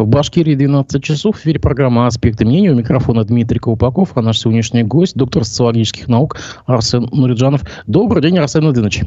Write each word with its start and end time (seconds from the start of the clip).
В 0.00 0.06
Башкирии 0.06 0.54
12 0.54 1.04
часов. 1.04 1.36
В 1.36 1.40
эфире 1.40 1.60
программа 1.60 2.06
«Аспекты 2.06 2.46
мнения». 2.46 2.72
У 2.72 2.74
микрофона 2.74 3.22
Дмитрий 3.22 3.58
Колпаков, 3.58 4.12
а 4.14 4.22
наш 4.22 4.38
сегодняшний 4.38 4.82
гость, 4.82 5.14
доктор 5.14 5.44
социологических 5.44 6.08
наук 6.08 6.38
Арсен 6.64 7.06
Нуриджанов. 7.12 7.64
Добрый 7.86 8.22
день, 8.22 8.38
Арсен 8.38 8.62
Владимирович. 8.62 9.02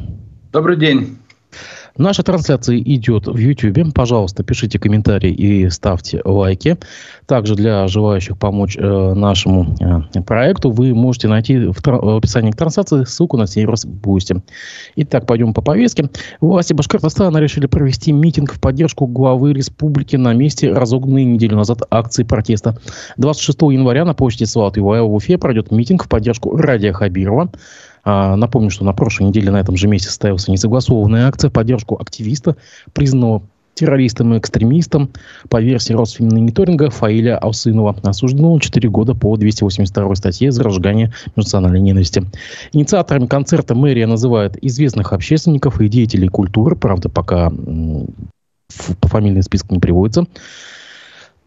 Добрый 0.52 0.76
день. 0.76 1.18
Наша 1.96 2.24
трансляция 2.24 2.78
идет 2.78 3.28
в 3.28 3.36
YouTube. 3.36 3.94
Пожалуйста, 3.94 4.42
пишите 4.42 4.80
комментарии 4.80 5.30
и 5.30 5.70
ставьте 5.70 6.20
лайки. 6.24 6.76
Также 7.26 7.54
для 7.54 7.86
желающих 7.86 8.36
помочь 8.36 8.76
э, 8.76 9.14
нашему 9.14 9.76
э, 9.80 10.20
проекту 10.22 10.72
вы 10.72 10.92
можете 10.92 11.28
найти 11.28 11.56
в, 11.58 11.76
в 11.80 12.16
описании 12.16 12.50
к 12.50 12.56
трансляции 12.56 13.04
ссылку 13.04 13.36
на 13.36 13.46
сервис 13.46 13.86
Boosty. 13.86 14.42
Итак, 14.96 15.26
пойдем 15.26 15.54
по 15.54 15.62
повестке. 15.62 16.10
Власти 16.40 16.72
Башкортостана 16.72 17.38
решили 17.38 17.66
провести 17.66 18.10
митинг 18.10 18.52
в 18.52 18.60
поддержку 18.60 19.06
главы 19.06 19.52
республики 19.52 20.16
на 20.16 20.32
месте 20.34 20.72
разогнанной 20.72 21.24
неделю 21.24 21.56
назад 21.56 21.82
акции 21.90 22.24
протеста. 22.24 22.76
26 23.18 23.62
января 23.62 24.04
на 24.04 24.14
площади 24.14 24.44
Сват 24.44 24.76
Юлаева 24.76 25.06
в 25.06 25.14
Уфе 25.14 25.38
пройдет 25.38 25.70
митинг 25.70 26.04
в 26.04 26.08
поддержку 26.08 26.56
Радия 26.56 26.92
Хабирова. 26.92 27.50
А, 28.04 28.36
напомню, 28.36 28.70
что 28.70 28.84
на 28.84 28.92
прошлой 28.92 29.28
неделе 29.28 29.50
на 29.50 29.60
этом 29.60 29.76
же 29.76 29.88
месте 29.88 30.08
состоялся 30.08 30.50
несогласованная 30.50 31.26
акция 31.26 31.50
в 31.50 31.52
поддержку 31.52 31.96
активиста, 32.00 32.56
признанного 32.92 33.42
террористом 33.74 34.34
и 34.34 34.38
экстремистом 34.38 35.10
по 35.48 35.60
версии 35.60 35.92
Росфинмониторинга 35.92 36.90
Фаиля 36.90 37.38
Алсынова. 37.38 37.96
Осуждено 38.02 38.52
он 38.52 38.60
4 38.60 38.88
года 38.88 39.14
по 39.14 39.36
282 39.36 40.14
статье 40.14 40.52
за 40.52 40.62
разжигание 40.62 41.12
национальной 41.36 41.80
ненависти. 41.80 42.24
Инициаторами 42.72 43.26
концерта 43.26 43.74
мэрия 43.74 44.06
называет 44.06 44.62
известных 44.62 45.12
общественников 45.12 45.80
и 45.80 45.88
деятелей 45.88 46.28
культуры. 46.28 46.76
Правда, 46.76 47.08
пока 47.08 47.52
по 49.00 49.08
фамильный 49.08 49.42
список 49.42 49.70
не 49.70 49.78
приводится. 49.78 50.26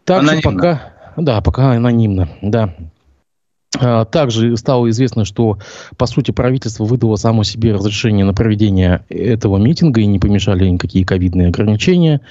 Также 0.04 0.30
анонимно. 0.30 0.52
пока... 0.52 0.92
Да, 1.16 1.40
пока 1.40 1.72
анонимно, 1.72 2.28
да. 2.42 2.74
А, 3.76 4.04
также 4.06 4.56
стало 4.56 4.88
известно, 4.90 5.24
что, 5.24 5.58
по 5.96 6.06
сути, 6.06 6.30
правительство 6.30 6.84
выдало 6.84 7.16
само 7.16 7.44
себе 7.44 7.74
разрешение 7.74 8.24
на 8.24 8.32
проведение 8.32 9.04
этого 9.10 9.58
митинга 9.58 10.00
и 10.00 10.06
не 10.06 10.18
помешали 10.18 10.66
никакие 10.66 11.04
ковидные 11.04 11.48
ограничения. 11.48 12.22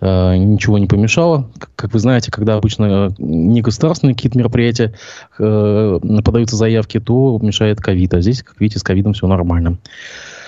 А, 0.00 0.36
ничего 0.36 0.78
не 0.78 0.86
помешало. 0.86 1.48
Как 1.76 1.92
вы 1.92 1.98
знаете, 1.98 2.30
когда 2.30 2.56
обычно 2.56 3.14
негосударственные 3.18 4.14
какие-то 4.14 4.38
мероприятия 4.38 4.94
э, 5.38 5.98
подаются 6.24 6.56
заявки, 6.56 7.00
то 7.00 7.38
мешает 7.42 7.80
ковид. 7.80 8.12
А 8.14 8.20
здесь, 8.20 8.42
как 8.42 8.60
видите, 8.60 8.78
с 8.78 8.82
ковидом 8.82 9.14
все 9.14 9.26
нормально. 9.26 9.78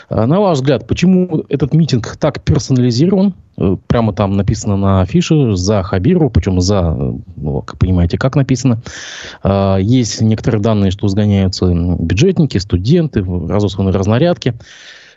А, 0.08 0.26
на 0.26 0.40
ваш 0.40 0.58
взгляд, 0.58 0.86
почему 0.86 1.44
этот 1.48 1.74
митинг 1.74 2.16
так 2.16 2.42
персонализирован? 2.42 3.34
Э, 3.56 3.76
прямо 3.86 4.12
там 4.12 4.36
написано 4.36 4.76
на 4.76 5.00
афише 5.02 5.56
за 5.56 5.82
Хабиру, 5.82 6.30
причем 6.30 6.60
за, 6.60 6.96
ну, 7.36 7.62
как 7.62 7.78
понимаете, 7.78 8.18
как 8.18 8.36
написано. 8.36 8.82
Есть 9.78 10.20
некоторые 10.20 10.60
данные, 10.60 10.90
что 10.90 11.08
сгоняются 11.08 11.66
бюджетники, 11.72 12.58
студенты, 12.58 13.22
разосланы 13.22 13.92
разнарядки. 13.92 14.54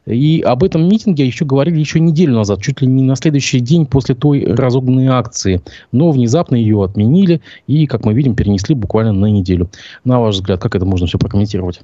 И 0.08 0.42
об 0.42 0.64
этом 0.64 0.88
митинге 0.88 1.26
еще 1.26 1.44
говорили 1.44 1.80
еще 1.80 2.00
неделю 2.00 2.36
назад, 2.36 2.62
чуть 2.62 2.82
ли 2.82 2.88
не 2.88 3.04
на 3.04 3.18
следующий 3.18 3.60
день 3.60 3.86
после 3.86 4.16
той 4.16 4.46
разогнанной 4.46 5.08
акции. 5.08 5.62
Но 5.92 6.12
внезапно 6.12 6.56
ее 6.56 6.82
отменили 6.84 7.42
и, 7.68 7.86
как 7.88 8.06
мы 8.06 8.14
видим, 8.14 8.34
перенесли 8.34 8.74
буквально 8.74 9.12
на 9.12 9.26
неделю. 9.26 9.70
На 10.06 10.22
ваш 10.22 10.36
взгляд, 10.36 10.62
как 10.62 10.76
это 10.76 10.86
можно 10.86 11.08
все 11.08 11.18
прокомментировать? 11.18 11.82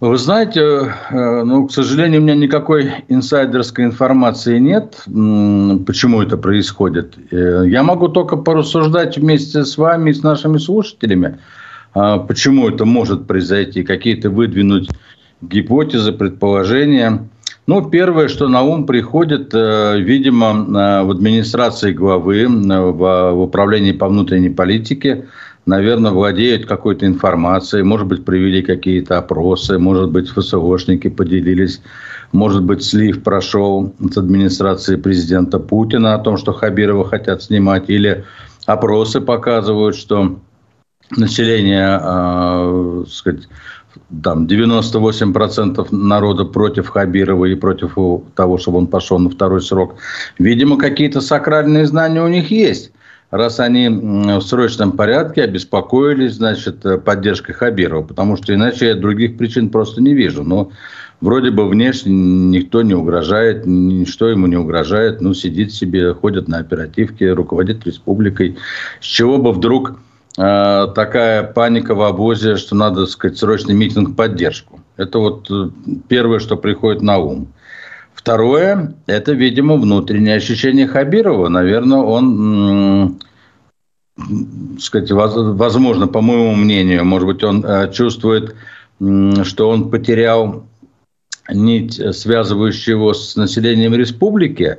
Вы 0.00 0.16
знаете, 0.16 0.60
э, 1.10 1.42
ну, 1.42 1.66
к 1.66 1.72
сожалению, 1.72 2.20
у 2.20 2.22
меня 2.22 2.36
никакой 2.36 2.88
инсайдерской 3.08 3.84
информации 3.84 4.60
нет, 4.60 5.02
почему 5.86 6.22
это 6.22 6.36
происходит. 6.36 7.16
Э, 7.32 7.64
я 7.66 7.82
могу 7.82 8.06
только 8.06 8.36
порассуждать 8.36 9.18
вместе 9.18 9.64
с 9.64 9.76
вами 9.76 10.10
и 10.10 10.14
с 10.14 10.22
нашими 10.22 10.58
слушателями, 10.58 11.38
а, 11.94 12.18
почему 12.18 12.68
это 12.68 12.84
может 12.84 13.26
произойти, 13.26 13.82
какие-то 13.82 14.30
выдвинуть 14.30 14.88
гипотезы, 15.42 16.12
предположения. 16.12 17.28
Ну, 17.66 17.90
первое, 17.90 18.28
что 18.28 18.46
на 18.46 18.62
ум 18.62 18.86
приходит, 18.86 19.50
э, 19.52 19.98
видимо, 19.98 21.02
в 21.04 21.10
администрации 21.10 21.92
главы, 21.92 22.46
в 22.46 23.42
управлении 23.42 23.92
по 23.92 24.06
внутренней 24.06 24.50
политике– 24.50 25.26
наверное, 25.68 26.12
владеют 26.12 26.66
какой-то 26.66 27.06
информацией, 27.06 27.82
может 27.82 28.06
быть, 28.06 28.24
провели 28.24 28.62
какие-то 28.62 29.18
опросы, 29.18 29.78
может 29.78 30.10
быть, 30.10 30.30
ФСОшники 30.30 31.08
поделились, 31.08 31.82
может 32.32 32.64
быть, 32.64 32.82
слив 32.82 33.22
прошел 33.22 33.94
с 34.00 34.16
администрации 34.16 34.96
президента 34.96 35.58
Путина 35.58 36.14
о 36.14 36.18
том, 36.18 36.38
что 36.38 36.52
Хабирова 36.52 37.06
хотят 37.06 37.42
снимать, 37.42 37.90
или 37.90 38.24
опросы 38.64 39.20
показывают, 39.20 39.94
что 39.94 40.38
население, 41.16 42.00
э, 42.02 43.04
сказать, 43.10 43.48
там 44.22 44.46
98% 44.46 45.88
народа 45.90 46.44
против 46.44 46.88
Хабирова 46.88 47.44
и 47.44 47.54
против 47.54 47.96
того, 48.34 48.56
чтобы 48.56 48.78
он 48.78 48.86
пошел 48.86 49.18
на 49.18 49.28
второй 49.28 49.60
срок. 49.60 49.96
Видимо, 50.38 50.78
какие-то 50.78 51.20
сакральные 51.20 51.84
знания 51.84 52.22
у 52.22 52.28
них 52.28 52.50
есть 52.50 52.92
раз 53.30 53.60
они 53.60 53.88
в 53.88 54.40
срочном 54.42 54.92
порядке 54.92 55.42
обеспокоились, 55.42 56.34
значит, 56.34 56.84
э, 56.84 56.98
поддержкой 56.98 57.52
Хабирова, 57.52 58.02
потому 58.02 58.36
что 58.36 58.54
иначе 58.54 58.88
я 58.88 58.94
других 58.94 59.36
причин 59.36 59.70
просто 59.70 60.00
не 60.00 60.14
вижу. 60.14 60.44
Но 60.44 60.70
вроде 61.20 61.50
бы 61.50 61.68
внешне 61.68 62.12
никто 62.12 62.82
не 62.82 62.94
угрожает, 62.94 63.66
ничто 63.66 64.28
ему 64.28 64.46
не 64.46 64.56
угрожает, 64.56 65.20
ну, 65.20 65.34
сидит 65.34 65.72
себе, 65.72 66.14
ходит 66.14 66.48
на 66.48 66.58
оперативке, 66.58 67.32
руководит 67.32 67.86
республикой. 67.86 68.56
С 69.00 69.04
чего 69.04 69.38
бы 69.38 69.52
вдруг 69.52 69.98
э, 70.38 70.86
такая 70.94 71.42
паника 71.42 71.94
в 71.94 72.02
обозе, 72.02 72.56
что 72.56 72.74
надо, 72.74 73.02
так 73.02 73.10
сказать, 73.10 73.38
срочный 73.38 73.74
митинг 73.74 74.16
поддержку? 74.16 74.80
Это 74.96 75.18
вот 75.18 75.50
э, 75.50 75.68
первое, 76.08 76.38
что 76.38 76.56
приходит 76.56 77.02
на 77.02 77.18
ум. 77.18 77.48
Второе, 78.28 78.94
это, 79.06 79.32
видимо, 79.32 79.76
внутреннее 79.78 80.36
ощущение 80.36 80.86
Хабирова. 80.86 81.48
Наверное, 81.48 82.00
он, 82.00 83.20
сказать, 84.78 85.10
возможно, 85.10 86.08
по 86.08 86.20
моему 86.20 86.54
мнению, 86.54 87.06
может 87.06 87.26
быть, 87.26 87.42
он 87.42 87.64
э, 87.64 87.90
чувствует, 87.90 88.54
что 89.00 89.70
он 89.70 89.88
потерял 89.88 90.66
нить, 91.50 91.94
связывающую 92.14 92.96
его 92.96 93.14
с 93.14 93.34
населением 93.34 93.94
республики, 93.94 94.76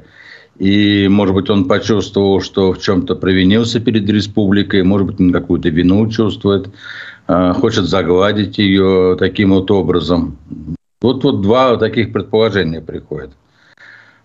и, 0.60 1.08
может 1.10 1.34
быть, 1.34 1.50
он 1.50 1.68
почувствовал, 1.68 2.42
что 2.42 2.74
в 2.74 2.80
чем-то 2.80 3.16
провинился 3.16 3.80
перед 3.80 4.08
республикой, 4.08 4.84
может 4.84 5.08
быть, 5.08 5.20
он 5.20 5.34
какую-то 5.34 5.70
вину 5.70 6.08
чувствует, 6.12 6.70
э, 7.28 7.54
хочет 7.54 7.86
загладить 7.86 8.60
ее 8.60 9.16
таким 9.18 9.54
вот 9.54 9.72
образом. 9.72 10.38
Вот, 11.02 11.24
вот 11.24 11.42
два 11.42 11.78
таких 11.78 12.12
предположения 12.12 12.82
приходят. 12.82 13.32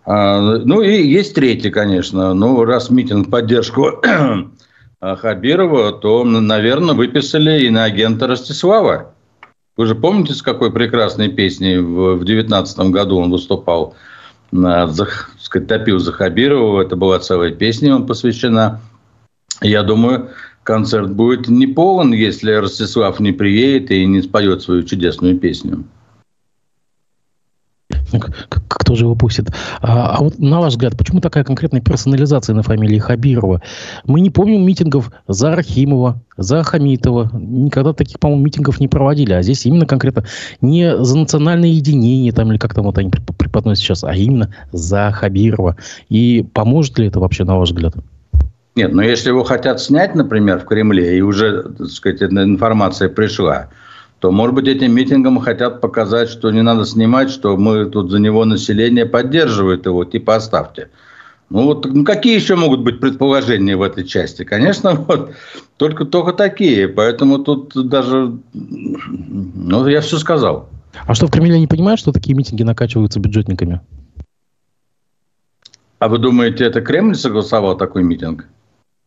А, 0.04 0.58
ну 0.58 0.82
и 0.82 1.02
есть 1.02 1.34
третий, 1.34 1.70
конечно. 1.70 2.34
Ну, 2.34 2.64
раз 2.64 2.90
митинг 2.90 3.30
поддержку 3.30 4.02
Хабирова, 5.00 5.92
то, 5.92 6.24
наверное, 6.24 6.94
выписали 6.94 7.64
и 7.64 7.70
на 7.70 7.84
агента 7.84 8.26
Ростислава. 8.26 9.14
Вы 9.76 9.86
же 9.86 9.94
помните, 9.94 10.34
с 10.34 10.42
какой 10.42 10.72
прекрасной 10.72 11.28
песней 11.28 11.78
в 11.78 12.24
девятнадцатом 12.24 12.92
году 12.92 13.18
он 13.18 13.30
выступал? 13.30 13.94
За, 14.52 15.08
сказать, 15.40 15.68
топил 15.68 15.98
за 15.98 16.12
Хабирова. 16.12 16.82
Это 16.82 16.96
была 16.96 17.18
целая 17.18 17.50
песня 17.50 17.90
ему 17.90 18.06
посвящена. 18.06 18.80
Я 19.60 19.82
думаю, 19.82 20.30
концерт 20.62 21.10
будет 21.10 21.48
не 21.48 21.66
полон, 21.66 22.12
если 22.12 22.52
Ростислав 22.52 23.18
не 23.20 23.32
приедет 23.32 23.90
и 23.90 24.04
не 24.06 24.22
споет 24.22 24.62
свою 24.62 24.82
чудесную 24.82 25.38
песню. 25.38 25.84
Кто 28.20 28.94
же 28.94 29.04
его 29.04 29.14
пустит? 29.14 29.50
А, 29.80 30.16
а 30.16 30.20
вот 30.22 30.38
на 30.38 30.60
ваш 30.60 30.74
взгляд, 30.74 30.96
почему 30.96 31.20
такая 31.20 31.44
конкретная 31.44 31.80
персонализация 31.80 32.54
на 32.54 32.62
фамилии 32.62 32.98
Хабирова? 32.98 33.62
Мы 34.04 34.20
не 34.20 34.30
помним 34.30 34.66
митингов 34.66 35.10
за 35.28 35.52
Архимова, 35.52 36.20
за 36.36 36.62
Хамитова. 36.62 37.30
Никогда 37.32 37.92
таких, 37.92 38.18
по-моему, 38.18 38.44
митингов 38.44 38.80
не 38.80 38.88
проводили. 38.88 39.32
А 39.32 39.42
здесь 39.42 39.66
именно 39.66 39.86
конкретно 39.86 40.24
не 40.60 40.96
за 41.02 41.18
национальное 41.18 41.68
единение, 41.68 42.32
там, 42.32 42.50
или 42.50 42.58
как 42.58 42.74
там 42.74 42.84
вот 42.84 42.98
они 42.98 43.10
преподносят 43.10 43.82
сейчас, 43.82 44.04
а 44.04 44.14
именно 44.14 44.54
за 44.72 45.10
Хабирова. 45.12 45.76
И 46.08 46.44
поможет 46.52 46.98
ли 46.98 47.06
это 47.06 47.20
вообще, 47.20 47.44
на 47.44 47.58
ваш 47.58 47.70
взгляд? 47.70 47.94
Нет, 48.76 48.92
но 48.92 49.02
если 49.02 49.28
его 49.28 49.44
хотят 49.44 49.80
снять, 49.80 50.16
например, 50.16 50.58
в 50.58 50.64
Кремле, 50.64 51.16
и 51.16 51.20
уже, 51.20 51.62
так 51.62 51.88
сказать, 51.88 52.22
информация 52.22 53.08
пришла, 53.08 53.68
то, 54.24 54.30
может 54.30 54.54
быть, 54.54 54.66
этим 54.68 54.94
митингом 54.94 55.38
хотят 55.38 55.82
показать, 55.82 56.30
что 56.30 56.50
не 56.50 56.62
надо 56.62 56.86
снимать, 56.86 57.28
что 57.28 57.58
мы 57.58 57.84
тут 57.84 58.10
за 58.10 58.18
него 58.18 58.46
население 58.46 59.04
поддерживает 59.04 59.84
его, 59.84 60.06
типа 60.06 60.36
оставьте. 60.36 60.88
Ну 61.50 61.64
вот 61.64 61.84
ну, 61.84 62.04
какие 62.04 62.34
еще 62.34 62.56
могут 62.56 62.80
быть 62.80 63.00
предположения 63.00 63.76
в 63.76 63.82
этой 63.82 64.02
части? 64.02 64.42
Конечно, 64.42 64.94
вот, 65.08 65.32
только, 65.76 66.06
только 66.06 66.32
такие. 66.32 66.88
Поэтому 66.88 67.38
тут 67.40 67.74
даже... 67.74 68.38
Ну, 68.54 69.86
я 69.88 70.00
все 70.00 70.16
сказал. 70.16 70.70
А 71.06 71.14
что, 71.14 71.26
в 71.26 71.30
Кремле 71.30 71.60
не 71.60 71.66
понимают, 71.66 72.00
что 72.00 72.10
такие 72.10 72.34
митинги 72.34 72.62
накачиваются 72.62 73.20
бюджетниками? 73.20 73.82
А 75.98 76.08
вы 76.08 76.16
думаете, 76.16 76.64
это 76.64 76.80
Кремль 76.80 77.14
согласовал 77.14 77.76
такой 77.76 78.04
митинг? 78.04 78.46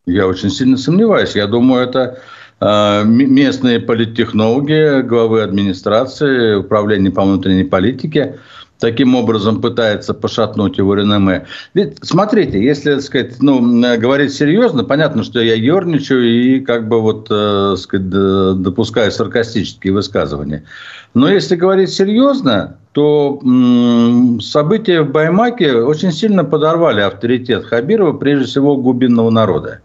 Я 0.06 0.28
очень 0.28 0.50
сильно 0.50 0.76
сомневаюсь. 0.76 1.34
Я 1.34 1.48
думаю, 1.48 1.82
это 1.82 2.20
местные 2.60 3.78
политтехнологи, 3.78 5.02
главы 5.02 5.42
администрации, 5.42 6.56
управления 6.56 7.10
по 7.10 7.22
внутренней 7.22 7.64
политике 7.64 8.38
таким 8.78 9.14
образом 9.14 9.60
пытается 9.60 10.14
пошатнуть 10.14 10.78
его 10.78 10.94
реноме. 10.94 11.46
Ведь, 11.74 11.98
смотрите, 12.02 12.62
если, 12.62 12.94
так 12.94 13.02
сказать, 13.02 13.34
ну, 13.40 13.60
говорить 13.98 14.32
серьезно, 14.32 14.84
понятно, 14.84 15.24
что 15.24 15.40
я 15.40 15.54
ерничаю 15.54 16.24
и 16.24 16.60
как 16.60 16.88
бы 16.88 17.00
вот, 17.00 17.26
э, 17.30 17.76
сказать, 17.76 18.08
допускаю 18.08 19.10
саркастические 19.10 19.92
высказывания. 19.92 20.64
Но 21.14 21.28
если 21.28 21.56
говорить 21.56 21.90
серьезно, 21.90 22.76
то 22.92 23.40
события 24.40 25.02
в 25.02 25.10
Баймаке 25.10 25.74
очень 25.74 26.12
сильно 26.12 26.44
подорвали 26.44 27.00
авторитет 27.00 27.64
Хабирова, 27.64 28.12
прежде 28.12 28.46
всего 28.46 28.76
глубинного 28.76 29.30
народа. 29.30 29.80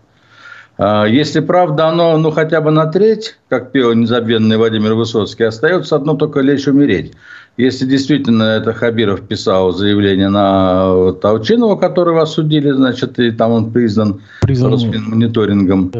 А, 0.78 1.06
если 1.06 1.40
правда 1.40 1.88
оно 1.88 2.18
ну, 2.18 2.32
хотя 2.32 2.62
бы 2.62 2.72
на 2.72 2.88
треть, 2.88 3.36
как 3.50 3.72
пел 3.72 3.94
незабвенный 3.94 4.58
Владимир 4.58 4.94
Высоцкий, 4.94 5.44
остается 5.44 5.96
одно 5.96 6.16
только 6.16 6.40
лечь 6.42 6.68
умереть. 6.68 7.14
Если 7.56 7.86
действительно 7.86 8.44
это 8.44 8.74
Хабиров 8.74 9.28
писал 9.28 9.74
заявление 9.74 10.30
на 10.30 11.14
Толчинова, 11.14 11.76
которого 11.76 12.24
осудили, 12.24 12.72
значит, 12.72 13.20
и 13.20 13.30
там 13.30 13.52
он 13.52 13.72
признан, 13.72 14.22
признан. 14.42 14.72
Росфинмониторингом, 14.72 15.92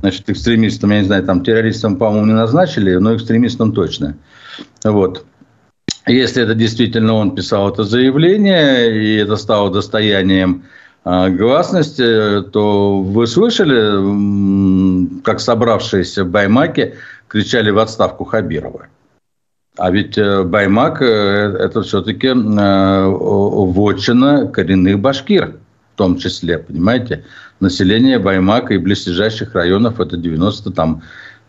значит, 0.00 0.30
экстремистом, 0.30 0.90
я 0.92 1.00
не 1.00 1.04
знаю, 1.04 1.24
там 1.24 1.44
террористом, 1.44 1.96
по-моему, 1.96 2.26
не 2.26 2.32
назначили, 2.32 2.94
но 2.94 3.14
экстремистом 3.14 3.72
точно. 3.72 4.16
Вот. 4.84 5.26
Если 6.06 6.42
это 6.42 6.54
действительно 6.54 7.14
он 7.14 7.34
писал 7.34 7.68
это 7.68 7.84
заявление, 7.84 8.96
и 8.96 9.16
это 9.16 9.36
стало 9.36 9.70
достоянием 9.70 10.64
гласности, 11.04 12.42
то 12.50 13.00
вы 13.00 13.26
слышали, 13.26 15.20
как 15.22 15.40
собравшиеся 15.40 16.24
в 16.24 16.30
Баймаке 16.30 16.94
кричали 17.28 17.70
в 17.70 17.78
отставку 17.78 18.24
Хабирова? 18.24 18.86
А 19.78 19.90
ведь 19.90 20.18
э, 20.18 20.42
Баймак 20.42 21.00
э,– 21.00 21.06
это 21.58 21.82
все-таки 21.82 22.28
э, 22.28 23.06
вотчина 23.06 24.46
коренных 24.48 24.98
башкир, 24.98 25.54
в 25.94 25.96
том 25.96 26.18
числе, 26.18 26.58
понимаете? 26.58 27.24
Население 27.60 28.18
Баймака 28.18 28.74
и 28.74 28.78
близлежащих 28.78 29.54
районов– 29.54 29.98
это 30.00 30.18
90, 30.18 30.72
там, 30.72 31.02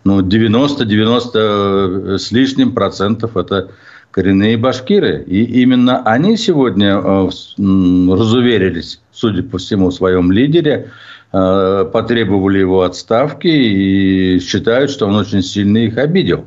ну, 0.06 0.22
90-90 0.22 2.18
с 2.18 2.32
лишним 2.32 2.72
процентов– 2.72 3.36
это 3.38 3.72
коренные 4.14 4.58
башкиры. 4.58 5.24
И 5.26 5.44
именно 5.64 6.04
они 6.04 6.38
сегодня 6.38 7.02
разуверились, 7.02 9.02
судя 9.12 9.42
по 9.42 9.58
всему, 9.58 9.90
в 9.90 9.94
своем 9.94 10.32
лидере, 10.32 10.92
потребовали 11.32 12.60
его 12.60 12.84
отставки 12.84 13.48
и 13.48 14.40
считают, 14.40 14.92
что 14.92 15.08
он 15.08 15.16
очень 15.16 15.42
сильно 15.42 15.80
их 15.80 15.98
обидел. 15.98 16.46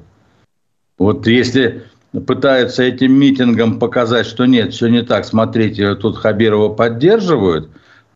Вот 0.96 1.26
если 1.26 1.82
пытаются 2.26 2.84
этим 2.84 3.12
митингом 3.12 3.80
показать, 3.80 4.26
что 4.26 4.46
нет, 4.46 4.72
все 4.72 4.86
не 4.86 5.02
так, 5.02 5.24
смотрите, 5.24 5.96
тут 5.96 6.16
Хабирова 6.16 6.72
поддерживают, 6.72 7.68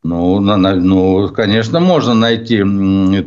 ну, 0.05 0.39
на, 0.39 0.77
ну, 0.77 1.29
конечно, 1.29 1.81
можно 1.81 2.15
найти 2.15 2.63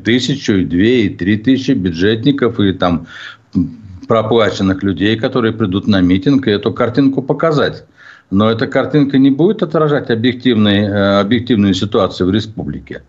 тысячу, 0.03 0.53
и 0.53 0.65
две, 0.65 1.05
и 1.05 1.09
три 1.09 1.35
тысячи 1.35 1.71
бюджетников 1.71 2.61
и 2.61 2.71
там 2.71 3.07
проплаченных 4.07 4.83
людей, 4.83 5.17
которые 5.17 5.53
придут 5.53 5.87
на 5.87 6.01
митинг 6.01 6.47
и 6.47 6.51
эту 6.51 6.73
картинку 6.73 7.21
показать. 7.21 7.85
Но 8.31 8.49
эта 8.49 8.67
картинка 8.67 9.17
не 9.17 9.29
будет 9.29 9.63
отражать 9.63 10.09
объективной, 10.09 10.79
э, 10.79 11.19
объективную 11.19 11.73
ситуацию 11.73 12.27
в 12.27 12.31
республике. 12.31 13.03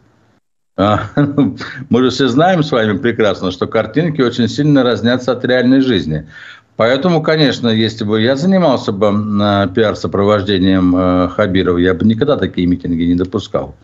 А, 0.76 1.04
мы 1.88 2.02
же 2.02 2.10
все 2.10 2.28
знаем 2.28 2.62
с 2.62 2.72
вами 2.72 2.98
прекрасно, 2.98 3.50
что 3.50 3.66
картинки 3.66 4.20
очень 4.20 4.48
сильно 4.48 4.82
разнятся 4.82 5.32
от 5.32 5.44
реальной 5.44 5.80
жизни. 5.80 6.26
Поэтому, 6.76 7.22
конечно, 7.22 7.68
если 7.68 8.04
бы 8.04 8.20
я 8.20 8.34
занимался 8.34 8.90
бы 8.90 9.08
а, 9.08 9.68
пиар-сопровождением 9.68 10.94
а, 10.96 11.28
Хабирова, 11.28 11.78
я 11.78 11.94
бы 11.94 12.04
никогда 12.04 12.36
такие 12.36 12.66
митинги 12.66 13.04
не 13.04 13.14
допускал. 13.14 13.76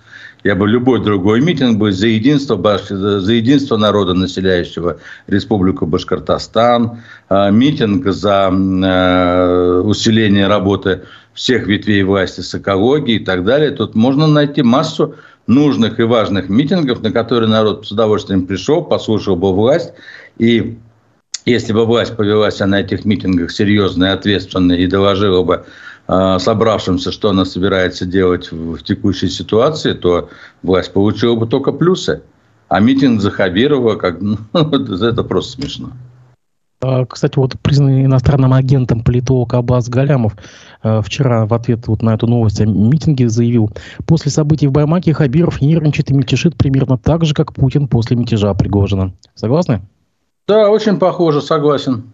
Я 0.42 0.54
бы 0.54 0.66
любой 0.66 1.02
другой 1.02 1.40
митинг 1.40 1.78
бы 1.78 1.92
за 1.92 2.06
единство, 2.06 2.58
за 2.88 3.32
единство 3.32 3.76
народа, 3.76 4.14
населяющего 4.14 4.98
Республику 5.26 5.86
Башкортостан, 5.86 7.00
митинг 7.30 8.06
за 8.06 8.48
усиление 8.48 10.46
работы 10.46 11.02
всех 11.34 11.66
ветвей 11.66 12.02
власти 12.02 12.40
с 12.40 12.54
экологией 12.54 13.20
и 13.20 13.24
так 13.24 13.44
далее. 13.44 13.70
Тут 13.70 13.94
можно 13.94 14.26
найти 14.26 14.62
массу 14.62 15.14
нужных 15.46 16.00
и 16.00 16.04
важных 16.04 16.48
митингов, 16.48 17.02
на 17.02 17.12
которые 17.12 17.48
народ 17.48 17.86
с 17.86 17.90
удовольствием 17.92 18.46
пришел, 18.46 18.82
послушал 18.82 19.36
бы 19.36 19.52
власть. 19.52 19.92
И 20.38 20.78
если 21.44 21.72
бы 21.72 21.84
власть 21.86 22.16
повелась 22.16 22.60
на 22.60 22.80
этих 22.80 23.04
митингах 23.04 23.50
серьезно 23.50 24.06
и 24.06 24.08
ответственно 24.08 24.72
и 24.72 24.86
доложила 24.86 25.42
бы 25.42 25.54
э, 25.54 25.64
собравшимся, 26.38 27.12
что 27.12 27.30
она 27.30 27.44
собирается 27.44 28.06
делать 28.06 28.50
в, 28.50 28.76
в 28.76 28.82
текущей 28.82 29.28
ситуации, 29.28 29.92
то 29.92 30.28
власть 30.62 30.92
получила 30.92 31.36
бы 31.36 31.46
только 31.46 31.72
плюсы. 31.72 32.22
А 32.68 32.80
митинг 32.80 33.20
за 33.20 33.30
Хабирова, 33.30 33.96
как, 33.96 34.20
ну, 34.20 34.38
это 34.52 35.24
просто 35.24 35.60
смешно. 35.60 35.90
А, 36.82 37.04
кстати, 37.04 37.36
вот 37.36 37.58
признанный 37.60 38.06
иностранным 38.06 38.54
агентом 38.54 39.04
политолог 39.04 39.52
Аббас 39.52 39.88
Галямов 39.88 40.34
э, 40.82 41.02
вчера 41.02 41.46
в 41.46 41.52
ответ 41.52 41.86
вот 41.88 42.00
на 42.02 42.14
эту 42.14 42.26
новость 42.26 42.60
о 42.60 42.64
митинге 42.64 43.28
заявил, 43.28 43.70
после 44.06 44.30
событий 44.30 44.66
в 44.66 44.72
Баймаке 44.72 45.12
Хабиров 45.12 45.60
нервничает 45.60 46.10
и 46.10 46.14
мятежит 46.14 46.56
примерно 46.56 46.96
так 46.96 47.24
же, 47.24 47.34
как 47.34 47.52
Путин 47.52 47.86
после 47.86 48.16
мятежа 48.16 48.54
Пригожина. 48.54 49.12
Согласны? 49.34 49.82
Да, 50.48 50.70
очень 50.70 50.98
похоже, 50.98 51.42
согласен. 51.42 52.12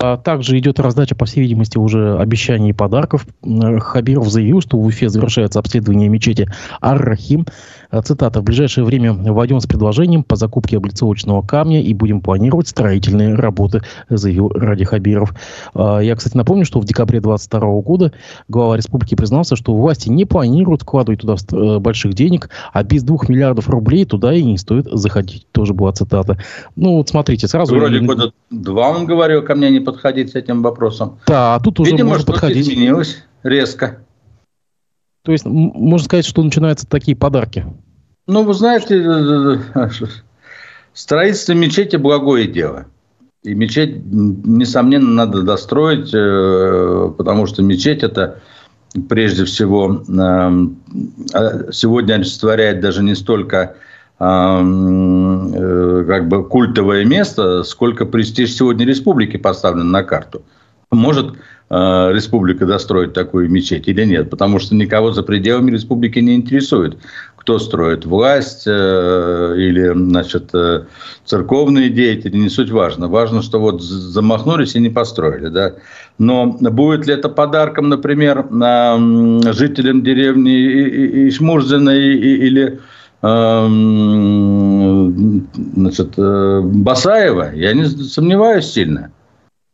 А 0.00 0.16
также 0.16 0.56
идет 0.60 0.78
раздача, 0.78 1.16
по 1.16 1.24
всей 1.24 1.40
видимости, 1.40 1.76
уже 1.76 2.16
обещаний 2.18 2.70
и 2.70 2.72
подарков. 2.72 3.26
Хабиров 3.80 4.28
заявил, 4.28 4.60
что 4.60 4.78
в 4.78 4.86
Уфе 4.86 5.08
завершается 5.08 5.58
обследование 5.58 6.08
мечети 6.08 6.48
Ар-Рахим. 6.80 7.46
А, 7.90 8.02
цитата. 8.02 8.40
«В 8.40 8.44
ближайшее 8.44 8.84
время 8.84 9.12
войдем 9.12 9.60
с 9.60 9.66
предложением 9.66 10.22
по 10.22 10.36
закупке 10.36 10.76
облицовочного 10.76 11.42
камня 11.42 11.82
и 11.82 11.94
будем 11.94 12.20
планировать 12.20 12.68
строительные 12.68 13.34
работы», 13.34 13.82
заявил 14.08 14.50
Ради 14.50 14.84
Хабиров. 14.84 15.34
А, 15.74 15.98
я, 15.98 16.14
кстати, 16.14 16.36
напомню, 16.36 16.64
что 16.64 16.78
в 16.78 16.84
декабре 16.84 17.20
2022 17.20 17.80
года 17.80 18.12
глава 18.46 18.76
республики 18.76 19.16
признался, 19.16 19.56
что 19.56 19.74
власти 19.74 20.08
не 20.08 20.26
планируют 20.26 20.82
вкладывать 20.82 21.22
туда 21.22 21.34
э, 21.50 21.78
больших 21.80 22.14
денег, 22.14 22.50
а 22.72 22.84
без 22.84 23.02
двух 23.02 23.28
миллиардов 23.28 23.68
рублей 23.68 24.04
туда 24.04 24.32
и 24.32 24.44
не 24.44 24.58
стоит 24.58 24.86
заходить. 24.92 25.46
Тоже 25.50 25.74
была 25.74 25.90
цитата. 25.90 26.38
Ну, 26.76 26.98
вот 26.98 27.08
смотрите, 27.08 27.48
сразу... 27.48 27.74
Вроде 27.74 27.98
года 27.98 28.32
два 28.50 28.90
он 28.90 29.06
говорил, 29.06 29.42
ко 29.42 29.56
мне 29.56 29.70
не 29.70 29.80
подходить 29.92 30.32
с 30.32 30.34
этим 30.34 30.62
вопросом. 30.62 31.18
Да, 31.26 31.54
а 31.54 31.60
тут 31.60 31.80
уже 31.80 31.92
Видимо, 31.92 32.10
можно 32.10 32.26
подходить. 32.26 32.68
изменилось 32.68 33.24
резко. 33.42 34.04
То 35.22 35.32
есть, 35.32 35.44
можно 35.44 36.04
сказать, 36.04 36.26
что 36.26 36.42
начинаются 36.42 36.86
такие 36.86 37.16
подарки. 37.16 37.66
Ну, 38.26 38.44
вы 38.44 38.54
знаете, 38.54 38.96
э, 38.96 39.58
э, 39.74 39.88
э, 40.00 40.06
строительство 40.92 41.52
мечети– 41.52 41.96
благое 41.98 42.46
дело. 42.46 42.86
И 43.42 43.54
мечеть, 43.54 44.04
несомненно, 44.04 45.10
надо 45.10 45.42
достроить, 45.42 46.10
потому 47.16 47.46
что 47.46 47.62
мечеть– 47.62 48.02
это 48.04 48.40
прежде 49.08 49.44
всего 49.44 50.02
сегодня 51.72 52.14
олицетворяет 52.14 52.80
даже 52.80 53.02
не 53.02 53.14
столько 53.14 53.76
как 54.18 54.26
бы 56.28 56.44
культовое 56.48 57.04
место, 57.04 57.62
сколько 57.62 58.04
престиж 58.04 58.52
сегодня 58.52 58.84
республики 58.84 59.36
поставлен 59.36 59.92
на 59.92 60.02
карту. 60.02 60.42
Может 60.90 61.34
э, 61.70 62.12
республика 62.12 62.64
достроить 62.64 63.12
такую 63.12 63.50
мечеть 63.50 63.88
или 63.88 64.04
нет, 64.04 64.30
потому 64.30 64.58
что 64.58 64.74
никого 64.74 65.12
за 65.12 65.22
пределами 65.22 65.70
республики 65.70 66.18
не 66.18 66.34
интересует, 66.34 66.96
кто 67.36 67.58
строит 67.58 68.06
власть 68.06 68.64
э, 68.66 69.54
или 69.56 69.92
значит, 69.94 70.48
э, 70.54 70.84
церковные 71.26 71.90
деятели, 71.90 72.38
не 72.38 72.48
суть 72.48 72.70
важно. 72.70 73.08
Важно, 73.08 73.42
что 73.42 73.60
вот 73.60 73.82
замахнулись 73.82 74.74
и 74.76 74.80
не 74.80 74.88
построили. 74.88 75.48
Да? 75.48 75.74
Но 76.18 76.46
будет 76.46 77.06
ли 77.06 77.12
это 77.12 77.28
подарком, 77.28 77.90
например, 77.90 78.46
жителям 79.52 80.02
деревни 80.02 81.28
Ишмурзина 81.28 81.90
или 81.90 82.80
значит, 85.76 86.14
Басаева, 86.16 87.52
я 87.54 87.72
не 87.72 87.84
сомневаюсь 87.86 88.66
сильно. 88.66 89.10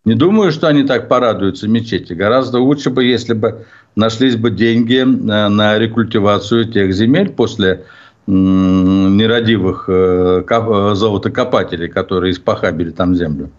Не 0.05 0.15
думаю, 0.15 0.53
что 0.53 0.69
они 0.69 0.83
так 0.83 1.09
порадуются 1.09 1.67
мечети. 1.67 2.13
Гораздо 2.13 2.61
лучше 2.61 2.91
бы, 2.91 3.05
если 3.05 3.33
бы 3.33 3.65
нашлись 3.97 4.37
бы 4.37 4.51
деньги 4.51 4.99
э, 4.99 5.05
на 5.05 5.79
рекультивацию 5.79 6.71
тех 6.71 6.93
земель 6.93 7.31
после 7.31 7.85
нерадивых 8.27 9.85
э, 9.89 10.45
э, 10.49 10.95
золотокопателей, 10.95 11.89
которые 11.89 12.33
испохабили 12.33 12.91
там 12.91 13.15
землю. 13.15 13.51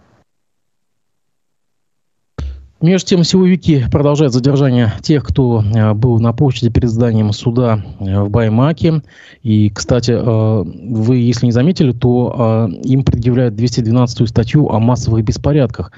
Между 2.86 3.08
тем, 3.08 3.24
силовики 3.24 3.84
продолжают 3.90 4.32
задержание 4.32 4.92
тех, 5.02 5.24
кто 5.24 5.60
э, 5.60 5.92
был 5.92 6.20
на 6.20 6.32
площади 6.32 6.70
перед 6.70 6.88
зданием 6.88 7.32
суда 7.32 7.84
э, 7.98 8.20
в 8.20 8.30
Баймаке. 8.30 9.02
И, 9.42 9.70
кстати, 9.70 10.12
э, 10.12 10.62
вы, 10.62 11.16
если 11.16 11.46
не 11.46 11.52
заметили, 11.52 11.90
то 11.90 12.70
им 12.84 13.02
предъявляют 13.02 13.54
212-ю 13.56 14.26
статью 14.28 14.68
о 14.68 14.78
массовых 14.78 15.24
беспорядках. 15.24 15.90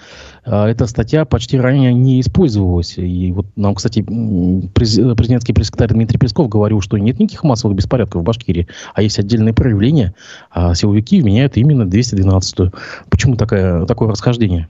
Эта 0.46 0.86
статья 0.86 1.26
почти 1.26 1.60
ранее 1.60 1.92
не 1.92 2.22
использовалась. 2.22 2.96
И 2.96 3.32
вот 3.32 3.44
нам, 3.54 3.74
кстати, 3.74 4.00
президентский 4.00 5.52
пресс-секретарь 5.52 5.92
Дмитрий 5.92 6.18
Песков 6.18 6.48
говорил, 6.48 6.80
что 6.80 6.96
нет 6.96 7.18
никаких 7.20 7.44
массовых 7.44 7.76
беспорядков 7.76 8.22
в 8.22 8.24
Башкирии, 8.24 8.66
а 8.94 9.02
есть 9.02 9.18
отдельные 9.18 9.52
проявления. 9.52 10.14
А 10.50 10.74
силовики 10.74 11.20
вменяют 11.20 11.58
именно 11.58 11.82
212-ю. 11.82 12.72
Почему 13.10 13.36
такое, 13.36 13.84
такое 13.84 14.08
расхождение? 14.08 14.68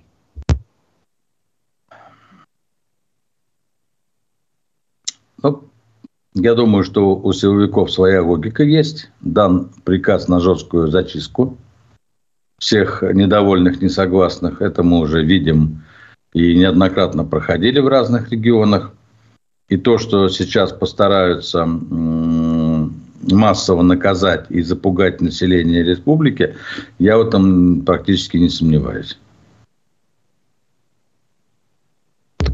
Ну, 5.42 5.64
я 6.34 6.54
думаю, 6.54 6.84
что 6.84 7.16
у 7.16 7.32
силовиков 7.32 7.90
своя 7.90 8.22
логика 8.22 8.62
есть. 8.62 9.10
Дан 9.20 9.70
приказ 9.84 10.28
на 10.28 10.40
жесткую 10.40 10.88
зачистку 10.88 11.56
всех 12.58 13.02
недовольных, 13.02 13.80
несогласных. 13.80 14.60
Это 14.60 14.82
мы 14.82 14.98
уже 15.00 15.24
видим 15.24 15.82
и 16.32 16.56
неоднократно 16.56 17.24
проходили 17.24 17.80
в 17.80 17.88
разных 17.88 18.30
регионах. 18.30 18.92
И 19.68 19.76
то, 19.76 19.98
что 19.98 20.28
сейчас 20.28 20.72
постараются 20.72 21.66
массово 23.30 23.82
наказать 23.82 24.46
и 24.48 24.62
запугать 24.62 25.20
население 25.20 25.82
республики, 25.82 26.54
я 26.98 27.18
в 27.18 27.26
этом 27.26 27.82
практически 27.82 28.38
не 28.38 28.48
сомневаюсь. 28.48 29.18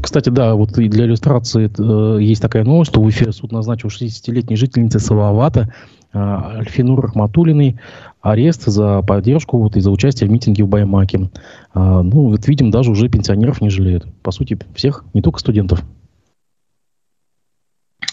Кстати, 0.05 0.29
да, 0.29 0.53
вот 0.53 0.77
и 0.77 0.87
для 0.87 1.05
иллюстрации 1.05 1.65
э, 1.65 2.21
есть 2.21 2.39
такая 2.39 2.63
новость, 2.63 2.91
что 2.91 3.01
в 3.01 3.05
Уфе 3.05 3.31
суд 3.31 3.51
назначил 3.51 3.89
60-летней 3.89 4.55
жительнице 4.55 4.99
Салавата 4.99 5.73
э, 6.13 6.19
Альфинур 6.19 7.01
Рахматулиной 7.01 7.79
арест 8.21 8.65
за 8.65 9.01
поддержку 9.01 9.57
вот, 9.57 9.75
и 9.75 9.79
за 9.79 9.89
участие 9.89 10.29
в 10.29 10.31
митинге 10.31 10.63
в 10.63 10.67
Баймаке. 10.67 11.31
А, 11.73 12.03
ну, 12.03 12.29
вот 12.29 12.47
видим, 12.47 12.69
даже 12.69 12.91
уже 12.91 13.09
пенсионеров 13.09 13.61
не 13.61 13.71
жалеют. 13.71 14.05
По 14.21 14.29
сути, 14.29 14.59
всех, 14.75 15.03
не 15.15 15.23
только 15.23 15.39
студентов. 15.39 15.81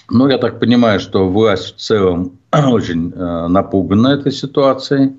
Ну, 0.09 0.29
я 0.29 0.39
так 0.39 0.61
понимаю, 0.61 0.99
что 0.99 1.29
власть 1.29 1.77
в 1.77 1.79
целом 1.79 2.39
очень 2.53 3.13
э, 3.15 3.49
напугана 3.49 4.09
этой 4.09 4.33
ситуацией. 4.33 5.13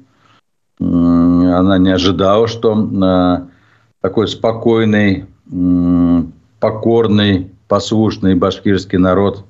Она 0.80 1.78
не 1.78 1.92
ожидала, 1.92 2.48
что 2.48 2.74
э, 2.74 3.46
такой 4.02 4.28
спокойный 4.28 5.28
покорный, 6.64 7.52
послушный 7.68 8.36
башкирский 8.36 8.98
народ 8.98 9.44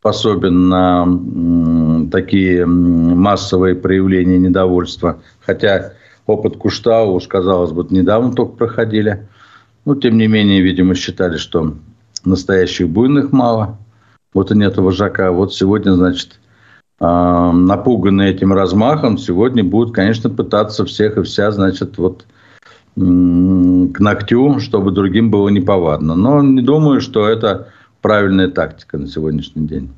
способен 0.00 0.70
на 0.70 2.08
такие 2.10 2.64
массовые 2.64 3.74
проявления 3.74 4.38
недовольства. 4.38 5.20
Хотя 5.44 5.92
опыт 6.26 6.56
Куштау, 6.56 7.20
казалось 7.28 7.72
бы, 7.72 7.86
недавно 7.90 8.32
только 8.32 8.56
проходили. 8.56 9.28
Но, 9.84 9.94
тем 9.94 10.16
не 10.16 10.26
менее, 10.26 10.62
видимо, 10.62 10.94
считали, 10.94 11.36
что 11.36 11.74
настоящих 12.24 12.88
буйных 12.88 13.30
мало. 13.32 13.76
Вот 14.32 14.50
и 14.52 14.56
нет 14.56 14.78
вожака. 14.78 15.32
Вот 15.32 15.52
сегодня, 15.52 15.92
значит, 15.92 16.40
а, 16.98 17.52
напуганные 17.52 18.32
этим 18.32 18.54
размахом, 18.54 19.18
сегодня 19.18 19.62
будут, 19.62 19.94
конечно, 19.94 20.30
пытаться 20.30 20.86
всех 20.86 21.18
и 21.18 21.22
вся, 21.24 21.50
значит, 21.50 21.98
вот 21.98 22.24
к 22.94 24.00
ногтю, 24.00 24.60
чтобы 24.60 24.92
другим 24.92 25.30
было 25.30 25.48
неповадно. 25.48 26.14
Но 26.14 26.42
не 26.42 26.62
думаю, 26.62 27.00
что 27.00 27.26
это 27.26 27.68
правильная 28.00 28.48
тактика 28.48 28.98
на 28.98 29.06
сегодняшний 29.06 29.66
день. 29.66 29.90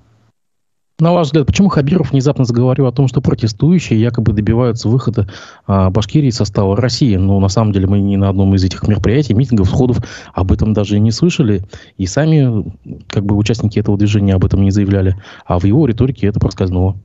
На 1.00 1.12
ваш 1.12 1.26
взгляд, 1.26 1.46
почему 1.46 1.68
Хабиров 1.70 2.12
внезапно 2.12 2.44
заговорил 2.44 2.86
о 2.86 2.92
том, 2.92 3.08
что 3.08 3.20
протестующие 3.20 4.00
якобы 4.00 4.32
добиваются 4.32 4.88
выхода 4.88 5.28
а, 5.66 5.90
Башкирии 5.90 6.28
из 6.28 6.36
состава 6.36 6.76
России? 6.76 7.16
Но 7.16 7.40
на 7.40 7.48
самом 7.48 7.72
деле 7.72 7.88
мы 7.88 7.98
ни 7.98 8.14
на 8.14 8.28
одном 8.28 8.54
из 8.54 8.62
этих 8.62 8.86
мероприятий, 8.86 9.34
митингов, 9.34 9.68
сходов 9.68 9.98
об 10.32 10.52
этом 10.52 10.72
даже 10.72 11.00
не 11.00 11.10
слышали. 11.10 11.64
И 11.96 12.06
сами 12.06 12.72
как 13.08 13.26
бы 13.26 13.36
участники 13.36 13.80
этого 13.80 13.98
движения 13.98 14.34
об 14.34 14.44
этом 14.44 14.62
не 14.62 14.70
заявляли. 14.70 15.16
А 15.44 15.58
в 15.58 15.64
его 15.64 15.84
риторике 15.86 16.28
это 16.28 16.38
проскользнуло. 16.38 16.96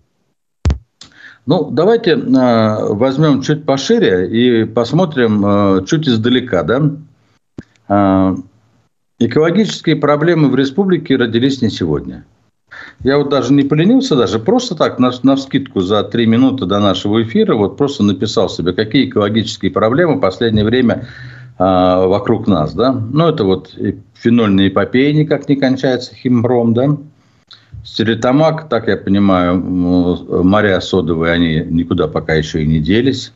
Ну, 1.50 1.72
давайте 1.72 2.12
э, 2.12 2.94
возьмем 2.94 3.42
чуть 3.42 3.66
пошире 3.66 4.30
и 4.30 4.66
посмотрим 4.66 5.44
э, 5.44 5.86
чуть 5.88 6.08
издалека. 6.08 6.62
Да? 6.62 6.92
Э, 7.88 8.36
экологические 9.18 9.96
проблемы 9.96 10.50
в 10.50 10.56
республике 10.56 11.16
родились 11.16 11.64
не 11.64 11.72
сегодня. 11.72 12.24
Я 13.04 13.18
вот 13.18 13.30
даже 13.30 13.52
не 13.52 13.64
поленился, 13.64 14.16
даже 14.16 14.38
просто 14.38 14.76
так, 14.76 15.00
на, 15.00 15.10
на 15.24 15.36
вскидку 15.38 15.82
за 15.82 16.04
три 16.04 16.28
минуты 16.28 16.68
до 16.68 16.80
нашего 16.80 17.24
эфира, 17.24 17.56
вот 17.56 17.78
просто 17.78 18.04
написал 18.04 18.48
себе, 18.48 18.72
какие 18.74 19.10
экологические 19.10 19.72
проблемы 19.72 20.18
в 20.18 20.20
последнее 20.20 20.66
время 20.66 21.08
э, 21.58 21.64
вокруг 21.64 22.46
нас. 22.46 22.76
Да? 22.76 22.92
Ну, 22.92 23.28
это 23.28 23.44
вот 23.44 23.74
фенольная 24.14 24.68
эпопея 24.68 25.14
никак 25.14 25.50
не 25.50 25.56
кончается, 25.56 26.14
химпром, 26.14 26.76
да? 26.76 26.96
Стерлитамак, 27.84 28.70
так 28.70 28.88
я 28.88 28.98
понимаю, 28.98 29.58
моря 29.58 30.82
содовые, 30.82 31.34
они 31.34 31.66
никуда 31.70 32.08
пока 32.08 32.34
еще 32.34 32.64
и 32.64 32.68
не 32.68 32.80
делись. 32.80 33.34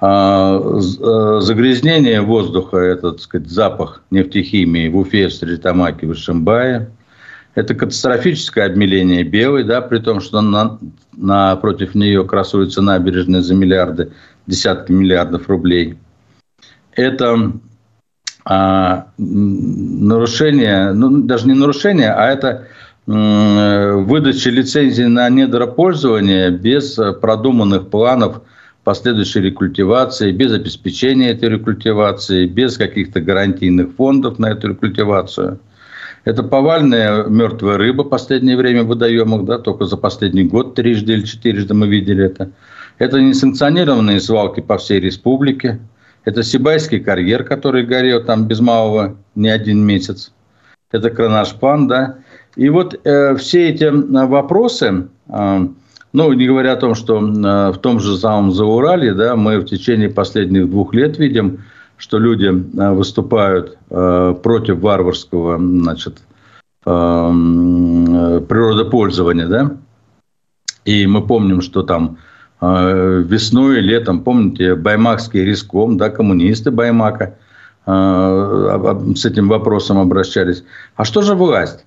А, 0.00 0.58
э, 0.58 1.40
загрязнение 1.40 2.20
воздуха, 2.20 2.76
этот 2.76 3.22
сказать, 3.22 3.48
запах 3.48 4.02
нефтехимии 4.10 4.88
в 4.88 4.98
Уфе, 4.98 5.28
в 5.28 5.32
Стерлитамаке, 5.32 6.06
в 6.06 6.12
Ишимбае. 6.12 6.90
Это 7.54 7.74
катастрофическое 7.74 8.66
обмеление 8.66 9.22
белой, 9.22 9.62
да, 9.64 9.80
при 9.80 10.00
том, 10.00 10.20
что 10.20 10.40
на, 10.40 10.78
напротив 11.16 11.94
нее 11.94 12.24
красуется 12.26 12.82
набережная 12.82 13.40
за 13.40 13.54
миллиарды, 13.54 14.12
десятки 14.46 14.92
миллиардов 14.92 15.48
рублей. 15.48 15.96
Это 16.92 17.52
а, 18.44 19.06
нарушение, 19.16 20.92
ну, 20.92 21.22
даже 21.22 21.46
не 21.46 21.54
нарушение, 21.54 22.12
а 22.12 22.26
это 22.26 22.66
выдачи 23.06 24.48
лицензии 24.48 25.02
на 25.02 25.28
недропользование 25.28 26.50
без 26.50 26.98
продуманных 27.20 27.90
планов 27.90 28.42
последующей 28.82 29.40
рекультивации, 29.40 30.30
без 30.30 30.52
обеспечения 30.52 31.30
этой 31.30 31.48
рекультивации, 31.48 32.46
без 32.46 32.76
каких-то 32.76 33.20
гарантийных 33.20 33.94
фондов 33.96 34.38
на 34.38 34.50
эту 34.50 34.68
рекультивацию. 34.68 35.58
Это 36.24 36.42
повальная 36.42 37.24
мертвая 37.24 37.76
рыба 37.76 38.02
в 38.02 38.08
последнее 38.08 38.56
время 38.56 38.84
в 38.84 38.88
водоемах, 38.88 39.44
да, 39.44 39.58
только 39.58 39.84
за 39.84 39.96
последний 39.98 40.44
год 40.44 40.74
трижды 40.74 41.14
или 41.14 41.24
четырежды 41.24 41.74
мы 41.74 41.86
видели 41.86 42.24
это. 42.24 42.50
Это 42.98 43.20
несанкционированные 43.20 44.20
свалки 44.20 44.60
по 44.60 44.78
всей 44.78 45.00
республике. 45.00 45.80
Это 46.24 46.42
Сибайский 46.42 47.00
карьер, 47.00 47.44
который 47.44 47.84
горел 47.84 48.24
там 48.24 48.46
без 48.46 48.60
малого 48.60 49.16
не 49.34 49.50
один 49.50 49.84
месяц. 49.84 50.32
Это 50.90 51.10
Кронашпан, 51.10 51.88
да. 51.88 52.18
И 52.56 52.68
вот 52.68 53.00
э, 53.04 53.36
все 53.36 53.70
эти 53.70 53.84
э, 53.84 54.26
вопросы, 54.26 55.08
э, 55.28 55.68
ну, 56.12 56.32
не 56.32 56.46
говоря 56.46 56.72
о 56.72 56.76
том, 56.76 56.94
что 56.94 57.18
э, 57.18 57.72
в 57.72 57.78
том 57.78 58.00
же 58.00 58.16
самом 58.16 58.52
Заурале, 58.52 59.14
да, 59.14 59.34
мы 59.34 59.58
в 59.58 59.64
течение 59.64 60.08
последних 60.08 60.70
двух 60.70 60.94
лет 60.94 61.18
видим, 61.18 61.64
что 61.96 62.18
люди 62.18 62.46
э, 62.46 62.90
выступают 62.92 63.76
э, 63.90 64.34
против 64.42 64.78
варварского, 64.78 65.58
значит, 65.58 66.18
э, 66.86 67.30
природопользования, 68.48 69.48
да, 69.48 69.76
и 70.84 71.06
мы 71.06 71.26
помним, 71.26 71.60
что 71.60 71.82
там 71.82 72.18
э, 72.60 73.22
весной, 73.26 73.80
летом, 73.80 74.20
помните, 74.20 74.76
Баймакский 74.76 75.44
риском, 75.44 75.96
да, 75.96 76.10
коммунисты 76.10 76.70
Баймака 76.70 77.36
э, 77.86 79.12
с 79.16 79.24
этим 79.24 79.48
вопросом 79.48 79.98
обращались. 79.98 80.62
А 80.94 81.04
что 81.04 81.22
же 81.22 81.34
власть? 81.34 81.84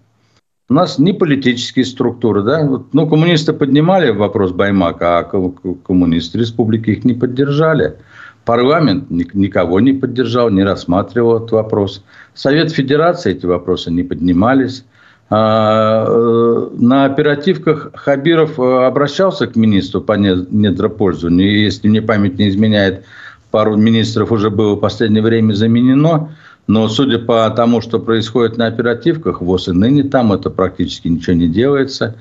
У 0.69 0.73
нас 0.73 0.99
не 0.99 1.13
политические 1.13 1.85
структуры, 1.85 2.43
да. 2.43 2.61
Ну, 2.91 3.07
коммунисты 3.07 3.53
поднимали 3.53 4.11
вопрос 4.11 4.51
Баймака, 4.51 5.19
а 5.19 5.23
коммунисты 5.23 6.39
республики 6.39 6.89
их 6.89 7.05
не 7.05 7.13
поддержали. 7.13 7.95
Парламент 8.43 9.09
никого 9.09 9.79
не 9.79 9.93
поддержал, 9.93 10.49
не 10.49 10.63
рассматривал 10.63 11.37
этот 11.37 11.51
вопрос. 11.53 12.03
Совет 12.33 12.71
Федерации 12.71 13.31
эти 13.31 13.45
вопросы 13.45 13.91
не 13.91 14.03
поднимались. 14.03 14.83
А, 15.29 16.05
э, 16.05 16.69
на 16.77 17.05
оперативках 17.05 17.91
Хабиров 17.93 18.59
э, 18.59 18.85
обращался 18.85 19.47
к 19.47 19.55
министру 19.55 20.01
по 20.01 20.13
недропользованию. 20.13 21.49
И, 21.49 21.63
если 21.63 21.87
мне 21.87 22.01
память 22.01 22.37
не 22.39 22.49
изменяет, 22.49 23.05
пару 23.51 23.77
министров 23.77 24.31
уже 24.33 24.49
было 24.49 24.75
в 24.75 24.79
последнее 24.79 25.23
время 25.23 25.53
заменено. 25.53 26.29
Но 26.67 26.89
судя 26.89 27.19
по 27.19 27.49
тому, 27.49 27.81
что 27.81 27.99
происходит 27.99 28.57
на 28.57 28.67
оперативках, 28.67 29.41
ВОЗ 29.41 29.69
и 29.69 29.71
ныне 29.71 30.03
там 30.03 30.33
это 30.33 30.49
практически 30.49 31.07
ничего 31.07 31.35
не 31.35 31.47
делается. 31.47 32.15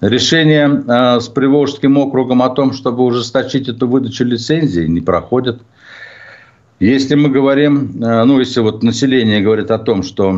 Решение 0.00 0.84
э, 0.86 1.20
с 1.20 1.28
Приволжским 1.28 1.98
округом 1.98 2.40
о 2.42 2.50
том, 2.50 2.72
чтобы 2.72 3.04
ужесточить 3.04 3.68
эту 3.68 3.88
выдачу 3.88 4.24
лицензии, 4.24 4.86
не 4.86 5.00
проходит. 5.00 5.60
Если 6.78 7.14
мы 7.14 7.28
говорим, 7.28 7.96
ну, 7.98 8.38
если 8.38 8.60
вот 8.60 8.82
население 8.82 9.42
говорит 9.42 9.70
о 9.70 9.78
том, 9.78 10.02
что 10.02 10.32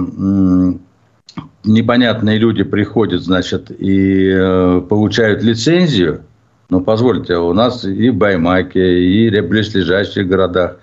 непонятные 1.63 2.39
люди 2.39 2.65
приходят, 2.65 3.23
значит, 3.23 3.71
и 3.71 4.83
получают 4.89 5.45
лицензию, 5.45 6.23
ну, 6.69 6.81
позвольте, 6.81 7.37
у 7.37 7.53
нас 7.53 7.85
и 7.85 8.11
в 8.11 8.17
Баймаке, 8.17 9.05
и 9.05 9.31
в 9.31 9.47
близлежащих 9.47 10.27
городах, 10.27 10.79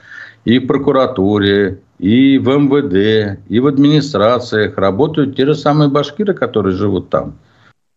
и 0.45 0.59
в 0.59 0.67
прокуратуре, 0.67 1.79
и 1.99 2.37
в 2.37 2.47
МВД, 2.47 3.39
и 3.49 3.59
в 3.59 3.67
администрациях 3.67 4.77
работают 4.77 5.35
те 5.35 5.45
же 5.45 5.53
самые 5.53 5.89
башкиры, 5.89 6.33
которые 6.33 6.75
живут 6.75 7.09
там. 7.09 7.37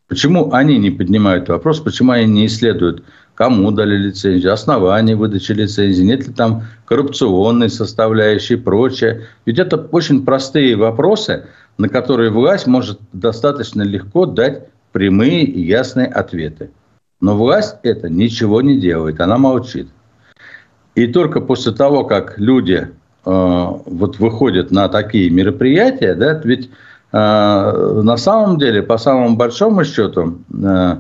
Почему 0.09 0.53
они 0.53 0.77
не 0.77 0.91
поднимают 0.91 1.49
вопрос, 1.49 1.81
почему 1.81 2.13
они 2.13 2.27
не 2.27 2.47
исследуют, 2.47 3.05
кому 3.35 3.71
дали 3.71 3.97
лицензию, 3.97 4.53
основания 4.53 5.17
выдачи 5.17 5.53
лицензии, 5.53 6.03
нет 6.03 6.27
ли 6.27 6.35
там 6.35 6.65
коррупционной 6.85 7.71
составляющей 7.71 8.55
и 8.55 8.59
прочее. 8.59 9.29
Ведь 9.47 9.59
это 9.59 9.79
очень 9.79 10.25
простые 10.25 10.77
вопросы, 10.77 11.47
на 11.79 11.89
которые 11.89 12.31
власть 12.31 12.67
может 12.67 13.01
достаточно 13.13 13.83
легко 13.83 14.27
дать 14.27 14.67
прямые 14.91 15.45
и 15.45 15.63
ясные 15.63 16.09
ответы. 16.09 16.71
Но 17.21 17.37
власть 17.37 17.77
это 17.85 18.11
ничего 18.11 18.61
не 18.61 18.79
делает, 18.79 19.21
она 19.21 19.39
молчит. 19.39 19.89
И 20.95 21.07
только 21.07 21.41
после 21.41 21.73
того, 21.73 22.05
как 22.05 22.39
люди 22.39 22.89
вот 23.25 24.19
выходят 24.19 24.71
на 24.71 24.89
такие 24.89 25.31
мероприятия, 25.31 26.15
да, 26.15 26.41
ведь 26.43 26.71
э, 27.13 28.01
на 28.03 28.17
самом 28.17 28.59
деле, 28.59 28.83
по 28.83 28.99
самому 28.99 29.37
большому 29.37 29.85
счету, 29.85 30.39
э, 30.53 30.97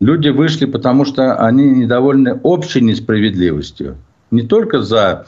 люди 0.00 0.30
вышли, 0.30 0.64
потому 0.66 1.04
что 1.04 1.36
они 1.36 1.70
недовольны 1.70 2.40
общей 2.42 2.80
несправедливостью. 2.80 3.98
Не 4.30 4.42
только 4.42 4.82
за 4.82 5.26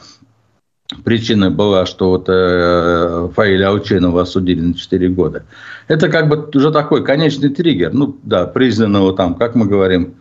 причиной 1.03 1.49
была, 1.49 1.85
что 1.85 2.09
вот 2.09 2.25
э, 2.27 3.29
Фаиля 3.35 3.69
Аученова 3.69 4.23
осудили 4.23 4.61
на 4.61 4.73
4 4.73 5.09
года. 5.09 5.43
Это 5.87 6.09
как 6.09 6.27
бы 6.27 6.49
уже 6.53 6.71
такой 6.71 7.03
конечный 7.03 7.49
триггер, 7.49 7.93
ну 7.93 8.17
да, 8.23 8.45
признанного 8.45 9.15
там, 9.15 9.35
как 9.35 9.55
мы 9.55 9.65
говорим, 9.65 10.15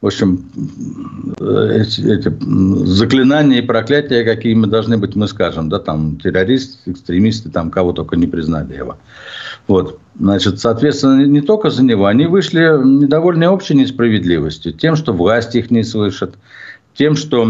в 0.00 0.06
общем, 0.06 0.44
эти, 1.40 2.00
эти 2.02 2.32
заклинания 2.86 3.58
и 3.58 3.66
проклятия, 3.66 4.22
какие 4.22 4.54
мы 4.54 4.68
должны 4.68 4.96
быть, 4.96 5.16
мы 5.16 5.26
скажем, 5.26 5.68
да, 5.68 5.80
там 5.80 6.16
террористы, 6.16 6.92
экстремисты, 6.92 7.50
там 7.50 7.70
кого 7.70 7.92
только 7.92 8.16
не 8.16 8.28
признали 8.28 8.76
его. 8.76 8.96
Вот, 9.66 9.98
значит, 10.18 10.60
соответственно, 10.60 11.26
не 11.26 11.40
только 11.40 11.70
за 11.70 11.82
него, 11.82 12.06
они 12.06 12.26
вышли 12.26 12.60
недовольны 12.60 13.48
общей 13.48 13.74
несправедливостью, 13.74 14.72
тем, 14.72 14.94
что 14.94 15.12
власть 15.12 15.56
их 15.56 15.72
не 15.72 15.82
слышит, 15.82 16.36
тем, 16.94 17.16
что 17.16 17.42
э, 17.42 17.48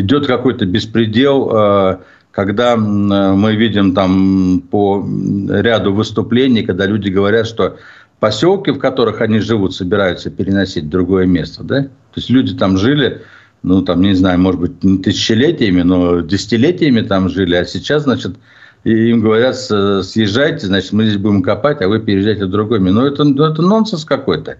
идет 0.00 0.26
какой-то 0.26 0.66
беспредел, 0.66 1.50
э, 1.52 1.98
когда 2.32 2.76
мы 2.76 3.56
видим 3.56 3.92
там 3.92 4.62
по 4.70 5.04
ряду 5.48 5.92
выступлений, 5.92 6.62
когда 6.62 6.86
люди 6.86 7.08
говорят, 7.08 7.46
что 7.46 7.76
поселки, 8.20 8.70
в 8.70 8.78
которых 8.78 9.20
они 9.20 9.40
живут, 9.40 9.74
собираются 9.74 10.30
переносить 10.30 10.84
в 10.84 10.88
другое 10.90 11.26
место, 11.26 11.64
да? 11.64 11.82
То 11.84 12.16
есть 12.16 12.30
люди 12.30 12.54
там 12.54 12.76
жили, 12.76 13.22
ну, 13.62 13.82
там, 13.82 14.02
не 14.02 14.14
знаю, 14.14 14.38
может 14.38 14.60
быть, 14.60 14.84
не 14.84 14.98
тысячелетиями, 14.98 15.82
но 15.82 16.20
десятилетиями 16.20 17.00
там 17.00 17.28
жили, 17.28 17.56
а 17.56 17.64
сейчас, 17.64 18.04
значит, 18.04 18.36
им 18.84 19.20
говорят, 19.20 19.56
съезжайте, 19.56 20.66
значит, 20.66 20.92
мы 20.92 21.04
здесь 21.04 21.18
будем 21.18 21.42
копать, 21.42 21.82
а 21.82 21.88
вы 21.88 22.00
переезжайте 22.00 22.46
в 22.46 22.50
другое 22.50 22.78
место. 22.78 23.00
Ну, 23.00 23.06
это, 23.06 23.24
ну, 23.24 23.44
это 23.44 23.62
нонсенс 23.62 24.04
какой-то. 24.04 24.56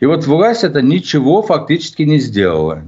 И 0.00 0.06
вот 0.06 0.26
власть 0.26 0.62
это 0.62 0.80
ничего 0.80 1.42
фактически 1.42 2.02
не 2.02 2.18
сделала. 2.18 2.82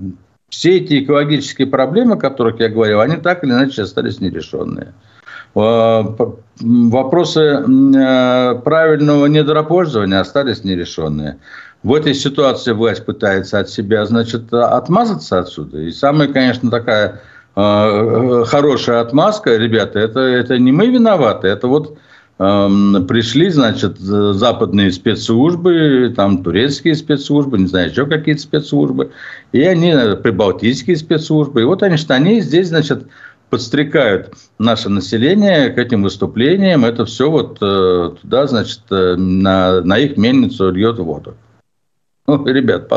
Все 0.49 0.79
эти 0.79 1.03
экологические 1.03 1.67
проблемы, 1.67 2.15
о 2.15 2.19
которых 2.19 2.61
я 2.61 2.69
говорил, 2.69 3.01
они 3.01 3.17
так 3.17 3.43
или 3.43 3.51
иначе 3.51 3.83
остались 3.83 4.21
нерешенные. 4.21 4.93
Э, 5.55 6.05
вопросы 6.61 7.41
э, 7.41 8.55
правильного 8.65 9.27
недропользования 9.27 10.21
остались 10.21 10.65
нерешенные. 10.65 11.39
В 11.83 11.95
этой 11.95 12.15
ситуации 12.15 12.73
власть 12.73 13.07
пытается 13.07 13.59
от 13.59 13.71
себя, 13.71 14.05
значит, 14.05 14.53
отмазаться 14.53 15.41
отсюда. 15.41 15.81
И 15.81 15.91
самая, 15.91 16.29
конечно, 16.29 16.71
такая 16.71 17.21
э, 17.57 18.45
хорошая 18.47 19.01
отмазка, 19.01 19.57
ребята, 19.57 19.99
это, 19.99 20.21
это 20.21 20.59
не 20.59 20.73
мы 20.73 20.89
виноваты, 20.89 21.49
это 21.49 21.69
вот 21.69 21.97
эм, 22.39 23.07
пришли, 23.07 23.49
значит, 23.49 23.99
западные 23.99 24.93
спецслужбы, 24.93 26.13
там 26.15 26.45
турецкие 26.45 26.95
спецслужбы, 26.95 27.59
не 27.59 27.67
знаю, 27.67 27.91
еще 27.91 28.07
какие-то 28.07 28.43
спецслужбы, 28.43 29.11
и 29.53 29.63
они, 29.63 29.95
прибалтийские 30.23 30.97
спецслужбы, 30.97 31.63
и 31.63 31.65
вот 31.65 31.83
они, 31.83 31.97
что 31.97 32.15
они 32.15 32.41
здесь, 32.41 32.69
значит, 32.69 33.05
подстрекают 33.51 34.33
наше 34.59 34.89
население 34.89 35.71
к 35.71 35.79
этим 35.79 36.03
выступлениям. 36.03 36.85
Это 36.85 37.05
все 37.05 37.31
вот 37.31 37.59
э, 37.61 38.11
туда, 38.23 38.47
значит, 38.47 38.81
э, 38.91 39.17
на, 39.17 39.81
на 39.83 39.99
их 39.99 40.17
мельницу 40.17 40.71
льет 40.71 40.99
воду. 40.99 41.35
Ну, 42.27 42.47
ребят, 42.47 42.89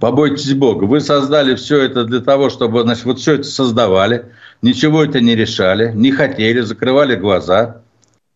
побойтесь 0.00 0.52
Бога. 0.54 0.84
Вы 0.84 1.00
создали 1.00 1.54
все 1.54 1.82
это 1.82 2.04
для 2.04 2.20
того, 2.20 2.50
чтобы, 2.50 2.82
значит, 2.82 3.04
вот 3.04 3.20
все 3.20 3.34
это 3.34 3.44
создавали, 3.44 4.26
ничего 4.62 5.04
это 5.04 5.20
не 5.20 5.36
решали, 5.36 5.92
не 5.94 6.10
хотели, 6.10 6.60
закрывали 6.60 7.14
глаза, 7.14 7.82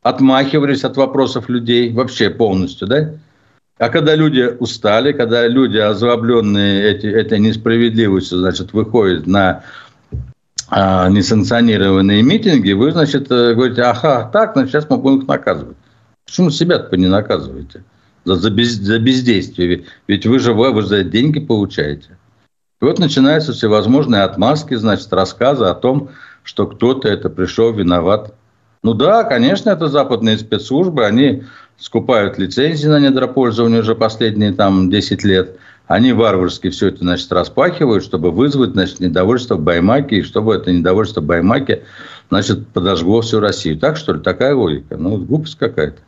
отмахивались 0.02 0.84
от 0.84 0.96
вопросов 0.96 1.48
людей 1.48 1.92
вообще 1.92 2.30
полностью, 2.30 2.86
да? 2.86 3.14
А 3.78 3.88
когда 3.90 4.14
люди 4.14 4.56
устали, 4.58 5.12
когда 5.12 5.46
люди, 5.46 5.78
озлобленные 5.78 6.84
эти, 6.84 7.06
этой 7.06 7.38
несправедливостью, 7.38 8.38
значит, 8.38 8.72
выходят 8.72 9.26
на 9.26 9.64
несанкционированные 10.70 12.22
митинги, 12.22 12.72
вы, 12.72 12.92
значит, 12.92 13.30
э, 13.30 13.54
говорите, 13.54 13.82
ага, 13.82 14.28
так, 14.30 14.52
значит, 14.52 14.72
сейчас 14.72 14.90
мы 14.90 14.98
будем 14.98 15.20
их 15.20 15.28
наказывать. 15.28 15.76
Почему 16.26 16.50
себя-то 16.50 16.96
не 16.96 17.06
наказываете? 17.06 17.84
За, 18.24 18.36
за, 18.36 18.50
без, 18.50 18.74
за 18.74 18.98
бездействие. 18.98 19.84
Ведь 20.06 20.26
вы 20.26 20.38
же, 20.38 20.52
вы, 20.52 20.72
вы 20.72 20.82
же 20.82 20.88
за 20.88 21.04
деньги 21.04 21.40
получаете. 21.40 22.18
И 22.80 22.84
вот 22.84 22.98
начинаются 22.98 23.52
всевозможные 23.52 24.22
отмазки, 24.22 24.74
значит, 24.74 25.12
рассказы 25.12 25.64
о 25.64 25.74
том, 25.74 26.10
что 26.42 26.66
кто-то 26.66 27.08
это 27.08 27.30
пришел 27.30 27.72
виноват. 27.72 28.34
Ну 28.82 28.94
да, 28.94 29.24
конечно, 29.24 29.70
это 29.70 29.88
западные 29.88 30.38
спецслужбы, 30.38 31.04
они 31.04 31.44
скупают 31.78 32.38
лицензии 32.38 32.88
на 32.88 33.00
недропользование 33.00 33.80
уже 33.80 33.94
последние 33.94 34.52
там 34.52 34.90
10 34.90 35.24
лет. 35.24 35.56
Они 35.88 36.12
варварски 36.12 36.68
все 36.68 36.88
это, 36.88 36.98
значит, 36.98 37.32
распахивают, 37.32 38.04
чтобы 38.04 38.30
вызвать, 38.30 38.72
значит, 38.72 39.00
недовольство 39.00 39.56
в 39.56 39.62
Баймаке, 39.62 40.18
и 40.18 40.22
чтобы 40.22 40.54
это 40.54 40.70
недовольство 40.70 41.22
в 41.22 41.24
Баймаке, 41.24 41.84
значит, 42.30 42.68
подожгло 42.68 43.22
всю 43.22 43.40
Россию. 43.40 43.78
Так, 43.78 43.96
что 43.96 44.12
ли? 44.12 44.20
Такая 44.20 44.54
логика. 44.54 44.98
Ну, 44.98 45.16
глупость 45.16 45.56
какая-то. 45.56 46.02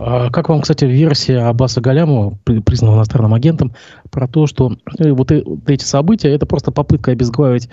А 0.00 0.30
как 0.30 0.48
вам, 0.48 0.62
кстати, 0.62 0.86
версия 0.86 1.40
Аббаса 1.40 1.82
Галямова, 1.82 2.38
признанного 2.44 2.98
иностранным 2.98 3.34
агентом, 3.34 3.74
про 4.10 4.26
то, 4.26 4.46
что 4.46 4.72
э, 4.98 5.10
вот 5.10 5.30
эти 5.30 5.84
события– 5.84 6.28
это 6.34 6.46
просто 6.46 6.72
попытка 6.72 7.10
обезглавить 7.10 7.68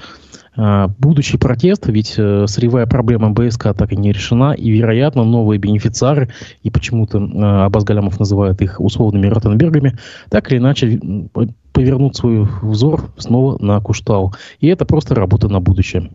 будущий 0.56 1.38
протест, 1.38 1.88
ведь 1.88 2.16
э, 2.18 2.48
сырьевая 2.48 2.86
проблема 2.86 3.32
БСК 3.32 3.74
так 3.78 3.92
и 3.92 3.98
не 3.98 4.12
решена, 4.12 4.54
и, 4.54 4.70
вероятно, 4.70 5.24
новые 5.24 5.60
бенефициары, 5.60 6.30
и 6.64 6.70
почему-то 6.70 7.20
э, 7.20 7.66
Аббас 7.66 7.84
Галямов 7.84 8.20
называет 8.20 8.62
их 8.62 8.80
условными 8.80 9.28
Ротенбергами, 9.28 9.98
так 10.30 10.52
или 10.52 10.60
иначе 10.60 11.00
повернут 11.74 12.16
свой 12.16 12.48
взор 12.62 13.12
снова 13.18 13.58
на 13.62 13.82
Куштау. 13.82 14.34
И 14.60 14.68
это 14.68 14.86
просто 14.86 15.14
работа 15.14 15.50
на 15.50 15.60
будущее. 15.60 16.10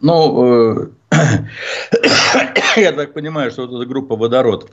Ну, 0.00 0.76
э, 0.76 0.88
я 2.76 2.92
так 2.92 3.14
понимаю, 3.14 3.50
что 3.50 3.66
вот 3.66 3.76
эта 3.76 3.88
группа 3.88 4.16
«Водород», 4.16 4.70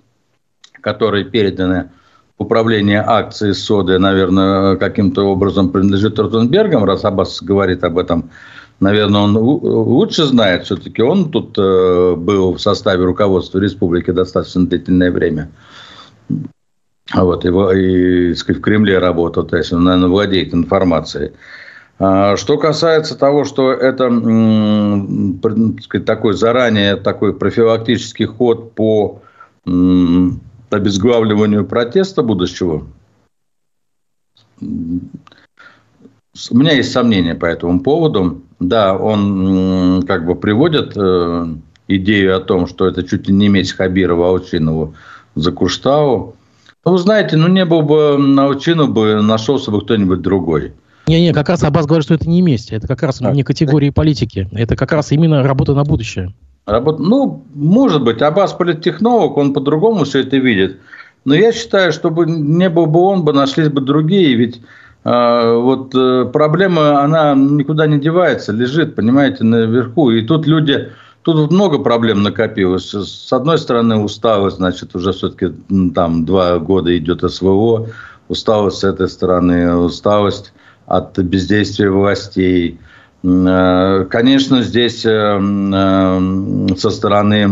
которой 0.82 1.24
переданы 1.24 1.92
управление 2.42 3.04
акцией 3.06 3.54
соды, 3.54 3.98
наверное, 4.00 4.76
каким-то 4.76 5.24
образом 5.28 5.70
принадлежит 5.70 6.20
Ротенбергам, 6.20 6.84
раз 6.84 7.06
Аббас 7.06 7.42
говорит 7.42 7.84
об 7.84 7.98
этом, 7.98 8.30
наверное, 8.80 9.22
он 9.22 9.38
лучше 9.38 10.26
знает. 10.26 10.66
Все-таки 10.66 11.02
он 11.02 11.32
тут 11.32 11.58
э, 11.58 12.16
был 12.18 12.54
в 12.54 12.60
составе 12.60 13.04
руководства 13.06 13.60
республики 13.60 14.12
достаточно 14.12 14.66
длительное 14.66 15.12
время. 15.12 15.50
Вот, 17.14 17.46
его, 17.46 17.72
и, 17.72 18.34
сказать, 18.36 18.62
в 18.62 18.64
Кремле 18.64 18.98
работал, 18.98 19.44
то 19.44 19.58
есть 19.58 19.74
он, 19.74 19.84
наверное, 19.84 20.10
владеет 20.10 20.54
информацией. 20.54 21.32
А, 22.00 22.38
что 22.38 22.58
касается 22.58 23.18
того, 23.18 23.44
что 23.44 23.72
это 23.72 24.10
сказать, 25.84 26.06
такой 26.06 26.34
заранее 26.34 26.96
такой 26.96 27.34
профилактический 27.34 28.26
ход 28.26 28.74
по 28.74 29.22
обезглавливанию 30.74 31.66
протеста 31.66 32.24
будущего, 32.24 32.88
у 36.50 36.58
меня 36.58 36.72
есть 36.72 36.92
сомнения 36.92 37.36
по 37.36 37.46
этому 37.46 37.82
поводу. 37.82 38.42
Да, 38.60 38.96
он 38.96 40.04
как 40.04 40.26
бы 40.26 40.36
приводит 40.36 40.94
э, 40.96 41.48
идею 41.88 42.38
о 42.38 42.40
том, 42.40 42.68
что 42.68 42.88
это 42.88 43.04
чуть 43.04 43.28
ли 43.28 43.34
не 43.34 43.50
месть 43.50 43.74
Хабирова 43.74 44.30
Аучинову 44.30 44.96
за 45.36 45.52
Куштау. 45.52 46.36
Но 46.86 46.92
вы 46.92 46.98
знаете, 46.98 47.38
ну 47.38 47.48
не 47.48 47.66
был 47.66 47.82
бы 47.82 48.18
Научину, 48.18 48.88
бы 48.88 49.22
нашелся 49.22 49.72
бы 49.72 49.82
кто-нибудь 49.82 50.22
другой. 50.22 50.74
Не-не, 51.08 51.34
как 51.34 51.50
раз 51.50 51.64
Аббас 51.64 51.86
говорит, 51.86 52.06
что 52.06 52.14
это 52.14 52.30
не 52.30 52.42
месть, 52.42 52.72
это 52.72 52.88
как 52.88 53.04
раз 53.04 53.22
а. 53.22 53.32
не 53.32 53.44
категории 53.44 53.90
политики, 53.90 54.48
это 54.52 54.76
как 54.76 54.92
раз 54.92 55.12
именно 55.12 55.44
работа 55.44 55.74
на 55.74 55.84
будущее. 55.84 56.34
Работа, 56.66 57.02
ну, 57.02 57.44
может 57.56 58.04
быть, 58.04 58.22
Аббас 58.22 58.54
политтехнолог, 58.54 59.36
он 59.38 59.54
по-другому 59.54 60.04
все 60.04 60.20
это 60.20 60.38
видит. 60.38 60.80
Но 61.26 61.34
я 61.34 61.52
считаю, 61.52 61.92
чтобы 61.92 62.26
не 62.26 62.70
был 62.70 62.86
бы 62.86 63.00
он, 63.02 63.24
бы 63.24 63.34
нашлись 63.34 63.70
бы 63.70 63.82
другие, 63.82 64.36
ведь 64.36 64.62
э, 65.04 65.54
вот 65.56 65.94
э, 65.96 66.26
проблема, 66.32 67.02
она 67.04 67.34
никуда 67.36 67.88
не 67.88 68.00
девается, 68.00 68.52
лежит, 68.52 68.96
понимаете, 68.96 69.44
наверху. 69.44 70.12
И 70.12 70.22
тут 70.22 70.48
люди, 70.48 70.90
тут 71.24 71.52
много 71.52 71.80
проблем 71.80 72.24
накопилось. 72.24 72.94
С 72.94 73.32
одной 73.34 73.58
стороны, 73.58 73.98
усталость, 73.98 74.58
значит, 74.58 74.96
уже 74.96 75.14
все-таки 75.14 75.54
там 75.94 76.26
два 76.26 76.60
года 76.60 76.96
идет 76.96 77.24
СВО, 77.30 77.88
усталость 78.28 78.78
с 78.78 78.84
этой 78.84 79.10
стороны, 79.10 79.76
усталость 79.76 80.54
от 80.86 81.18
бездействия 81.18 81.90
властей. 81.90 82.80
Э, 83.24 84.06
конечно, 84.10 84.64
здесь 84.64 85.06
э, 85.06 85.10
э, 85.10 86.68
со 86.78 86.90
стороны 86.90 87.48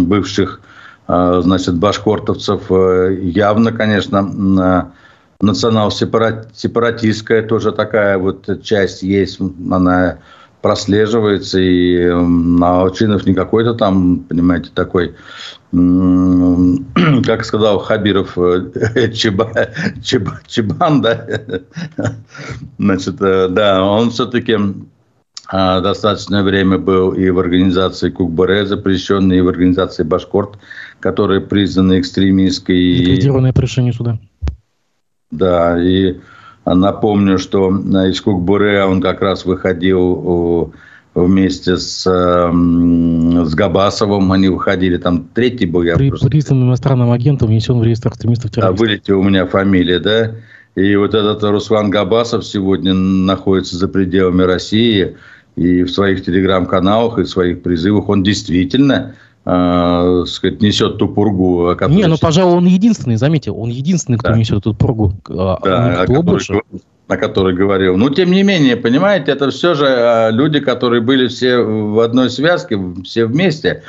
бывших 0.00 0.60
значит, 1.06 1.74
башкортовцев 1.74 2.70
явно, 2.70 3.72
конечно, 3.72 4.90
национал-сепаратистская 5.38 7.42
тоже 7.42 7.72
такая 7.72 8.16
вот 8.16 8.48
часть 8.62 9.02
есть, 9.02 9.38
она 9.70 10.16
прослеживается, 10.62 11.60
и 11.60 12.06
Алчинов 12.06 13.26
не 13.26 13.34
какой-то 13.34 13.74
там, 13.74 14.20
понимаете, 14.20 14.70
такой 14.74 15.14
как 15.72 17.44
сказал 17.44 17.80
Хабиров, 17.80 18.32
Чеба, 19.12 19.52
Чеба, 20.02 20.40
Чебан, 20.46 21.02
да, 21.02 21.26
значит, 22.78 23.16
да, 23.16 23.84
он 23.84 24.10
все-таки 24.10 24.56
достаточное 25.50 26.42
время 26.42 26.78
был 26.78 27.12
и 27.12 27.30
в 27.30 27.38
организации 27.38 28.10
Кукбаре, 28.10 28.66
запрещенной, 28.66 29.38
и 29.38 29.40
в 29.40 29.48
организации 29.48 30.02
Башкорт, 30.02 30.58
которая 31.00 31.40
признана 31.40 32.00
экстремистской. 32.00 32.76
Ликвидированное 32.76 33.52
по 33.52 33.60
решению 33.60 33.92
суда. 33.92 34.18
Да, 35.30 35.82
и 35.82 36.16
напомню, 36.64 37.38
что 37.38 37.70
из 37.70 38.20
Кукбуре 38.20 38.84
он 38.84 39.02
как 39.02 39.20
раз 39.20 39.44
выходил 39.44 40.72
вместе 41.14 41.76
с, 41.76 42.02
с 42.04 43.54
Габасовым, 43.54 44.32
они 44.32 44.48
выходили, 44.48 44.96
там 44.96 45.28
третий 45.32 45.66
был 45.66 45.82
я 45.82 45.96
При, 45.96 46.08
просто... 46.08 46.28
Признанным 46.28 46.68
иностранным 46.68 47.12
агентом 47.12 47.48
внесен 47.48 47.78
в 47.78 47.84
реестр 47.84 48.08
экстремистов 48.08 48.50
террористов. 48.50 48.78
Да, 48.78 48.84
вылетела 48.84 49.18
у 49.18 49.22
меня 49.22 49.46
фамилия, 49.46 50.00
да. 50.00 50.32
И 50.74 50.96
вот 50.96 51.14
этот 51.14 51.40
Руслан 51.44 51.90
Габасов 51.90 52.44
сегодня 52.44 52.94
находится 52.94 53.76
за 53.76 53.86
пределами 53.86 54.42
России, 54.42 55.14
и 55.56 55.82
в 55.82 55.90
своих 55.90 56.24
телеграм-каналах, 56.24 57.18
и 57.18 57.22
в 57.22 57.28
своих 57.28 57.62
призывах 57.62 58.08
он 58.08 58.22
действительно 58.22 59.14
э, 59.44 60.24
сказать, 60.26 60.62
несет 60.62 60.98
ту 60.98 61.08
пургу. 61.08 61.76
Не, 61.88 62.06
ну, 62.06 62.16
пожалуй, 62.18 62.56
он 62.56 62.66
единственный, 62.66 63.16
заметьте, 63.16 63.50
он 63.50 63.70
единственный, 63.70 64.18
кто 64.18 64.30
да. 64.30 64.36
несет 64.36 64.58
эту 64.58 64.74
пургу. 64.74 65.14
А, 65.28 65.58
да, 65.62 66.02
а 66.02 66.06
который, 66.06 66.62
о 67.08 67.16
которой 67.16 67.54
говорил. 67.54 67.96
Но, 67.96 68.08
тем 68.10 68.32
не 68.32 68.42
менее, 68.42 68.76
понимаете, 68.76 69.32
это 69.32 69.50
все 69.50 69.74
же 69.74 69.86
а, 69.86 70.30
люди, 70.30 70.60
которые 70.60 71.02
были 71.02 71.28
все 71.28 71.58
в 71.58 72.00
одной 72.00 72.30
связке, 72.30 72.78
все 73.04 73.26
вместе. 73.26 73.82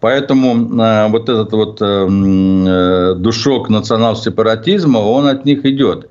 Поэтому 0.00 0.82
э, 0.82 1.08
вот 1.08 1.28
этот 1.28 1.52
вот 1.52 1.78
э, 1.82 3.14
душок 3.18 3.68
национал-сепаратизма, 3.68 4.96
он 4.96 5.26
от 5.26 5.44
них 5.44 5.66
идет. 5.66 6.08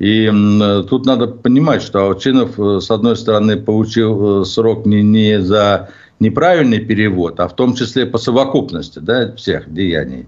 И 0.00 0.26
э, 0.26 0.84
тут 0.88 1.06
надо 1.06 1.28
понимать, 1.28 1.82
что 1.82 2.06
Алчинов, 2.06 2.58
с 2.58 2.90
одной 2.90 3.16
стороны, 3.16 3.56
получил 3.56 4.44
срок 4.44 4.86
не, 4.86 5.02
не 5.02 5.40
за 5.40 5.90
неправильный 6.18 6.80
перевод, 6.80 7.38
а 7.38 7.48
в 7.48 7.54
том 7.54 7.74
числе 7.74 8.06
по 8.06 8.18
совокупности 8.18 8.98
да, 8.98 9.32
всех 9.36 9.72
деяний. 9.72 10.26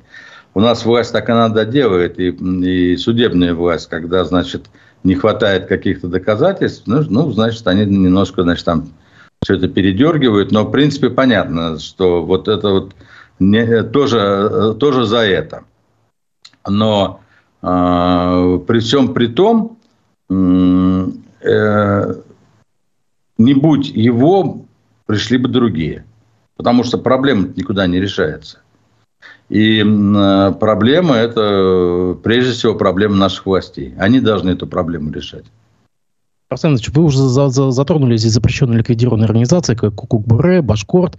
У 0.54 0.60
нас 0.60 0.84
власть 0.84 1.12
так 1.12 1.28
надо 1.28 1.64
делает, 1.64 2.18
и, 2.20 2.28
и 2.28 2.96
судебная 2.96 3.54
власть, 3.54 3.88
когда, 3.88 4.24
значит, 4.24 4.66
не 5.04 5.14
хватает 5.14 5.66
каких-то 5.66 6.08
доказательств, 6.08 6.82
ну, 6.86 7.02
ну, 7.08 7.32
значит, 7.32 7.66
они 7.66 7.84
немножко, 7.86 8.42
значит, 8.42 8.64
там 8.64 8.90
все 9.42 9.54
это 9.54 9.68
передергивают, 9.68 10.52
но, 10.52 10.64
в 10.64 10.70
принципе, 10.70 11.10
понятно, 11.10 11.78
что 11.78 12.22
вот 12.22 12.48
это 12.48 12.68
вот 12.68 12.94
не, 13.38 13.82
тоже, 13.82 14.76
тоже 14.78 15.06
за 15.06 15.24
это. 15.24 15.64
Но 16.68 17.20
э, 17.20 17.21
при 17.62 18.80
всем 18.80 19.14
при 19.14 19.28
том, 19.28 19.78
э, 20.28 22.14
не 23.38 23.54
будь 23.54 23.88
его, 23.88 24.66
пришли 25.06 25.38
бы 25.38 25.48
другие. 25.48 26.04
Потому 26.56 26.82
что 26.84 26.98
проблема 26.98 27.48
никуда 27.56 27.86
не 27.86 28.00
решается. 28.00 28.58
И 29.48 29.80
проблема– 30.58 31.16
это 31.16 32.18
прежде 32.22 32.52
всего 32.52 32.74
проблема 32.74 33.16
наших 33.16 33.46
властей. 33.46 33.94
Они 33.98 34.20
должны 34.20 34.50
эту 34.50 34.66
проблему 34.66 35.12
решать. 35.12 35.44
Арсен 36.52 36.78
вы 36.94 37.04
уже 37.04 37.18
за, 37.18 37.48
за, 37.48 37.70
затронули 37.70 38.16
здесь 38.16 38.32
запрещенные 38.32 38.78
ликвидированные 38.78 39.26
организации, 39.26 39.74
как 39.74 39.94
Кукукбуре, 39.94 40.62
Башкорт. 40.62 41.18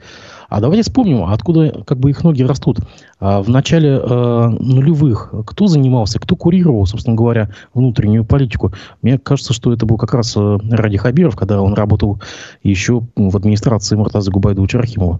А 0.49 0.61
давайте 0.61 0.83
вспомним, 0.83 1.23
откуда 1.25 1.83
как 1.85 1.99
бы 1.99 2.11
их 2.11 2.23
ноги 2.23 2.43
растут. 2.43 2.79
А 3.19 3.41
в 3.41 3.49
начале 3.49 3.99
э, 4.01 4.47
нулевых 4.59 5.33
кто 5.47 5.67
занимался, 5.67 6.19
кто 6.19 6.35
курировал, 6.35 6.85
собственно 6.85 7.15
говоря, 7.15 7.49
внутреннюю 7.73 8.25
политику? 8.25 8.71
Мне 9.01 9.17
кажется, 9.17 9.53
что 9.53 9.73
это 9.73 9.85
был 9.85 9.97
как 9.97 10.13
раз 10.13 10.33
э, 10.37 10.57
Ради 10.69 10.97
Хабиров, 10.97 11.35
когда 11.35 11.61
он 11.61 11.73
работал 11.73 12.21
еще 12.61 13.03
в 13.15 13.35
администрации 13.35 13.95
Муртаза 13.95 14.31
Губайдовича 14.31 14.77
Рахимова. 14.77 15.19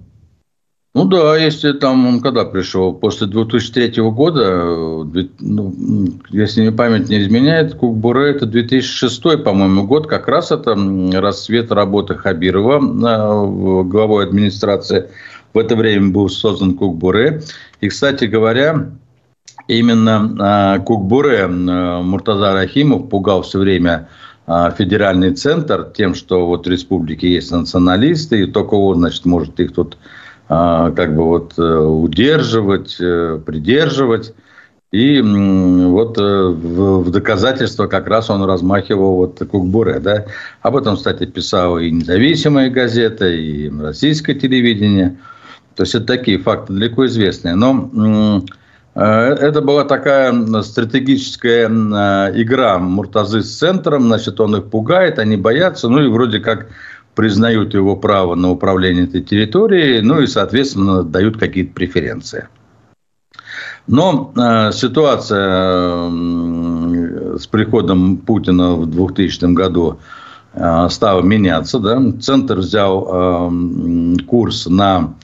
Ну 0.95 1.05
да, 1.05 1.35
если 1.37 1.71
там 1.73 2.05
он 2.05 2.21
когда 2.21 2.45
пришел, 2.45 2.93
после 2.93 3.25
2003 3.25 3.99
года, 4.11 4.63
ну, 5.39 5.73
если 6.29 6.61
мне 6.61 6.71
память 6.71 7.09
не 7.09 7.19
изменяет, 7.19 7.73
Кукбуре 7.73 8.29
это 8.29 8.45
2006, 8.45 9.43
по-моему, 9.43 9.87
год, 9.87 10.05
как 10.05 10.27
раз 10.27 10.51
это 10.51 10.77
расцвет 11.13 11.71
работы 11.71 12.13
Хабирова 12.13 13.83
главой 13.83 14.25
администрации. 14.25 15.09
В 15.55 15.57
это 15.57 15.75
время 15.75 16.11
был 16.11 16.29
создан 16.29 16.75
Кукбуре. 16.75 17.41
И, 17.81 17.89
кстати 17.89 18.25
говоря, 18.25 18.91
именно 19.67 20.35
а, 20.39 20.79
Кукбуре 20.79 21.47
Муртаза 21.47 22.53
Рахимов 22.53 23.09
пугал 23.09 23.41
все 23.41 23.57
время 23.57 24.09
федеральный 24.45 25.33
центр 25.33 25.89
тем, 25.95 26.13
что 26.13 26.45
вот 26.45 26.67
в 26.67 26.69
республике 26.69 27.31
есть 27.31 27.49
националисты, 27.51 28.43
и 28.43 28.45
только 28.45 28.75
он, 28.75 28.97
значит, 28.97 29.25
может 29.25 29.59
их 29.59 29.73
тут 29.73 29.97
как 30.47 31.15
бы 31.15 31.23
вот 31.23 31.53
э, 31.57 31.61
удерживать, 31.63 32.97
э, 32.99 33.39
придерживать. 33.45 34.33
И 34.91 35.19
вот 35.21 36.17
э, 36.19 36.21
в 36.21 37.09
доказательство 37.09 37.87
как 37.87 38.07
раз 38.07 38.29
он 38.29 38.43
размахивал 38.43 39.15
вот 39.15 39.39
Кукбуре. 39.39 39.99
Да? 39.99 40.25
Об 40.61 40.75
этом, 40.75 40.97
кстати, 40.97 41.25
писала 41.25 41.79
и 41.79 41.89
независимая 41.89 42.69
газета, 42.69 43.27
и 43.27 43.69
российское 43.69 44.35
телевидение. 44.35 45.17
То 45.75 45.83
есть 45.83 45.95
это 45.95 46.05
такие 46.05 46.37
факты 46.37 46.73
далеко 46.73 47.07
известные. 47.07 47.55
Но 47.55 48.43
это 48.93 49.61
была 49.61 49.85
такая 49.85 50.31
стратегическая 50.61 51.65
игра 51.65 52.77
Муртазы 52.77 53.41
с 53.41 53.57
центром. 53.57 54.03
Значит, 54.03 54.39
он 54.39 54.55
их 54.57 54.65
пугает, 54.65 55.17
они 55.17 55.35
боятся. 55.35 55.89
Ну 55.89 56.03
и 56.03 56.07
вроде 56.07 56.39
как 56.39 56.67
признают 57.15 57.73
его 57.73 57.95
право 57.95 58.35
на 58.35 58.51
управление 58.51 59.05
этой 59.05 59.21
территорией, 59.21 60.01
ну 60.01 60.21
и, 60.21 60.27
соответственно, 60.27 61.03
дают 61.03 61.37
какие-то 61.37 61.73
преференции. 61.73 62.47
Но 63.87 64.31
э, 64.35 64.71
ситуация 64.71 66.09
э, 66.09 67.37
с 67.37 67.47
приходом 67.47 68.17
Путина 68.17 68.75
в 68.75 68.85
2000 68.85 69.53
году 69.53 69.99
э, 70.53 70.87
стала 70.89 71.21
меняться. 71.21 71.79
Да? 71.79 72.01
Центр 72.21 72.59
взял 72.59 73.07
э, 73.11 74.15
курс 74.25 74.67
на 74.67 75.15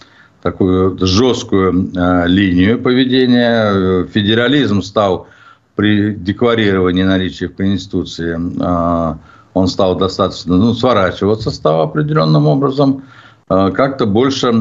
такую 0.42 0.98
жесткую 1.00 1.92
э, 1.96 2.28
линию 2.28 2.80
поведения. 2.80 4.06
Федерализм 4.08 4.82
стал 4.82 5.28
при 5.76 6.14
декларировании 6.14 7.04
наличия 7.04 7.48
в 7.48 7.56
Конституции 7.56 8.36
э, 8.38 9.16
он 9.54 9.68
стал 9.68 9.98
достаточно, 9.98 10.58
ну, 10.58 10.74
сворачиваться 10.74 11.52
стал 11.52 11.82
определенным 11.82 12.48
образом, 12.48 13.04
а, 13.50 13.72
как-то 13.72 14.06
больше 14.06 14.52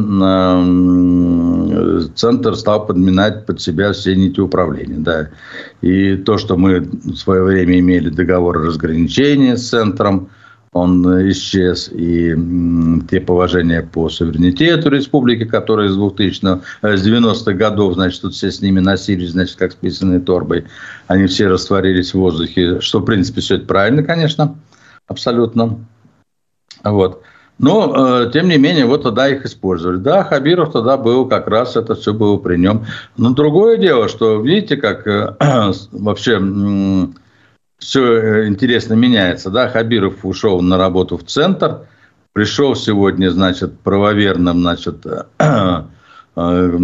центр 2.15 2.57
стал 2.57 2.87
подминать 2.87 3.45
под 3.45 3.61
себя 3.61 3.93
все 3.93 4.17
нити 4.17 4.41
управления. 4.41 4.99
Да. 4.99 5.29
И 5.83 6.17
то, 6.17 6.39
что 6.39 6.57
мы 6.57 6.81
в 6.81 7.17
свое 7.17 7.43
время 7.43 7.79
имели 7.79 8.09
договор 8.09 8.57
о 8.57 8.67
разграничении 8.67 9.55
с 9.55 9.69
центром, 9.69 10.31
он 10.73 11.05
исчез, 11.31 11.91
и 11.93 12.35
те 13.11 13.21
положения 13.21 13.83
по 13.83 14.09
суверенитету 14.09 14.91
республики, 14.91 15.45
которые 15.45 15.91
с 15.91 15.97
2000 15.97 16.45
э, 16.83 16.97
с 16.97 17.07
90-х 17.07 17.53
годов, 17.55 17.95
значит, 17.95 18.21
тут 18.21 18.35
все 18.35 18.51
с 18.51 18.61
ними 18.61 18.79
носились, 18.79 19.31
значит, 19.31 19.57
как 19.57 19.73
с 19.73 19.75
писаной 19.75 20.21
торбой, 20.21 20.67
они 21.07 21.27
все 21.27 21.49
растворились 21.49 22.11
в 22.11 22.19
воздухе, 22.19 22.81
что, 22.81 23.01
в 23.01 23.05
принципе, 23.05 23.41
все 23.41 23.57
это 23.57 23.67
правильно, 23.67 24.03
конечно. 24.03 24.57
Абсолютно. 25.09 25.81
Вот. 26.85 27.23
Но, 27.59 28.23
э, 28.23 28.31
тем 28.31 28.49
не 28.49 28.57
менее, 28.57 28.87
вот 28.87 29.03
тогда 29.03 29.29
их 29.29 29.45
использовали. 29.45 29.97
Да, 29.97 30.23
Хабиров 30.23 30.73
тогда 30.73 30.97
был, 30.97 31.27
как 31.27 31.49
раз 31.49 31.77
это 31.77 31.97
все 31.97 32.15
было 32.15 32.37
при 32.37 32.57
нем. 32.57 32.87
Но 33.17 33.31
другое 33.31 33.79
дело, 33.79 34.07
что 34.09 34.41
видите, 34.41 34.77
как 34.77 35.09
э, 35.09 35.35
вообще 35.91 36.41
э, 36.41 37.07
все 37.79 38.47
интересно 38.47 38.95
меняется. 38.95 39.51
Да, 39.51 39.69
Хабиров 39.69 40.25
ушел 40.25 40.61
на 40.61 40.79
работу 40.79 41.19
в 41.19 41.25
центр, 41.25 41.89
пришел 42.33 42.77
сегодня, 42.77 43.31
значит, 43.31 43.81
правоверным, 43.81 44.61
значит, 44.61 45.05
э, 45.05 45.25
э, 45.41 45.83
э, 46.37 46.77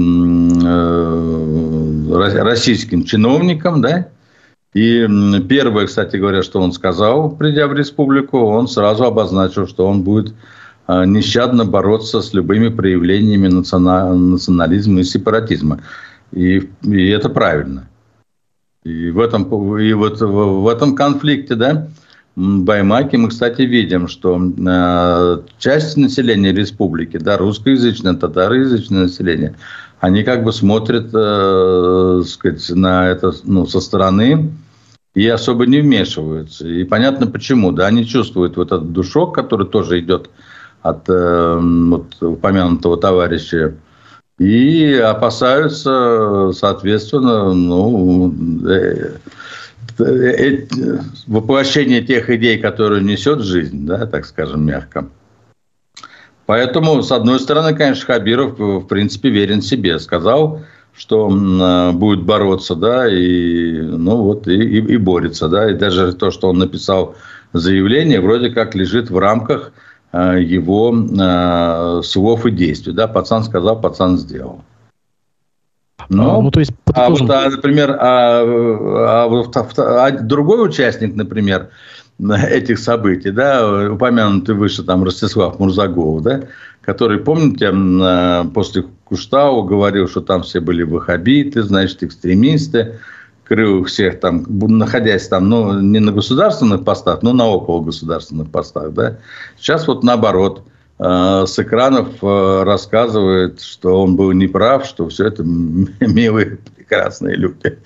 российским 2.42 3.04
чиновником, 3.04 3.80
да, 3.80 4.08
и 4.74 5.06
первое, 5.48 5.86
кстати 5.86 6.16
говоря, 6.16 6.42
что 6.42 6.60
он 6.60 6.72
сказал, 6.72 7.30
придя 7.30 7.68
в 7.68 7.74
республику, 7.74 8.38
он 8.40 8.66
сразу 8.66 9.04
обозначил, 9.04 9.68
что 9.68 9.86
он 9.86 10.02
будет 10.02 10.34
а, 10.86 11.06
нещадно 11.06 11.64
бороться 11.64 12.20
с 12.20 12.34
любыми 12.34 12.68
проявлениями 12.68 13.46
национализма 13.48 15.00
и 15.00 15.04
сепаратизма. 15.04 15.80
И, 16.32 16.68
и 16.82 17.06
это 17.08 17.28
правильно. 17.28 17.88
И 18.82 19.10
в 19.10 19.20
этом, 19.20 19.78
и 19.78 19.92
вот 19.92 20.20
в 20.20 20.68
этом 20.68 20.96
конфликте, 20.96 21.54
да, 21.54 21.88
Баймаки 22.36 23.14
мы, 23.14 23.28
кстати, 23.28 23.62
видим, 23.62 24.08
что 24.08 24.40
э, 24.40 25.42
часть 25.58 25.96
населения 25.96 26.52
республики, 26.52 27.16
да, 27.16 27.36
русскоязычное, 27.36 28.14
татароязычное 28.14 29.04
население, 29.04 29.54
они 30.04 30.22
как 30.22 30.44
бы 30.44 30.52
смотрят, 30.52 31.08
э, 31.14 32.22
сказать, 32.26 32.68
на 32.70 33.08
это 33.08 33.32
ну, 33.44 33.66
со 33.66 33.80
стороны 33.80 34.52
и 35.14 35.26
особо 35.26 35.64
не 35.64 35.80
вмешиваются. 35.80 36.68
И 36.68 36.84
понятно 36.84 37.26
почему, 37.26 37.72
да, 37.72 37.86
они 37.86 38.04
чувствуют 38.04 38.58
вот 38.58 38.66
этот 38.66 38.92
душок, 38.92 39.34
который 39.34 39.66
тоже 39.66 40.00
идет 40.00 40.28
от 40.82 41.08
э, 41.08 41.58
вот, 41.58 42.22
упомянутого 42.22 42.98
товарища, 42.98 43.76
и 44.38 44.94
опасаются, 44.94 46.50
соответственно, 46.52 47.54
ну, 47.54 48.34
э, 48.68 49.12
э, 50.00 50.04
э, 50.04 50.66
воплощения 51.26 52.02
тех 52.02 52.28
идей, 52.28 52.58
которые 52.58 53.02
несет 53.02 53.40
жизнь, 53.40 53.86
да, 53.86 54.04
так 54.04 54.26
скажем, 54.26 54.66
мягко. 54.66 55.08
Поэтому, 56.46 57.02
с 57.02 57.10
одной 57.10 57.40
стороны, 57.40 57.74
конечно, 57.74 58.06
Хабиров, 58.06 58.58
в 58.58 58.86
принципе, 58.86 59.30
верен 59.30 59.62
себе. 59.62 59.98
Сказал, 59.98 60.60
что 60.94 61.28
э, 61.30 61.92
будет 61.92 62.22
бороться, 62.22 62.74
да, 62.74 63.08
и, 63.08 63.80
ну, 63.80 64.16
вот, 64.22 64.46
и, 64.46 64.54
и, 64.54 64.94
и 64.94 64.96
борется, 64.96 65.48
да. 65.48 65.70
И 65.70 65.74
даже 65.74 66.12
то, 66.12 66.30
что 66.30 66.48
он 66.48 66.58
написал 66.58 67.14
заявление, 67.52 68.20
вроде 68.20 68.50
как 68.50 68.74
лежит 68.74 69.10
в 69.10 69.18
рамках 69.18 69.72
Э, 70.14 70.40
его 70.40 70.94
э, 70.94 72.02
слов 72.04 72.46
и 72.46 72.52
действий. 72.52 72.92
Да, 72.92 73.08
пацан 73.08 73.42
сказал, 73.42 73.80
пацан 73.80 74.16
сделал. 74.16 74.62
Но, 76.08 76.38
а, 76.38 76.42
ну, 76.42 76.50
то 76.52 76.60
есть, 76.60 76.70
а 76.94 77.10
вот, 77.10 77.28
а, 77.28 77.50
например, 77.50 77.96
а, 77.98 79.26
а, 79.26 79.26
а, 79.26 80.06
а 80.06 80.10
другой 80.12 80.68
участник, 80.68 81.16
например, 81.16 81.70
этих 82.18 82.78
событий, 82.78 83.30
да, 83.30 83.90
упомянутый 83.92 84.54
выше 84.54 84.82
там 84.82 85.04
Ростислав 85.04 85.58
Мурзагов, 85.58 86.22
да, 86.22 86.42
который, 86.80 87.18
помните, 87.18 87.72
после 88.52 88.84
Куштау 89.04 89.64
говорил, 89.64 90.08
что 90.08 90.20
там 90.20 90.42
все 90.42 90.60
были 90.60 90.82
ваххабиты, 90.82 91.62
значит, 91.62 92.02
экстремисты, 92.02 92.98
крыл 93.44 93.84
всех 93.84 94.20
там, 94.20 94.44
находясь 94.48 95.28
там, 95.28 95.48
ну, 95.48 95.80
не 95.80 95.98
на 95.98 96.12
государственных 96.12 96.84
постах, 96.84 97.22
но 97.22 97.32
на 97.32 97.46
около 97.46 97.82
государственных 97.82 98.50
постах, 98.50 98.92
да. 98.92 99.18
Сейчас 99.58 99.86
вот 99.86 100.02
наоборот, 100.02 100.62
с 100.98 101.58
экранов 101.58 102.22
э, 102.22 102.62
рассказывает, 102.62 103.60
что 103.60 104.00
он 104.00 104.14
был 104.14 104.30
неправ, 104.32 104.86
что 104.86 105.08
все 105.08 105.26
это 105.26 105.42
милые, 105.44 106.58
прекрасные 106.76 107.36
люди. 107.36 107.78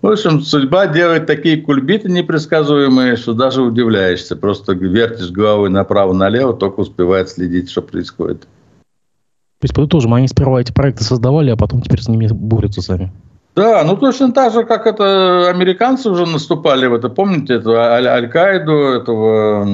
В 0.00 0.06
общем, 0.06 0.40
судьба 0.40 0.86
делает 0.86 1.26
такие 1.26 1.60
кульбиты 1.60 2.10
непредсказуемые, 2.10 3.16
что 3.16 3.34
даже 3.34 3.62
удивляешься. 3.62 4.34
Просто 4.34 4.72
вертишь 4.72 5.30
головой 5.30 5.68
направо-налево, 5.68 6.54
только 6.54 6.80
успевает 6.80 7.28
следить, 7.28 7.70
что 7.70 7.82
происходит. 7.82 8.40
То 8.40 9.66
есть, 9.66 9.74
подытожим, 9.74 10.14
они 10.14 10.28
сперва 10.28 10.60
эти 10.60 10.72
проекты 10.72 11.04
создавали, 11.04 11.50
а 11.50 11.56
потом 11.56 11.82
теперь 11.82 12.00
с 12.00 12.08
ними 12.08 12.28
борются 12.30 12.80
сами. 12.80 13.12
Да, 13.54 13.84
ну 13.84 13.96
точно 13.96 14.32
так 14.32 14.52
же, 14.52 14.64
как 14.64 14.84
это 14.86 15.48
американцы 15.48 16.10
уже 16.10 16.26
наступали 16.26 16.86
в 16.86 16.94
это. 16.94 17.08
Помните 17.08 17.54
это 17.54 17.94
Аль-Каиду, 17.94 18.72
этого, 18.72 19.64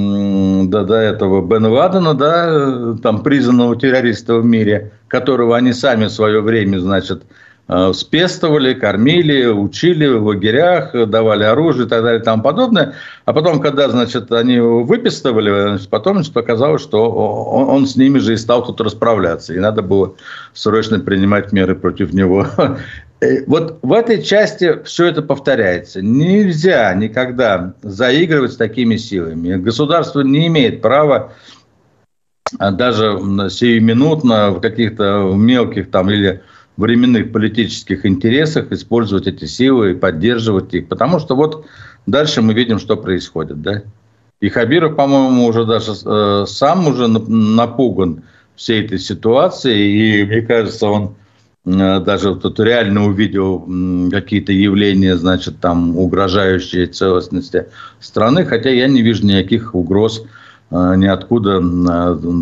да, 0.66 0.84
да, 0.84 1.02
этого 1.02 1.40
Бен 1.40 1.64
Ладена, 1.64 2.12
да, 2.12 2.94
там 3.02 3.22
признанного 3.22 3.76
террориста 3.76 4.36
в 4.36 4.44
мире, 4.44 4.92
которого 5.08 5.56
они 5.56 5.72
сами 5.72 6.06
в 6.06 6.10
свое 6.10 6.42
время, 6.42 6.78
значит, 6.78 7.22
э, 7.68 7.92
спестовали, 7.94 8.74
кормили, 8.74 9.46
учили 9.46 10.08
в 10.08 10.26
лагерях, 10.26 10.92
давали 11.08 11.44
оружие 11.44 11.86
и 11.86 11.88
так 11.88 12.02
далее 12.02 12.20
и 12.20 12.22
тому 12.22 12.42
подобное. 12.42 12.92
А 13.24 13.32
потом, 13.32 13.60
когда, 13.60 13.88
значит, 13.88 14.30
они 14.30 14.56
его 14.56 14.84
выпистывали, 14.84 15.68
значит, 15.70 15.88
потом 15.88 16.16
значит, 16.16 16.36
оказалось, 16.36 16.82
что 16.82 17.10
он, 17.10 17.70
он 17.70 17.86
с 17.86 17.96
ними 17.96 18.18
же 18.18 18.34
и 18.34 18.36
стал 18.36 18.62
тут 18.62 18.82
расправляться. 18.82 19.54
И 19.54 19.58
надо 19.58 19.80
было 19.80 20.16
срочно 20.52 21.00
принимать 21.00 21.50
меры 21.52 21.74
против 21.74 22.12
него. 22.12 22.46
Э, 23.20 23.44
вот 23.46 23.78
в 23.82 23.92
этой 23.92 24.22
части 24.22 24.82
все 24.84 25.06
это 25.06 25.22
повторяется. 25.22 26.00
Нельзя 26.02 26.92
никогда 26.94 27.74
заигрывать 27.82 28.52
с 28.52 28.56
такими 28.56 28.96
силами. 28.96 29.56
Государство 29.56 30.20
не 30.20 30.46
имеет 30.46 30.80
права 30.80 31.32
а, 32.58 32.70
даже 32.70 33.18
сиюминутно 33.50 34.50
в 34.50 34.60
каких-то 34.60 35.32
мелких 35.34 35.90
там 35.90 36.10
или 36.10 36.42
временных 36.76 37.30
политических 37.30 38.06
интересах 38.06 38.72
использовать 38.72 39.26
эти 39.26 39.44
силы 39.44 39.92
и 39.92 39.94
поддерживать 39.94 40.72
их. 40.72 40.88
Потому 40.88 41.18
что 41.18 41.36
вот 41.36 41.66
дальше 42.06 42.40
мы 42.40 42.54
видим, 42.54 42.78
что 42.78 42.96
происходит. 42.96 43.60
Да? 43.60 43.82
И 44.40 44.48
Хабиров, 44.48 44.96
по-моему, 44.96 45.44
уже 45.44 45.66
даже 45.66 45.92
э, 45.92 46.46
сам 46.46 46.86
уже 46.86 47.06
напуган 47.06 48.22
всей 48.56 48.86
этой 48.86 48.98
ситуацией. 48.98 50.22
И 50.22 50.24
мне 50.24 50.40
кажется, 50.40 50.86
он 50.86 51.16
даже 51.64 52.36
тут 52.36 52.58
реально 52.58 53.06
увидел 53.06 53.68
какие-то 54.10 54.52
явления, 54.52 55.16
значит, 55.16 55.60
там 55.60 55.96
угрожающие 55.96 56.86
целостности 56.86 57.66
страны, 58.00 58.46
хотя 58.46 58.70
я 58.70 58.88
не 58.88 59.02
вижу 59.02 59.26
никаких 59.26 59.74
угроз 59.74 60.22
э, 60.70 60.94
ниоткуда 60.96 61.60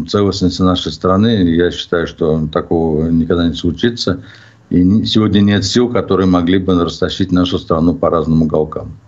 целостности 0.07 0.62
нашей 0.62 0.92
страны. 0.92 1.28
Я 1.48 1.72
считаю, 1.72 2.07
что 2.07 2.46
такого 2.52 3.09
никогда 3.09 3.48
не 3.48 3.54
случится. 3.54 4.22
И 4.70 5.04
сегодня 5.04 5.40
нет 5.40 5.64
сил, 5.64 5.88
которые 5.88 6.26
могли 6.26 6.59
бы 6.59 6.85
растащить 6.85 7.33
нашу 7.33 7.59
страну 7.59 7.94
по 7.94 8.11
разным 8.11 8.42
уголкам. 8.42 8.98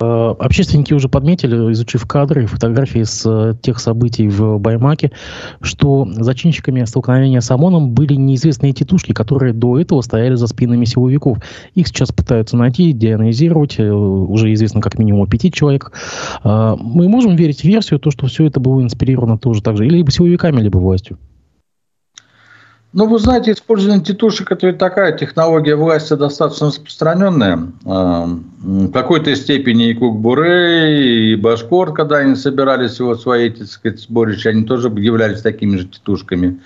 Э, 0.00 0.34
общественники 0.38 0.94
уже 0.94 1.08
подметили, 1.08 1.72
изучив 1.72 2.06
кадры 2.06 2.44
и 2.44 2.46
фотографии 2.46 3.02
с 3.02 3.24
э, 3.26 3.54
тех 3.60 3.78
событий 3.78 4.28
в 4.28 4.58
Баймаке, 4.58 5.12
что 5.60 6.08
зачинщиками 6.10 6.84
столкновения 6.84 7.40
с 7.40 7.50
ОМОНом 7.50 7.90
были 7.90 8.14
неизвестные 8.14 8.72
тетушки, 8.72 9.12
которые 9.12 9.52
до 9.52 9.78
этого 9.78 10.00
стояли 10.00 10.34
за 10.34 10.46
спинами 10.46 10.84
силовиков. 10.86 11.38
Их 11.74 11.86
сейчас 11.88 12.12
пытаются 12.12 12.56
найти, 12.56 12.92
дианализировать. 12.92 13.78
Э, 13.78 13.90
уже 13.92 14.52
известно 14.54 14.80
как 14.80 14.98
минимум 14.98 15.28
пяти 15.28 15.52
человек. 15.52 15.92
Мы 16.44 17.08
можем 17.08 17.36
верить 17.36 17.60
в 17.60 17.64
версию, 17.64 18.00
то, 18.00 18.10
что 18.10 18.26
все 18.26 18.46
это 18.46 18.60
было 18.60 18.82
инспирировано 18.82 19.38
тоже 19.38 19.62
так 19.62 19.76
же, 19.76 19.84
либо 19.84 20.10
силовиками, 20.10 20.60
либо 20.60 20.78
властью? 20.78 21.18
Ну, 22.92 23.06
вы 23.06 23.20
знаете, 23.20 23.52
использование 23.52 24.04
тетушек– 24.04 24.50
это 24.50 24.66
ведь 24.66 24.78
такая 24.78 25.16
технология 25.16 25.76
власти 25.76 26.14
достаточно 26.14 26.68
распространенная. 26.68 27.68
А, 27.86 28.26
в 28.26 28.90
какой-то 28.90 29.34
степени 29.36 29.90
и 29.90 29.94
Кукбуре, 29.94 31.32
и 31.32 31.36
Башкор, 31.36 31.92
когда 31.92 32.16
они 32.16 32.34
собирались 32.34 32.98
вот 32.98 33.22
свои, 33.22 33.50
так 33.50 33.68
сказать, 33.68 34.00
сборища, 34.00 34.50
они 34.50 34.64
тоже 34.64 34.88
являлись 34.88 35.40
такими 35.40 35.76
же 35.76 35.86
тетушками 35.86 36.58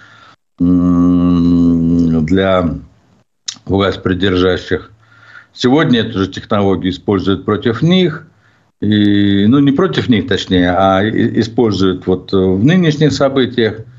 для 0.59 2.71
власть 3.67 4.03
придержащих. 4.03 4.93
Сегодня 5.53 6.01
эту 6.01 6.21
же 6.21 6.29
технологию 6.29 6.91
используют 6.91 7.45
против 7.45 7.83
них, 7.83 8.27
и, 8.81 9.45
ну, 9.47 9.59
не 9.59 9.73
против 9.73 10.09
них, 10.09 10.27
точнее, 10.27 10.71
а 10.71 11.03
используют 11.07 12.07
вот 12.07 12.33
в 12.33 12.65
нынешних 12.65 13.13
событиях– 13.13 13.81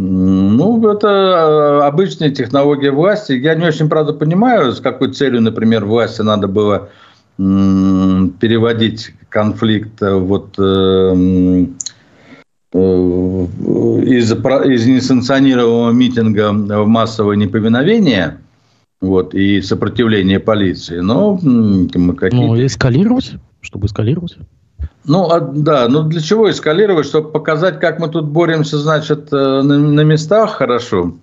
ну, 0.00 0.90
это 0.90 1.08
э, 1.08 1.86
обычная 1.86 2.30
технология 2.30 2.90
власти. 2.90 3.32
Я 3.32 3.54
не 3.54 3.66
очень, 3.66 3.88
правда, 3.88 4.14
понимаю, 4.14 4.72
с 4.72 4.80
какой 4.80 5.12
целью, 5.12 5.42
например, 5.42 5.84
власти 5.84 6.22
надо 6.22 6.48
было 6.48 6.88
переводить 7.36 9.12
конфликт 9.28 10.02
э, 10.02 10.14
вот, 10.14 10.54
э, 10.58 11.66
из, 12.72 14.32
из 14.32 14.86
несанкционированного 14.86 15.92
митинга 15.92 16.52
в 16.52 16.86
массовое 16.86 17.36
неповиновение 17.36 18.38
вот, 19.02 19.34
и 19.34 19.60
сопротивление 19.60 20.40
полиции. 20.40 21.00
Но 21.00 21.36
какие 21.36 22.40
Ну, 22.40 22.64
эскалировать, 22.64 23.32
чтобы 23.60 23.86
эскалировать. 23.86 24.38
Ну, 25.04 25.30
а, 25.30 25.40
да, 25.40 25.88
ну 25.88 26.02
для 26.02 26.20
чего 26.20 26.50
эскалировать, 26.50 27.06
чтобы 27.06 27.30
показать, 27.30 27.80
как 27.80 27.98
мы 27.98 28.08
тут 28.08 28.26
боремся, 28.26 28.78
значит, 28.78 29.32
э, 29.32 29.62
на, 29.62 29.78
на 29.78 30.00
местах 30.02 30.56
хорошо? 30.56 31.16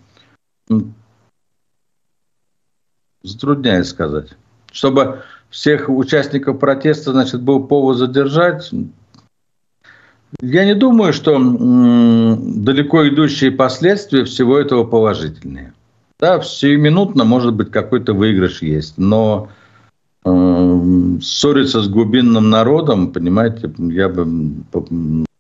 Затрудняюсь 3.23 3.89
сказать. 3.89 4.29
Чтобы 4.71 5.23
всех 5.49 5.89
участников 5.89 6.59
протеста, 6.59 7.11
значит, 7.11 7.41
был 7.41 7.65
повод 7.65 7.97
задержать, 7.97 8.71
я 10.41 10.65
не 10.65 10.75
думаю, 10.75 11.13
что 11.13 11.35
м, 11.35 12.63
далеко 12.63 13.07
идущие 13.07 13.51
последствия 13.51 14.25
всего 14.25 14.57
этого 14.57 14.83
положительные. 14.83 15.73
Да, 16.19 16.41
сиюминутно, 16.41 17.23
может 17.23 17.53
быть, 17.53 17.71
какой-то 17.71 18.13
выигрыш 18.13 18.61
есть, 18.61 18.97
но 18.97 19.49
ссориться 20.23 21.81
с 21.81 21.87
глубинным 21.87 22.49
народом, 22.49 23.11
понимаете, 23.11 23.71
я 23.77 24.09
бы 24.09 24.53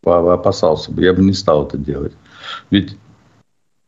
опасался 0.03 0.91
бы, 0.91 1.03
я 1.03 1.13
бы 1.13 1.23
не 1.23 1.33
стал 1.33 1.67
это 1.67 1.77
делать. 1.77 2.13
Ведь 2.71 2.97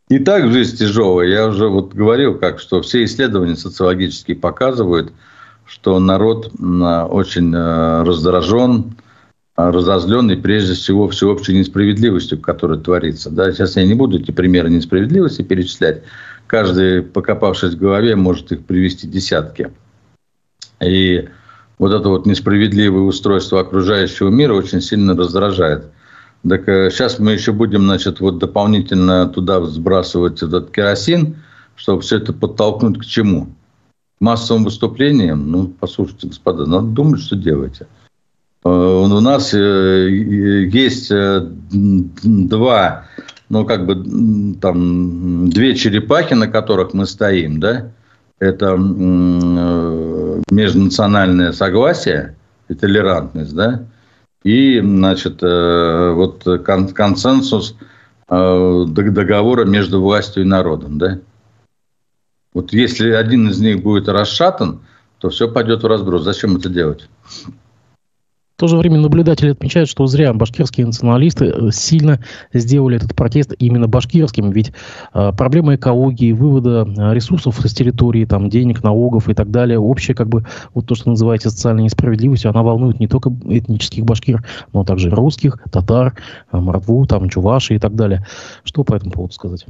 и 0.09 0.17
так 0.17 0.51
жизнь 0.51 0.77
тяжелая. 0.77 1.27
Я 1.27 1.47
уже 1.47 1.67
вот 1.67 1.93
говорил, 1.93 2.37
как 2.37 2.59
что 2.59 2.81
все 2.81 3.03
исследования 3.05 3.55
социологические 3.55 4.35
показывают, 4.35 5.13
что 5.65 5.99
народ 5.99 6.51
очень 6.59 7.53
э, 7.53 8.03
раздражен, 8.03 8.95
разозленный 9.55 10.37
прежде 10.37 10.73
всего 10.73 11.07
всеобщей 11.09 11.57
несправедливостью, 11.57 12.39
которая 12.39 12.79
творится. 12.79 13.29
Да? 13.29 13.51
Сейчас 13.51 13.75
я 13.75 13.85
не 13.85 13.93
буду 13.93 14.19
эти 14.19 14.31
примеры 14.31 14.69
несправедливости 14.71 15.43
перечислять. 15.43 16.01
Каждый, 16.47 17.03
покопавшись 17.03 17.75
в 17.75 17.79
голове, 17.79 18.15
может 18.15 18.51
их 18.51 18.65
привести 18.65 19.07
десятки. 19.07 19.71
И 20.81 21.27
вот 21.77 21.93
это 21.93 22.09
вот 22.09 22.25
несправедливое 22.25 23.03
устройство 23.03 23.61
окружающего 23.61 24.29
мира 24.29 24.53
очень 24.53 24.81
сильно 24.81 25.15
раздражает. 25.15 25.85
Так 26.47 26.65
сейчас 26.65 27.19
э, 27.19 27.23
мы 27.23 27.31
еще 27.31 27.51
будем, 27.51 27.83
значит, 27.83 28.19
вот 28.19 28.37
дополнительно 28.37 29.27
туда 29.27 29.63
сбрасывать 29.65 30.41
этот 30.43 30.71
керосин, 30.71 31.37
чтобы 31.75 32.01
все 32.01 32.17
это 32.17 32.33
подтолкнуть 32.33 32.99
к 32.99 33.05
чему? 33.05 33.47
Массовым 34.19 34.65
выступлением? 34.65 35.49
Ну, 35.49 35.73
послушайте, 35.79 36.27
господа, 36.27 36.65
надо 36.65 36.87
думать, 36.87 37.21
что 37.21 37.35
делаете. 37.35 37.87
Э, 38.63 38.69
у 38.69 39.19
нас 39.19 39.53
э, 39.53 40.09
есть 40.09 41.09
два, 41.69 43.05
ну, 43.49 43.65
как 43.65 43.85
бы, 43.85 44.55
там, 44.61 45.49
две 45.49 45.75
черепахи, 45.75 46.33
на 46.33 46.47
которых 46.47 46.93
мы 46.93 47.05
стоим, 47.05 47.59
да? 47.59 47.91
Это 48.39 48.77
межнациональное 50.51 51.51
согласие 51.51 52.35
и 52.67 52.73
толерантность, 52.73 53.55
да? 53.55 53.85
и, 54.43 54.79
значит, 54.79 55.43
э, 55.43 56.11
вот 56.13 56.43
консенсус 56.63 57.75
э, 58.29 58.85
договора 58.87 59.65
между 59.65 60.01
властью 60.01 60.43
и 60.43 60.47
народом, 60.47 60.97
да? 60.97 61.19
Вот 62.53 62.73
если 62.73 63.11
один 63.11 63.49
из 63.49 63.59
них 63.59 63.83
будет 63.83 64.07
расшатан, 64.07 64.81
то 65.19 65.29
все 65.29 65.51
пойдет 65.51 65.83
в 65.83 65.87
разброс. 65.87 66.23
Зачем 66.23 66.55
это 66.55 66.69
делать? 66.69 67.09
В 68.59 68.61
то 68.61 68.67
же 68.67 68.75
время 68.75 68.97
наблюдатели 68.97 69.51
отмечают, 69.51 69.89
что 69.89 70.05
зря 70.05 70.33
башкирские 70.33 70.85
националисты 70.85 71.45
э, 71.45 71.69
сильно 71.71 72.19
сделали 72.51 72.97
этот 72.97 73.15
протест 73.15 73.53
именно 73.57 73.87
башкирским, 73.87 74.51
ведь 74.51 74.73
э, 75.13 75.31
проблема 75.31 75.75
экологии, 75.75 76.33
вывода 76.33 76.85
э, 76.85 77.13
ресурсов 77.13 77.57
с 77.57 77.73
территории, 77.73 78.25
там, 78.25 78.49
денег, 78.49 78.83
налогов 78.83 79.29
и 79.29 79.33
так 79.33 79.49
далее, 79.49 79.79
общая, 79.79 80.13
как 80.13 80.27
бы, 80.27 80.45
вот 80.73 80.87
то, 80.87 80.95
что 80.95 81.09
называется 81.09 81.51
социальной 81.51 81.83
несправедливостью, 81.83 82.51
она 82.51 82.61
волнует 82.61 82.99
не 82.99 83.07
только 83.07 83.29
этнических 83.45 84.03
башкир, 84.03 84.45
но 84.73 84.83
также 84.83 85.09
русских, 85.09 85.59
татар, 85.71 86.15
э, 86.51 86.57
мордву, 86.57 87.05
там, 87.05 87.29
чуваши 87.29 87.75
и 87.75 87.79
так 87.79 87.95
далее. 87.95 88.27
Что 88.65 88.83
по 88.83 88.93
этому 88.93 89.13
поводу 89.13 89.33
сказать? 89.33 89.65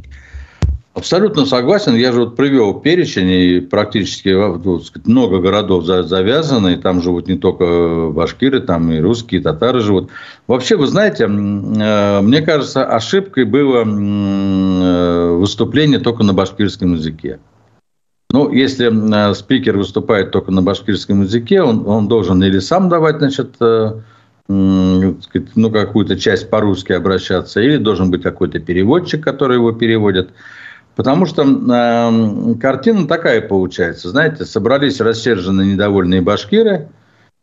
Абсолютно 0.99 1.45
согласен. 1.45 1.95
Я 1.95 2.12
же 2.12 2.25
вот 2.25 2.35
привел 2.35 2.73
перечень, 2.73 3.29
и 3.29 3.62
практически 3.62 4.35
сказать, 4.83 5.07
много 5.07 5.39
городов 5.39 5.85
завязаны, 5.85 6.73
и 6.73 6.75
там 6.75 7.01
живут 7.01 7.29
не 7.29 7.38
только 7.38 8.09
башкиры, 8.12 8.59
там 8.59 8.91
и 8.91 8.99
русские, 8.99 9.39
и 9.39 9.43
татары 9.43 9.79
живут. 9.79 10.09
Вообще, 10.45 10.75
вы 10.75 10.88
знаете, 10.88 11.23
э, 11.23 12.21
мне 12.21 12.41
кажется, 12.41 12.85
ошибкой 12.85 13.45
было 13.45 13.85
э, 13.85 15.35
выступление 15.35 15.99
только 15.99 16.23
на 16.23 16.33
башкирском 16.33 16.95
языке. 16.95 17.39
Ну, 18.31 18.51
если 18.51 18.89
э, 18.91 19.33
спикер 19.35 19.77
выступает 19.77 20.31
только 20.31 20.51
на 20.51 20.62
башкирском 20.62 21.21
языке, 21.21 21.62
он, 21.62 21.88
он 21.88 22.09
должен 22.09 22.43
или 22.43 22.59
сам 22.59 22.89
давать, 22.89 23.19
значит, 23.19 23.55
ну, 24.49 25.15
какую-то 25.71 26.19
часть 26.19 26.49
по-русски 26.49 26.91
обращаться, 26.91 27.62
или 27.62 27.77
должен 27.77 28.12
быть 28.12 28.21
какой-то 28.21 28.59
переводчик, 28.59 29.23
который 29.23 29.55
его 29.55 29.71
переводит. 29.71 30.31
Потому 30.99 31.25
что 31.25 31.43
э, 31.43 32.55
картина 32.59 33.07
такая 33.07 33.39
получается. 33.39 34.09
Знаете, 34.09 34.43
собрались 34.43 34.99
рассерженные 34.99 35.71
недовольные 35.71 36.19
башкиры, 36.19 36.89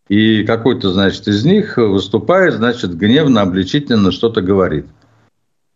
и 0.08 0.44
какой-то, 0.44 0.92
значит, 0.92 1.26
из 1.26 1.42
них 1.46 1.78
выступает, 1.78 2.56
значит, 2.56 2.94
гневно, 2.94 3.40
обличительно 3.40 4.12
что-то 4.12 4.42
говорит. 4.42 4.84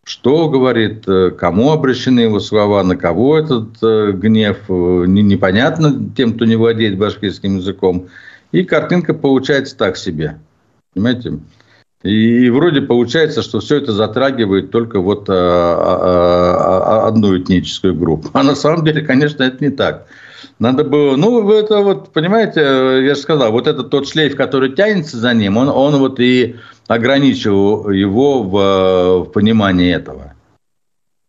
Что 0.05 0.51
говорит, 0.51 1.09
э, 1.09 1.31
кому 1.31 1.71
обращены 1.71 2.21
его 2.21 2.39
слова, 2.41 2.83
на 2.83 2.97
кого 2.99 3.39
этот 3.39 3.83
э, 3.83 4.13
гнев, 4.13 4.59
э, 4.69 4.73
непонятно 5.07 6.11
тем, 6.15 6.35
кто 6.35 6.45
не 6.45 6.57
владеет 6.57 6.99
башкирским 6.99 7.57
языком. 7.57 8.09
И 8.53 8.63
картинка 8.63 9.15
получается 9.15 9.75
так 9.75 9.97
себе. 9.97 10.39
Понимаете? 10.93 11.39
И 12.03 12.49
вроде 12.49 12.81
получается, 12.81 13.43
что 13.43 13.61
все 13.61 13.77
это 13.77 13.93
затрагивает 13.93 14.71
только 14.71 15.01
вот 15.01 15.29
а, 15.29 15.35
а, 15.35 17.05
а, 17.05 17.09
одну 17.09 17.37
этническую 17.37 17.95
группу. 17.95 18.31
А 18.33 18.43
на 18.43 18.55
самом 18.55 18.85
деле, 18.85 19.03
конечно, 19.03 19.43
это 19.43 19.63
не 19.63 19.71
так. 19.71 20.07
Надо 20.59 20.85
было, 20.85 21.17
ну, 21.17 21.51
это 21.51 21.81
вот, 21.81 22.13
понимаете, 22.13 22.61
я 22.61 23.15
же 23.15 23.21
сказал, 23.21 23.53
вот 23.53 23.67
этот 23.67 23.91
тот 23.91 24.09
шлейф, 24.09 24.35
который 24.35 24.73
тянется 24.73 25.19
за 25.19 25.35
ним, 25.35 25.59
он, 25.59 25.69
он 25.69 25.97
вот 25.97 26.21
и 26.21 26.57
ограничивал 26.87 27.91
его 27.91 28.43
в, 28.43 29.25
в 29.25 29.33
понимании 29.33 29.95
этого. 29.95 30.35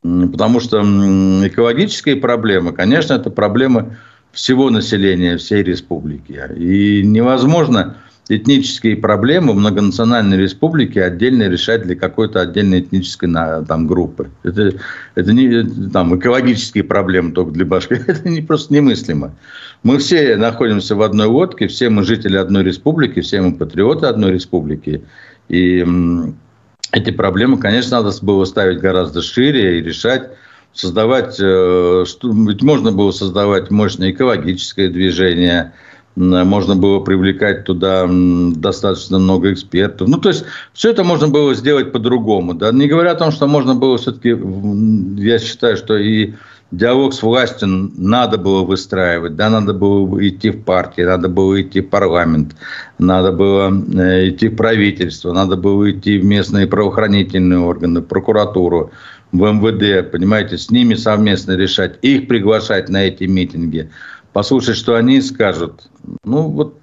Потому 0.01 0.59
что 0.59 0.81
экологические 0.81 2.15
проблемы, 2.15 2.71
конечно, 2.71 3.13
это 3.13 3.29
проблемы 3.29 3.97
всего 4.31 4.69
населения 4.69 5.37
всей 5.37 5.63
республики. 5.63 6.41
И 6.57 7.03
невозможно 7.03 7.97
этнические 8.29 8.95
проблемы 8.95 9.53
многонациональной 9.53 10.37
республике 10.37 11.03
отдельно 11.03 11.49
решать 11.49 11.83
для 11.83 11.95
какой-то 11.95 12.41
отдельной 12.41 12.81
этнической 12.81 13.29
там, 13.67 13.87
группы. 13.87 14.29
Это, 14.43 14.73
это 15.15 15.33
не 15.33 15.63
там, 15.89 16.17
экологические 16.17 16.83
проблемы 16.83 17.31
только 17.31 17.51
для 17.51 17.65
Башкирии. 17.65 18.03
Это 18.07 18.29
не, 18.29 18.41
просто 18.41 18.73
немыслимо. 18.73 19.35
Мы 19.83 19.97
все 19.97 20.37
находимся 20.37 20.95
в 20.95 21.01
одной 21.01 21.27
лодке, 21.27 21.67
все 21.67 21.89
мы 21.89 22.03
жители 22.03 22.37
одной 22.37 22.63
республики, 22.63 23.21
все 23.21 23.41
мы 23.41 23.55
патриоты 23.55 24.05
одной 24.05 24.33
республики. 24.33 25.03
И 25.49 25.85
эти 26.91 27.11
проблемы, 27.11 27.57
конечно, 27.57 28.01
надо 28.01 28.15
было 28.21 28.45
ставить 28.45 28.79
гораздо 28.79 29.21
шире 29.21 29.79
и 29.79 29.83
решать 29.83 30.29
создавать, 30.73 31.37
э, 31.39 32.05
ведь 32.23 32.61
можно 32.61 32.91
было 32.91 33.11
создавать 33.11 33.71
мощное 33.71 34.11
экологическое 34.11 34.89
движение, 34.89 35.73
можно 36.15 36.75
было 36.75 36.99
привлекать 36.99 37.63
туда 37.63 38.07
достаточно 38.09 39.19
много 39.19 39.53
экспертов. 39.53 40.07
Ну, 40.07 40.17
то 40.17 40.29
есть, 40.29 40.43
все 40.73 40.91
это 40.91 41.03
можно 41.03 41.27
было 41.27 41.55
сделать 41.55 41.91
по-другому. 41.91 42.53
Да? 42.53 42.71
Не 42.71 42.87
говоря 42.87 43.11
о 43.11 43.15
том, 43.15 43.31
что 43.31 43.47
можно 43.47 43.75
было 43.75 43.97
все-таки, 43.97 44.35
я 45.21 45.39
считаю, 45.39 45.77
что 45.77 45.97
и 45.97 46.33
диалог 46.71 47.13
с 47.13 47.21
властью 47.21 47.91
надо 47.97 48.37
было 48.37 48.63
выстраивать, 48.63 49.35
да, 49.35 49.49
надо 49.49 49.73
было 49.73 50.27
идти 50.27 50.51
в 50.51 50.63
партии, 50.63 51.01
надо 51.01 51.27
было 51.27 51.61
идти 51.61 51.81
в 51.81 51.89
парламент, 51.89 52.55
надо 52.97 53.31
было 53.31 53.69
э, 53.69 54.29
идти 54.29 54.47
в 54.47 54.55
правительство, 54.55 55.33
надо 55.33 55.57
было 55.57 55.91
идти 55.91 56.17
в 56.17 56.25
местные 56.25 56.67
правоохранительные 56.67 57.59
органы, 57.59 57.99
в 57.99 58.05
прокуратуру, 58.05 58.91
в 59.33 59.37
МВД, 59.37 60.11
понимаете, 60.11 60.57
с 60.57 60.71
ними 60.71 60.95
совместно 60.95 61.57
решать, 61.57 61.99
их 62.01 62.27
приглашать 62.27 62.89
на 62.89 63.03
эти 63.03 63.25
митинги– 63.25 63.89
послушать, 64.33 64.77
что 64.77 64.95
они 64.95 65.21
скажут. 65.21 65.89
Ну, 66.23 66.49
вот. 66.49 66.77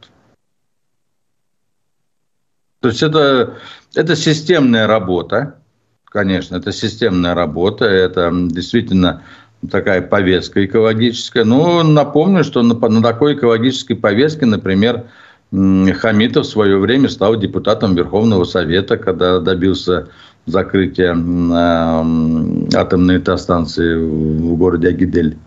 То 2.80 2.88
есть 2.88 3.02
это, 3.02 3.58
это 3.94 4.14
системная 4.14 4.86
работа, 4.86 5.58
конечно, 6.04 6.56
это 6.56 6.72
системная 6.72 7.34
работа, 7.34 7.84
это 7.86 8.30
действительно 8.32 9.22
такая 9.70 10.02
повестка 10.02 10.64
экологическая. 10.64 11.44
Ну, 11.44 11.82
напомню, 11.82 12.44
что 12.44 12.62
на, 12.62 12.74
на 12.74 13.02
такой 13.02 13.34
экологической 13.34 13.94
повестке, 13.94 14.46
например, 14.46 15.06
Хамитов 15.50 16.46
в 16.46 16.50
свое 16.50 16.78
время 16.78 17.08
стал 17.08 17.36
депутатом 17.36 17.94
Верховного 17.94 18.44
Совета, 18.44 18.96
когда 18.98 19.40
добился 19.40 20.08
закрытия 20.46 21.14
э, 21.14 22.76
атомной 22.76 23.16
электростанции 23.16 23.94
в 23.94 24.56
городе 24.56 24.88
Агидель. 24.88 25.38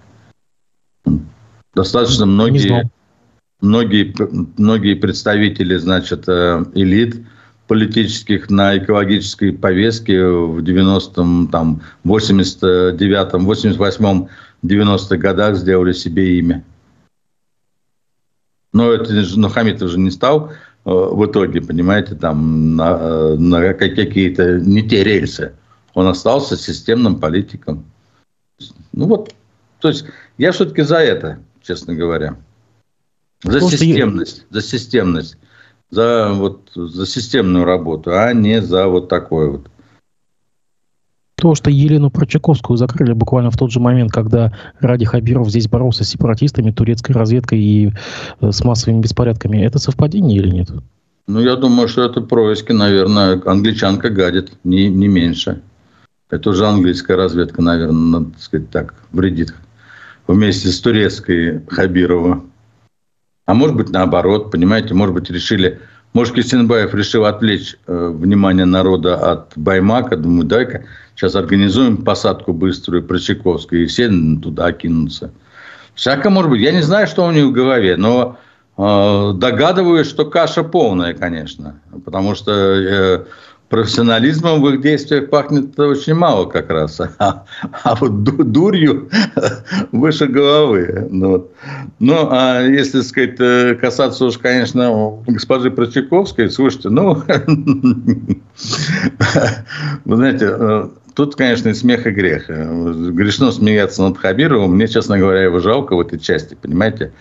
Достаточно 1.74 2.26
многие, 2.26 2.90
многие, 3.62 4.14
многие 4.58 4.96
представители, 4.96 5.78
значит, 5.78 6.28
э, 6.28 6.66
элит 6.76 7.24
политических 7.68 8.50
на 8.50 8.78
экологической 8.78 9.54
повестке 9.54 10.26
в 10.26 10.62
90-м, 10.62 11.48
там, 11.48 11.82
89-м, 12.04 13.50
88-м, 13.50 14.30
90-х 14.66 15.18
годах 15.18 15.56
сделали 15.56 15.94
себе 15.94 16.38
имя. 16.40 16.64
Но 18.74 18.92
это 18.92 19.14
но 19.38 19.48
Хамитов 19.48 19.90
же 19.90 20.00
не 20.00 20.12
стал 20.12 20.50
э, 20.50 20.54
в 20.84 21.26
итоге, 21.26 21.62
понимаете, 21.62 22.16
там 22.16 22.76
на, 22.76 22.98
э, 23.00 23.36
на 23.38 23.74
какие-то 23.74 24.60
не 24.60 24.88
те 24.88 25.06
рельсы. 25.06 25.54
Он 25.94 26.08
остался 26.08 26.58
системным 26.58 27.20
политиком. 27.20 27.86
Ну 28.92 29.08
вот, 29.08 29.34
то 29.80 29.88
есть 29.88 30.06
я 30.38 30.52
все-таки 30.52 30.82
за 30.84 30.98
это, 30.98 31.40
честно 31.62 31.94
говоря. 31.94 32.36
За 33.44 33.60
Просто 33.60 33.78
системность, 33.78 34.46
я... 34.50 34.60
за 34.60 34.68
системность, 34.68 35.38
за 35.90 36.32
вот 36.34 36.72
за 36.76 37.06
системную 37.08 37.66
работу, 37.66 38.12
а 38.14 38.34
не 38.34 38.62
за 38.62 38.88
вот 38.88 39.10
такое 39.10 39.50
вот. 39.50 39.68
То, 41.36 41.56
что 41.56 41.72
Елену 41.72 42.12
Прочаковскую 42.12 42.78
закрыли 42.78 43.14
буквально 43.14 43.50
в 43.50 43.58
тот 43.58 43.72
же 43.72 43.80
момент, 43.80 44.12
когда 44.12 44.54
Ради 44.80 45.06
Хабиров 45.06 45.50
здесь 45.50 45.68
боролся 45.68 46.04
с 46.04 46.10
сепаратистами, 46.10 46.70
турецкой 46.70 47.14
разведкой 47.14 47.60
и 47.60 47.94
э, 48.42 48.52
с 48.52 48.64
массовыми 48.64 49.02
беспорядками, 49.02 49.58
это 49.58 49.80
совпадение 49.80 50.38
или 50.38 50.52
нет? 50.52 50.70
Ну, 51.26 51.40
я 51.40 51.56
думаю, 51.56 51.88
что 51.88 52.04
это 52.04 52.22
происки, 52.22 52.74
наверное, 52.74 53.42
англичанка 53.44 54.12
гадит, 54.12 54.52
не, 54.64 54.88
не 54.88 55.08
меньше. 55.08 55.62
Это 56.30 56.52
уже 56.52 56.68
английская 56.68 57.16
разведка, 57.16 57.64
наверное, 57.64 58.20
надо 58.20 58.32
сказать 58.38 58.70
так, 58.70 58.94
вредит 59.12 59.56
вместе 60.28 60.70
с 60.70 60.80
турецкой 60.80 61.62
Хабирова. 61.68 62.44
А 63.46 63.54
может 63.54 63.76
быть, 63.76 63.90
наоборот, 63.90 64.52
понимаете, 64.52 64.94
может 64.94 65.14
быть, 65.14 65.30
решили 65.30 65.80
может, 66.14 66.36
Кисенбаев 66.36 66.94
решил 66.94 67.26
отвлечь 67.26 67.78
э, 67.88 68.12
внимание 68.14 68.66
народа 68.66 69.16
от 69.16 69.54
Баймака. 69.56 70.18
Думаю, 70.18 70.44
дай-ка 70.44 70.84
сейчас 71.16 71.36
организуем 71.36 72.04
посадку 72.04 72.52
быструю 72.52 73.04
Прочаковской, 73.04 73.84
и 73.84 73.86
все 73.86 74.10
туда 74.42 74.74
кинутся. 74.74 75.32
Всяко 75.96 76.30
может 76.30 76.52
быть. 76.52 76.62
Я 76.62 76.74
не 76.74 76.82
знаю, 76.82 77.08
что 77.08 77.26
у 77.26 77.32
них 77.32 77.46
в 77.46 77.54
голове, 77.54 77.96
но 77.96 78.38
э, 78.78 79.32
догадываюсь, 79.36 80.08
что 80.08 80.26
каша 80.26 80.64
полная, 80.64 81.14
конечно. 81.14 81.80
Потому 82.04 82.36
что 82.36 82.52
э, 82.52 83.26
профессионализмом 83.72 84.62
в 84.62 84.70
их 84.70 84.82
действиях 84.82 85.30
пахнет 85.30 85.80
очень 85.80 86.14
мало 86.14 86.46
как 86.46 86.70
раз. 86.70 87.02
А, 87.18 87.46
а 87.84 87.96
вот 87.96 88.24
дурью 88.24 89.10
выше 89.92 90.28
головы. 90.28 91.08
Ну, 91.10 91.48
ну, 92.00 92.28
а 92.30 92.62
если, 92.62 93.02
сказать, 93.02 93.40
э, 93.40 93.76
касаться 93.76 94.26
уж, 94.26 94.38
конечно, 94.38 95.24
госпожи 95.26 95.72
Прочаковской, 95.72 96.52
слушайте, 96.52 96.90
ну, 96.90 97.16
вы 100.06 100.16
знаете, 100.16 100.50
э, 100.52 100.90
Тут, 101.14 101.36
конечно, 101.36 101.70
и 101.70 101.74
смех, 101.74 102.08
и 102.08 102.12
грех. 102.12 102.48
Грешно 102.48 103.52
смеяться 103.52 104.02
над 104.02 104.18
Хабировым. 104.18 104.76
Мне, 104.76 104.88
честно 104.88 105.18
говоря, 105.18 105.44
его 105.44 105.60
жалко 105.60 105.94
в 105.96 106.00
этой 106.00 106.20
части, 106.20 106.56
понимаете? 106.60 107.12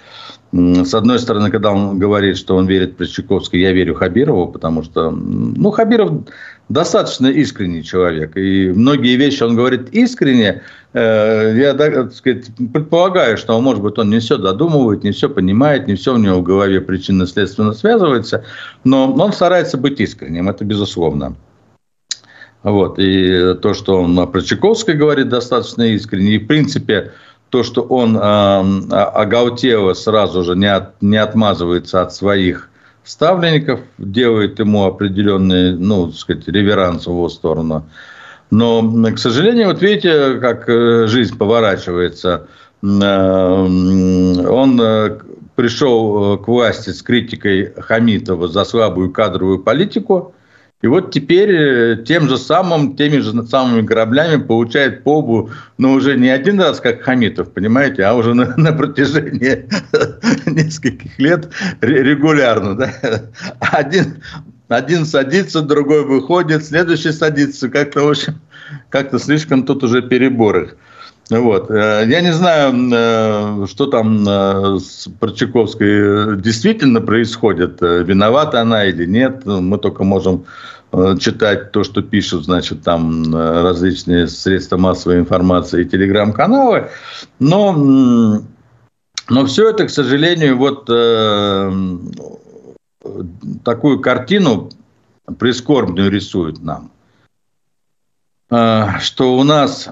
С 0.52 0.94
одной 0.94 1.20
стороны, 1.20 1.48
когда 1.50 1.70
он 1.70 1.98
говорит, 1.98 2.36
что 2.36 2.56
он 2.56 2.66
верит 2.66 2.96
Причаковской, 2.96 3.60
я 3.60 3.72
верю 3.72 3.94
Хабирову, 3.94 4.48
потому 4.48 4.82
что, 4.82 5.10
ну, 5.10 5.70
Хабиров 5.70 6.10
достаточно 6.68 7.28
искренний 7.28 7.84
человек. 7.84 8.36
И 8.36 8.72
многие 8.74 9.14
вещи 9.14 9.44
он 9.44 9.54
говорит 9.54 9.90
искренне. 9.90 10.62
Э, 10.92 11.54
я, 11.56 11.74
так 11.74 12.12
сказать, 12.12 12.46
предполагаю, 12.72 13.36
что, 13.36 13.60
может 13.60 13.80
быть, 13.80 13.96
он 13.98 14.10
не 14.10 14.18
все 14.18 14.38
додумывает, 14.38 15.04
не 15.04 15.12
все 15.12 15.28
понимает, 15.28 15.86
не 15.86 15.94
все 15.94 16.14
у 16.14 16.18
него 16.18 16.40
в 16.40 16.42
голове 16.42 16.80
причинно-следственно 16.80 17.72
связывается. 17.72 18.44
Но 18.82 19.12
он 19.12 19.32
старается 19.32 19.78
быть 19.78 20.00
искренним, 20.00 20.48
это 20.48 20.64
безусловно. 20.64 21.36
Вот. 22.64 22.98
И 22.98 23.54
то, 23.62 23.72
что 23.72 24.02
он 24.02 24.30
про 24.30 24.42
Чайковской 24.42 24.94
говорит, 24.94 25.28
достаточно 25.28 25.82
искренне. 25.82 26.34
И, 26.34 26.38
в 26.38 26.46
принципе, 26.46 27.12
то, 27.50 27.64
что 27.64 27.82
он 27.82 28.16
э, 28.16 28.20
оголтело 28.94 29.94
сразу 29.94 30.44
же 30.44 30.56
не, 30.56 30.72
от, 30.72 31.02
не 31.02 31.16
отмазывается 31.16 32.00
от 32.00 32.14
своих 32.14 32.70
ставленников, 33.04 33.80
делает 33.98 34.58
ему 34.60 34.84
определенный, 34.84 35.76
ну, 35.76 36.06
так 36.06 36.16
сказать, 36.16 36.48
реверанс 36.48 37.06
в 37.06 37.10
его 37.10 37.28
сторону. 37.28 37.86
Но, 38.52 38.82
к 39.12 39.18
сожалению, 39.18 39.68
вот 39.68 39.82
видите, 39.82 40.38
как 40.40 40.68
э, 40.68 41.06
жизнь 41.08 41.36
поворачивается. 41.36 42.46
Э, 42.82 42.86
он 42.86 44.80
э, 44.80 45.18
пришел 45.56 46.38
к 46.38 46.46
власти 46.46 46.90
с 46.90 47.02
критикой 47.02 47.72
Хамитова 47.76 48.48
за 48.48 48.64
слабую 48.64 49.10
кадровую 49.10 49.58
политику– 49.58 50.34
и 50.82 50.86
вот 50.86 51.12
теперь 51.12 51.50
э, 51.50 52.04
тем 52.06 52.26
же 52.26 52.38
самым, 52.38 52.96
теми 52.96 53.18
же 53.18 53.46
самыми 53.46 53.86
кораблями 53.86 54.40
получает 54.40 55.04
побу, 55.04 55.50
но 55.76 55.92
уже 55.92 56.16
не 56.16 56.30
один 56.30 56.58
раз, 56.58 56.80
как 56.80 57.02
Хамитов, 57.02 57.52
понимаете, 57.52 58.04
а 58.04 58.14
уже 58.14 58.32
на, 58.32 58.56
на 58.56 58.72
протяжении 58.72 59.68
нескольких 60.46 61.18
лет 61.18 61.50
регулярно. 61.82 62.76
Да? 62.76 62.92
Один, 63.60 64.22
один 64.68 65.04
садится, 65.04 65.62
другой 65.62 66.04
выходит, 66.04 66.64
следующий 66.64 67.12
садится. 67.12 67.68
Как-то, 67.68 68.04
в 68.04 68.10
общем, 68.10 68.40
как-то 68.88 69.18
слишком 69.18 69.64
тут 69.64 69.82
уже 69.82 70.00
перебор 70.00 70.62
их. 70.62 70.76
Вот. 71.30 71.70
Э, 71.70 72.04
я 72.06 72.20
не 72.20 72.32
знаю, 72.32 72.74
э, 72.92 73.66
что 73.66 73.86
там 73.86 74.26
с 74.78 75.08
Прочаковской 75.18 76.36
действительно 76.40 77.00
происходит, 77.00 77.80
виновата 77.80 78.60
она 78.60 78.84
или 78.84 79.06
нет. 79.06 79.46
Мы 79.46 79.78
только 79.78 80.04
можем 80.04 80.44
Э, 80.92 81.16
читать 81.18 81.70
то, 81.70 81.84
что 81.84 82.02
пишут, 82.02 82.44
значит, 82.44 82.82
там 82.82 83.22
э, 83.34 83.62
различные 83.62 84.26
средства 84.26 84.76
массовой 84.76 85.18
информации 85.18 85.82
и 85.82 85.88
телеграм-каналы. 85.88 86.90
Но, 87.38 88.42
но 89.28 89.46
все 89.46 89.70
это, 89.70 89.86
к 89.86 89.90
сожалению, 89.90 90.56
вот 90.56 90.86
э, 90.90 91.72
такую 93.64 94.00
картину 94.00 94.70
прискорбную 95.38 96.10
рисует 96.10 96.60
нам. 96.60 96.90
Э, 98.50 98.98
что 98.98 99.38
у 99.38 99.44
нас 99.44 99.90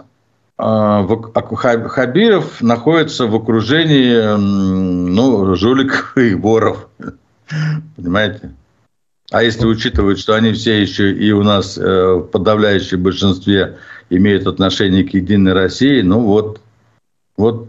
Хабиров 0.59 2.61
находится 2.61 3.27
в 3.27 3.35
окружении 3.35 4.37
ну, 4.37 5.55
жуликов 5.55 6.17
и 6.17 6.35
воров. 6.35 6.89
Понимаете? 7.97 8.55
А 9.31 9.43
если 9.43 9.67
учитывать, 9.67 10.19
что 10.19 10.35
они 10.35 10.53
все 10.53 10.81
еще 10.81 11.13
и 11.13 11.31
у 11.33 11.43
нас 11.43 11.77
э, 11.77 11.83
в 11.83 12.23
подавляющем 12.23 13.03
большинстве 13.03 13.77
имеют 14.09 14.47
отношение 14.47 15.05
к 15.05 15.13
Единой 15.13 15.53
России, 15.53 16.01
ну 16.01 16.21
вот, 16.21 16.63
вот 17.37 17.69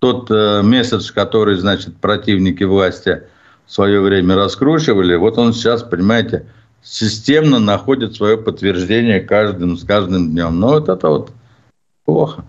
тот 0.00 0.30
э, 0.30 0.62
месседж, 0.62 1.12
который, 1.12 1.56
значит, 1.56 1.98
противники 1.98 2.64
власти 2.64 3.22
в 3.66 3.72
свое 3.72 4.00
время 4.00 4.34
раскручивали, 4.34 5.14
вот 5.14 5.36
он 5.36 5.52
сейчас, 5.52 5.82
понимаете, 5.82 6.46
системно 6.82 7.58
находит 7.58 8.16
свое 8.16 8.38
подтверждение 8.38 9.20
каждым, 9.20 9.76
с 9.76 9.84
каждым 9.84 10.30
днем. 10.30 10.58
Но 10.58 10.68
вот 10.68 10.88
это 10.88 11.08
вот 11.08 11.32
плохо. 12.08 12.44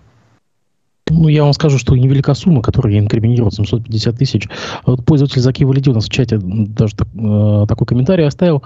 Ну, 1.10 1.28
я 1.28 1.42
вам 1.42 1.52
скажу, 1.52 1.76
что 1.76 1.94
невелика 1.96 2.32
сумма, 2.34 2.62
которая 2.62 2.98
инкриминировала 2.98 3.50
750 3.50 4.16
тысяч. 4.16 4.48
Вот 4.86 5.04
пользователь 5.04 5.40
Заки 5.42 5.64
Валиди 5.64 5.90
у 5.90 5.92
нас 5.92 6.06
в 6.06 6.08
чате 6.08 6.38
даже 6.40 6.94
так, 6.94 7.08
э, 7.14 7.66
такой 7.68 7.86
комментарий 7.86 8.26
оставил. 8.26 8.62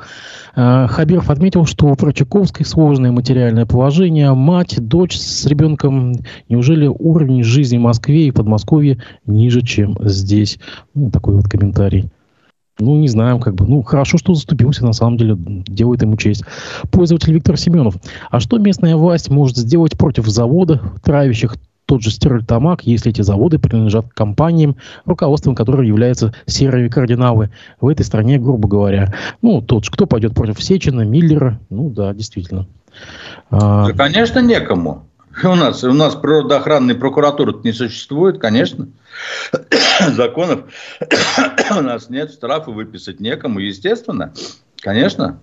Э, 0.54 0.86
Хабиров 0.86 1.30
отметил, 1.30 1.64
что 1.64 1.86
у 1.86 1.96
Прочаковской 1.96 2.64
сложное 2.64 3.10
материальное 3.10 3.66
положение. 3.66 4.34
Мать, 4.34 4.76
дочь 4.78 5.16
с 5.16 5.46
ребенком. 5.46 6.12
Неужели 6.48 6.86
уровень 6.86 7.42
жизни 7.42 7.78
в 7.78 7.80
Москве 7.80 8.26
и 8.26 8.30
Подмосковье 8.30 8.98
ниже, 9.26 9.62
чем 9.62 9.96
здесь? 10.02 10.58
Ну, 10.94 11.10
такой 11.10 11.34
вот 11.34 11.48
комментарий. 11.48 12.10
Ну, 12.78 12.96
не 12.96 13.08
знаю, 13.08 13.38
как 13.38 13.54
бы. 13.54 13.66
Ну, 13.66 13.82
хорошо, 13.82 14.18
что 14.18 14.34
заступился, 14.34 14.84
на 14.84 14.92
самом 14.92 15.16
деле, 15.16 15.36
делает 15.38 16.02
ему 16.02 16.16
честь. 16.16 16.44
Пользователь 16.90 17.32
Виктор 17.32 17.56
Семенов. 17.56 17.96
А 18.30 18.40
что 18.40 18.58
местная 18.58 18.96
власть 18.96 19.30
может 19.30 19.56
сделать 19.56 19.96
против 19.96 20.26
завода, 20.26 20.80
травящих 21.02 21.56
тот 21.86 22.02
же 22.02 22.10
стерлитамак, 22.10 22.82
если 22.84 23.10
эти 23.10 23.20
заводы 23.20 23.58
принадлежат 23.58 24.06
компаниям, 24.12 24.76
руководством 25.04 25.54
которых 25.54 25.86
являются 25.86 26.34
серые 26.46 26.88
кардиналы 26.88 27.50
в 27.80 27.88
этой 27.88 28.04
стране, 28.04 28.38
грубо 28.38 28.68
говоря. 28.68 29.14
Ну, 29.42 29.60
тот 29.60 29.84
же, 29.84 29.90
кто 29.90 30.06
пойдет 30.06 30.34
против 30.34 30.62
Сечина, 30.62 31.02
Миллера, 31.02 31.60
ну 31.70 31.90
да, 31.90 32.14
действительно. 32.14 32.66
А, 33.50 33.88
да, 33.88 33.92
конечно, 33.92 34.40
некому. 34.40 35.04
У 35.42 35.54
нас, 35.54 35.82
у 35.82 35.92
нас 35.92 36.14
природоохранной 36.14 36.94
прокуратуры 36.94 37.54
не 37.64 37.72
существует, 37.72 38.38
конечно. 38.38 38.88
Законов 40.12 40.64
у 41.76 41.80
нас 41.80 42.08
нет, 42.08 42.32
штрафы 42.32 42.70
выписать 42.70 43.20
некому, 43.20 43.58
естественно. 43.58 44.32
Конечно. 44.80 45.40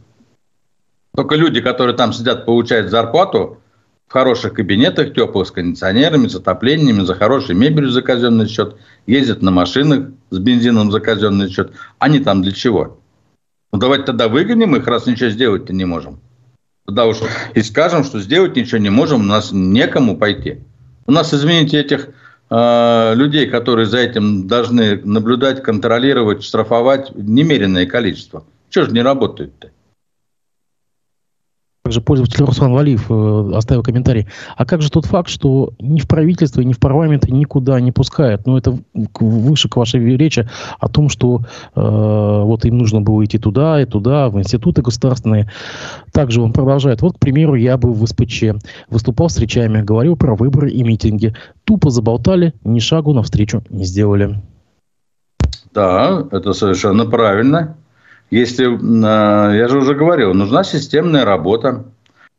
Только 1.16 1.36
люди, 1.36 1.62
которые 1.62 1.96
там 1.96 2.14
сидят, 2.14 2.46
получают 2.46 2.90
зарплату, 2.90 3.62
в 4.08 4.14
хороших 4.14 4.54
кабинетах, 4.56 5.14
теплых, 5.14 5.48
с 5.48 5.52
кондиционерами, 5.52 6.28
с 6.28 6.36
отоплениями, 6.36 7.02
за 7.04 7.16
хорошей 7.16 7.56
мебелью 7.56 7.92
за 7.92 8.02
казенный 8.02 8.46
счет, 8.46 8.76
ездят 9.08 9.42
на 9.42 9.52
машинах 9.52 10.10
с 10.32 10.38
бензином 10.38 10.92
за 10.92 11.00
казенный 11.00 11.50
счет. 11.50 11.72
Они 11.98 12.20
там 12.20 12.42
для 12.42 12.52
чего? 12.52 13.00
Ну, 13.72 13.80
давайте 13.80 14.06
тогда 14.06 14.28
выгоним 14.28 14.76
их, 14.76 14.86
раз 14.86 15.06
ничего 15.06 15.30
сделать-то 15.30 15.72
не 15.72 15.86
можем. 15.86 16.20
Тогда 16.86 17.06
уж 17.06 17.18
и 17.54 17.62
скажем, 17.62 18.04
что 18.04 18.20
сделать 18.20 18.56
ничего 18.56 18.80
не 18.80 18.90
можем, 18.90 19.22
у 19.22 19.26
нас 19.26 19.52
некому 19.52 20.18
пойти. 20.18 20.60
У 21.06 21.12
нас, 21.12 21.34
извините, 21.34 21.80
этих 21.80 22.10
э, 22.50 23.14
людей, 23.16 23.48
которые 23.48 23.86
за 23.86 24.00
этим 24.00 24.48
должны 24.48 25.02
наблюдать, 25.04 25.64
контролировать, 25.64 26.44
штрафовать, 26.44 27.12
немеренное 27.16 27.86
количество. 27.86 28.44
Чего 28.70 28.86
же 28.86 28.92
не 28.92 29.02
работают-то? 29.02 29.72
Также 31.92 32.00
пользователь 32.00 32.46
Руслан 32.46 32.72
Валиев 32.72 33.08
э, 33.12 33.52
оставил 33.54 33.84
комментарий. 33.84 34.26
А 34.56 34.66
как 34.66 34.82
же 34.82 34.90
тот 34.90 35.06
факт, 35.06 35.28
что 35.28 35.74
ни 35.78 36.00
в 36.00 36.08
правительство, 36.08 36.62
ни 36.62 36.72
в 36.72 36.80
парламент 36.80 37.28
никуда 37.28 37.82
не 37.82 37.92
пускают? 37.92 38.48
Ну, 38.48 38.56
это 38.56 38.78
выше 39.20 39.68
к 39.68 39.76
вашей 39.76 40.00
речи 40.16 40.48
о 40.80 40.88
том, 40.88 41.10
что 41.10 41.42
э, 41.76 41.82
вот 41.82 42.64
им 42.64 42.78
нужно 42.78 43.02
было 43.02 43.26
идти 43.26 43.38
туда 43.38 43.82
и 43.82 43.86
туда, 43.86 44.30
в 44.30 44.40
институты 44.40 44.82
государственные. 44.82 45.52
Также 46.14 46.42
он 46.42 46.54
продолжает. 46.54 47.02
Вот, 47.02 47.18
к 47.18 47.20
примеру, 47.20 47.56
я 47.56 47.76
был 47.76 47.92
в 47.92 48.08
СПЧ, 48.08 48.44
выступал 48.90 49.30
с 49.30 49.38
речами, 49.38 49.82
говорил 49.82 50.16
про 50.16 50.34
выборы 50.34 50.72
и 50.72 50.84
митинги. 50.84 51.36
Тупо 51.66 51.90
заболтали, 51.90 52.54
ни 52.64 52.80
шагу 52.80 53.12
навстречу 53.12 53.64
не 53.70 53.84
сделали. 53.84 54.42
Да, 55.74 56.26
это 56.32 56.54
совершенно 56.54 57.06
правильно. 57.06 57.76
Если, 58.32 58.66
а, 59.06 59.54
я 59.54 59.68
же 59.68 59.78
уже 59.78 59.94
говорил, 59.94 60.34
нужна 60.34 60.64
системная 60.64 61.26
работа. 61.26 61.86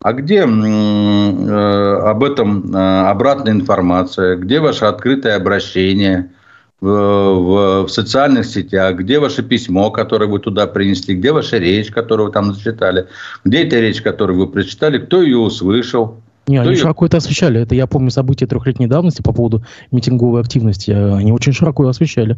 А 0.01 0.13
где 0.15 0.39
э, 0.39 1.97
об 2.09 2.25
этом 2.25 2.75
э, 2.75 3.09
обратная 3.09 3.53
информация? 3.53 4.37
Где 4.37 4.59
ваше 4.59 4.87
открытое 4.87 5.37
обращение 5.37 6.33
в, 6.81 7.85
в 7.85 7.89
социальных 7.89 8.47
сетях? 8.47 8.97
Где 8.97 9.21
ваше 9.21 9.45
письмо, 9.45 9.93
которое 9.93 10.27
вы 10.27 10.41
туда 10.41 10.67
принесли? 10.67 11.15
Где 11.15 11.31
ваша 11.31 11.59
речь, 11.59 11.93
которую 11.93 12.29
вы 12.29 12.33
там 12.33 12.53
зачитали? 12.53 13.07
Где 13.45 13.65
эта 13.65 13.79
речь, 13.79 14.03
которую 14.03 14.41
вы 14.41 14.49
прочитали? 14.49 14.99
Кто 14.99 15.23
ее 15.23 15.39
услышал? 15.39 16.22
Не, 16.49 16.59
они 16.59 16.75
широко 16.75 17.07
это 17.07 17.19
освещали. 17.19 17.61
Это 17.61 17.75
я 17.75 17.87
помню 17.87 18.11
события 18.11 18.47
трехлетней 18.47 18.89
давности 18.89 19.23
по 19.23 19.33
поводу 19.33 19.65
митинговой 19.93 20.41
активности. 20.41 20.91
Они 20.91 21.33
очень 21.33 21.53
широко 21.53 21.87
освещали. 21.87 22.37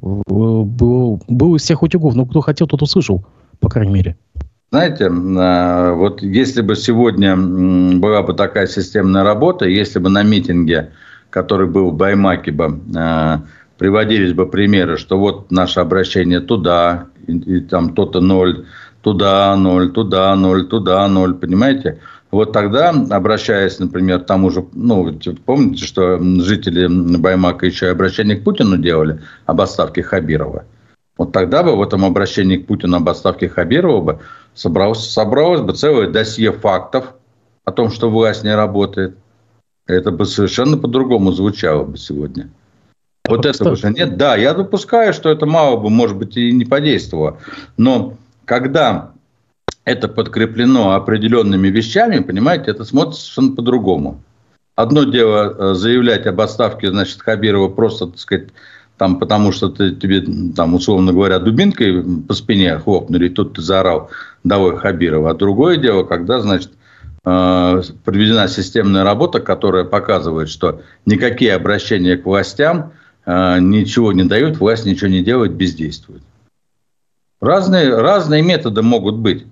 Было, 0.00 0.64
было 1.28 1.56
из 1.56 1.62
всех 1.62 1.82
утюгов. 1.82 2.14
Но 2.14 2.26
кто 2.26 2.40
хотел, 2.40 2.68
тот 2.68 2.82
услышал, 2.82 3.24
по 3.58 3.68
крайней 3.68 3.92
мере. 3.92 4.16
Знаете, 4.70 5.10
а, 5.10 5.94
вот 5.94 6.22
если 6.22 6.62
бы 6.62 6.76
сегодня 6.76 7.36
была 7.36 8.22
бы 8.22 8.34
такая 8.34 8.68
системная 8.68 9.24
работа, 9.24 9.64
если 9.66 9.98
бы 9.98 10.10
на 10.10 10.22
митинге, 10.22 10.90
который 11.30 11.66
был 11.66 11.90
в 11.90 11.96
Баймаке 11.96 12.52
бы, 12.52 12.80
а, 12.96 13.42
приводились 13.78 14.32
бы 14.32 14.46
примеры, 14.46 14.96
что 14.96 15.18
вот 15.18 15.50
наше 15.50 15.80
обращение 15.80 16.38
туда, 16.38 17.06
и, 17.26 17.36
и 17.36 17.60
там 17.62 17.94
то-то 17.94 18.20
ноль, 18.20 18.64
туда 19.02 19.56
ноль, 19.56 19.90
туда 19.90 20.36
ноль, 20.36 20.66
туда 20.66 21.08
ноль, 21.08 21.34
понимаете? 21.34 21.98
Вот 22.30 22.52
тогда, 22.52 22.90
обращаясь, 22.90 23.78
например, 23.80 24.20
к 24.20 24.26
тому 24.26 24.50
же, 24.50 24.64
ну, 24.72 25.18
помните, 25.44 25.84
что 25.84 26.18
жители 26.18 26.86
Баймака 27.16 27.66
еще 27.66 27.86
и 27.86 27.90
обращение 27.90 28.36
к 28.36 28.44
Путину 28.44 28.76
делали 28.76 29.20
об 29.46 29.60
отставке 29.60 30.02
Хабирова? 30.02 30.64
Вот 31.18 31.32
тогда 31.32 31.62
бы 31.62 31.76
в 31.76 31.82
этом 31.82 32.04
обращении 32.04 32.56
к 32.56 32.66
Путину 32.66 32.98
об 32.98 33.08
отставке 33.08 33.48
Хабирова 33.48 34.00
бы 34.00 34.18
собралось, 34.54 35.10
собралось 35.10 35.60
бы 35.60 35.72
целое 35.72 36.08
досье 36.08 36.52
фактов 36.52 37.14
о 37.64 37.72
том, 37.72 37.90
что 37.90 38.10
власть 38.10 38.44
не 38.44 38.54
работает. 38.54 39.16
Это 39.86 40.12
бы 40.12 40.24
совершенно 40.24 40.78
по-другому 40.78 41.32
звучало 41.32 41.84
бы 41.84 41.98
сегодня. 41.98 42.48
Вот 43.28 43.44
это 43.44 43.70
уже 43.70 43.90
нет. 43.90 44.16
Да, 44.16 44.36
я 44.36 44.54
допускаю, 44.54 45.12
что 45.12 45.30
это 45.30 45.46
мало 45.46 45.76
бы, 45.76 45.90
может 45.90 46.16
быть, 46.16 46.36
и 46.36 46.52
не 46.52 46.64
подействовало. 46.64 47.38
Но 47.76 48.14
когда 48.44 49.12
это 49.84 50.08
подкреплено 50.08 50.92
определенными 50.92 51.68
вещами, 51.68 52.20
понимаете, 52.20 52.70
это 52.70 52.84
смотрится 52.84 53.22
совершенно 53.22 53.56
по-другому. 53.56 54.22
Одно 54.76 55.04
дело 55.04 55.54
э, 55.72 55.74
заявлять 55.74 56.26
об 56.26 56.40
отставке, 56.40 56.90
значит, 56.90 57.20
Хабирова 57.20 57.68
просто, 57.68 58.06
так 58.06 58.18
сказать, 58.18 58.48
там, 58.96 59.18
потому 59.18 59.52
что 59.52 59.68
ты, 59.70 59.94
тебе, 59.94 60.22
там, 60.54 60.74
условно 60.74 61.12
говоря, 61.12 61.38
дубинкой 61.38 62.04
по 62.26 62.34
спине 62.34 62.78
хлопнули, 62.78 63.26
и 63.26 63.30
тут 63.30 63.54
ты 63.54 63.62
заорал 63.62 64.10
«давай 64.44 64.76
Хабирова». 64.76 65.30
А 65.30 65.34
другое 65.34 65.76
дело, 65.76 66.04
когда, 66.04 66.40
значит, 66.40 66.72
э, 67.24 67.82
проведена 68.04 68.46
системная 68.48 69.04
работа, 69.04 69.40
которая 69.40 69.84
показывает, 69.84 70.50
что 70.50 70.82
никакие 71.06 71.54
обращения 71.54 72.16
к 72.16 72.26
властям 72.26 72.92
э, 73.24 73.58
ничего 73.60 74.12
не 74.12 74.24
дают, 74.24 74.58
власть 74.58 74.84
ничего 74.84 75.08
не 75.08 75.22
делает, 75.22 75.52
бездействует. 75.52 76.22
Разные, 77.40 77.96
разные 77.96 78.42
методы 78.42 78.82
могут 78.82 79.16
быть. 79.16 79.46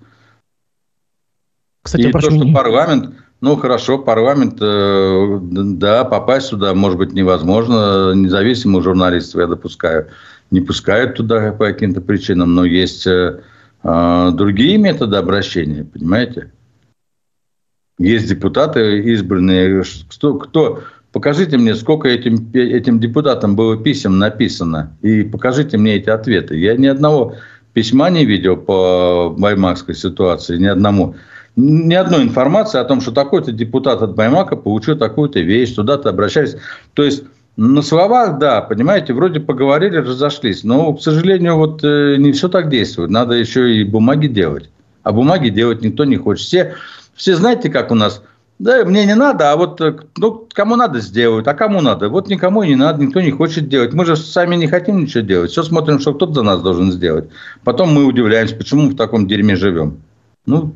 Кстати, 1.88 2.02
и 2.02 2.12
прошу... 2.12 2.28
то, 2.28 2.36
что 2.36 2.52
парламент, 2.52 3.14
ну 3.40 3.56
хорошо, 3.56 3.98
парламент, 3.98 4.58
э, 4.60 5.38
да, 5.40 6.04
попасть 6.04 6.48
сюда 6.48 6.74
может 6.74 6.98
быть 6.98 7.12
невозможно, 7.14 8.12
независимых 8.14 8.84
журналистов, 8.84 9.40
я 9.40 9.46
допускаю, 9.46 10.08
не 10.50 10.60
пускают 10.60 11.16
туда 11.16 11.52
по 11.52 11.64
каким-то 11.64 12.02
причинам, 12.02 12.54
но 12.54 12.66
есть 12.66 13.06
э, 13.06 13.40
э, 13.82 14.30
другие 14.34 14.76
методы 14.76 15.16
обращения, 15.16 15.84
понимаете? 15.84 16.52
Есть 17.98 18.28
депутаты 18.28 19.00
избранные, 19.00 19.82
кто, 20.10 20.34
кто 20.34 20.82
Покажите 21.10 21.56
мне, 21.56 21.74
сколько 21.74 22.06
этим, 22.06 22.50
этим 22.52 23.00
депутатам 23.00 23.56
было 23.56 23.78
писем 23.78 24.18
написано, 24.18 24.94
и 25.00 25.22
покажите 25.22 25.78
мне 25.78 25.94
эти 25.94 26.10
ответы. 26.10 26.58
Я 26.58 26.76
ни 26.76 26.86
одного 26.86 27.34
письма 27.72 28.10
не 28.10 28.26
видел 28.26 28.58
по 28.58 29.34
баймакской 29.36 29.94
ситуации, 29.94 30.58
ни 30.58 30.66
одному 30.66 31.16
ни 31.58 31.94
одной 31.94 32.22
информации 32.22 32.78
о 32.78 32.84
том, 32.84 33.00
что 33.00 33.10
такой-то 33.10 33.50
депутат 33.50 34.00
от 34.00 34.14
Баймака 34.14 34.54
получил 34.54 34.96
такую-то 34.96 35.40
вещь, 35.40 35.74
туда-то 35.74 36.10
обращались. 36.10 36.56
То 36.94 37.02
есть 37.02 37.24
на 37.56 37.82
словах, 37.82 38.38
да, 38.38 38.60
понимаете, 38.60 39.12
вроде 39.12 39.40
поговорили, 39.40 39.96
разошлись. 39.96 40.62
Но, 40.62 40.92
к 40.92 41.02
сожалению, 41.02 41.56
вот 41.56 41.82
э, 41.82 42.14
не 42.16 42.30
все 42.30 42.48
так 42.48 42.68
действует. 42.68 43.10
Надо 43.10 43.34
еще 43.34 43.74
и 43.74 43.82
бумаги 43.82 44.28
делать. 44.28 44.70
А 45.02 45.10
бумаги 45.10 45.48
делать 45.48 45.82
никто 45.82 46.04
не 46.04 46.16
хочет. 46.16 46.46
Все, 46.46 46.74
все 47.16 47.34
знаете, 47.34 47.70
как 47.70 47.90
у 47.90 47.96
нас? 47.96 48.22
Да, 48.60 48.84
мне 48.84 49.04
не 49.04 49.16
надо, 49.16 49.50
а 49.50 49.56
вот 49.56 49.80
э, 49.80 49.96
ну, 50.16 50.46
кому 50.52 50.76
надо 50.76 51.00
сделают, 51.00 51.48
а 51.48 51.54
кому 51.54 51.80
надо? 51.80 52.08
Вот 52.08 52.28
никому 52.28 52.62
не 52.62 52.76
надо, 52.76 53.02
никто 53.02 53.20
не 53.20 53.32
хочет 53.32 53.68
делать. 53.68 53.92
Мы 53.94 54.04
же 54.04 54.16
сами 54.16 54.54
не 54.54 54.68
хотим 54.68 55.00
ничего 55.00 55.24
делать. 55.24 55.50
Все 55.50 55.64
смотрим, 55.64 55.98
что 55.98 56.14
кто-то 56.14 56.34
за 56.34 56.42
нас 56.42 56.62
должен 56.62 56.92
сделать. 56.92 57.30
Потом 57.64 57.92
мы 57.92 58.04
удивляемся, 58.04 58.54
почему 58.54 58.82
мы 58.82 58.90
в 58.90 58.96
таком 58.96 59.26
дерьме 59.26 59.56
живем. 59.56 59.96
Ну, 60.46 60.74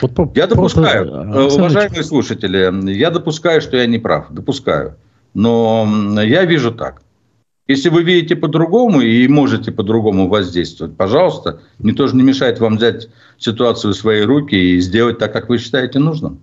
вот 0.00 0.36
я 0.36 0.46
допускаю, 0.46 1.10
просто... 1.10 1.38
Э, 1.38 1.44
уважаемые 1.44 2.04
слушатели, 2.04 2.90
я 2.92 3.10
допускаю, 3.10 3.60
что 3.60 3.76
я 3.76 3.86
не 3.86 3.98
прав, 3.98 4.26
допускаю. 4.30 4.96
Но 5.34 5.86
я 6.22 6.44
вижу 6.44 6.72
так. 6.72 7.02
Если 7.68 7.88
вы 7.88 8.02
видите 8.02 8.36
по-другому 8.36 9.00
и 9.00 9.26
можете 9.28 9.72
по-другому 9.72 10.28
воздействовать, 10.28 10.96
пожалуйста, 10.96 11.60
никто 11.78 12.06
же 12.06 12.16
не 12.16 12.22
мешает 12.22 12.58
вам 12.58 12.76
взять 12.76 13.08
ситуацию 13.38 13.94
в 13.94 13.96
свои 13.96 14.22
руки 14.22 14.54
и 14.54 14.80
сделать 14.80 15.18
так, 15.18 15.32
как 15.32 15.48
вы 15.48 15.58
считаете 15.58 15.98
нужным. 15.98 16.40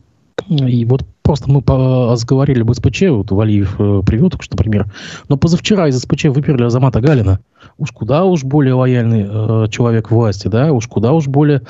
И 0.47 0.85
вот 0.85 1.05
просто 1.21 1.49
мы 1.51 1.61
разговаривали 1.65 2.61
об 2.61 2.73
СПЧ, 2.73 3.03
вот 3.09 3.31
Валиев 3.31 3.75
э, 3.79 4.01
привел 4.05 4.29
только 4.29 4.43
что 4.43 4.57
пример, 4.57 4.87
но 5.27 5.37
позавчера 5.37 5.87
из 5.87 5.99
СПЧ 5.99 6.25
выперли 6.25 6.63
Азамата 6.63 7.01
Галина. 7.01 7.39
Уж 7.77 7.91
куда 7.91 8.25
уж 8.25 8.43
более 8.43 8.73
лояльный 8.73 9.27
э, 9.29 9.67
человек 9.69 10.11
власти, 10.11 10.47
да, 10.47 10.71
уж 10.73 10.87
куда 10.87 11.13
уж 11.13 11.27
более, 11.27 11.61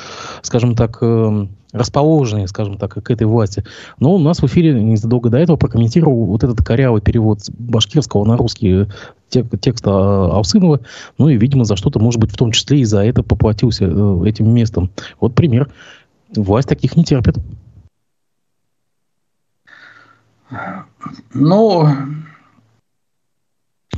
скажем 0.44 0.76
так, 0.76 1.00
э, 1.02 1.48
расположенные, 1.72 2.48
скажем 2.48 2.78
так, 2.78 3.04
к 3.04 3.12
этой 3.12 3.28
власти. 3.28 3.64
Но 4.00 4.16
у 4.16 4.18
нас 4.18 4.40
в 4.40 4.46
эфире 4.46 4.74
незадолго 4.82 5.30
до 5.30 5.38
этого 5.38 5.58
прокомментировал 5.58 6.26
вот 6.26 6.44
этот 6.44 6.64
корявый 6.64 7.02
перевод 7.02 7.40
башкирского 7.58 8.26
на 8.26 8.38
русский 8.38 8.88
тек, 9.30 9.48
текста 9.60 9.92
Алсынова. 9.92 10.80
Ну 11.18 11.30
и, 11.30 11.38
видимо, 11.38 11.66
за 11.66 11.76
что-то, 11.76 12.00
может 12.00 12.20
быть, 12.20 12.32
в 12.32 12.38
том 12.38 12.52
числе 12.52 12.80
и 12.80 12.86
за 12.86 13.04
это 13.04 13.24
поплатился 13.24 13.86
э, 13.86 14.24
этим 14.26 14.52
местом. 14.52 14.90
Вот 15.20 15.36
пример. 15.36 15.70
Власть 16.36 16.70
таких 16.70 16.96
не 16.96 17.04
терпит. 17.04 17.38
Ну, 21.34 21.88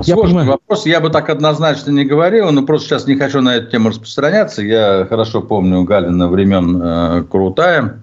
я 0.03 0.15
Сложный 0.15 0.39
понимаю. 0.39 0.51
вопрос. 0.51 0.85
Я 0.85 0.99
бы 0.99 1.09
так 1.09 1.29
однозначно 1.29 1.91
не 1.91 2.05
говорил, 2.05 2.51
но 2.51 2.63
просто 2.63 2.87
сейчас 2.87 3.07
не 3.07 3.15
хочу 3.15 3.41
на 3.41 3.57
эту 3.57 3.71
тему 3.71 3.89
распространяться. 3.89 4.61
Я 4.61 5.05
хорошо 5.07 5.41
помню 5.41 5.83
Галина 5.83 6.27
времен 6.27 6.81
э, 6.81 7.23
Крутая, 7.29 8.01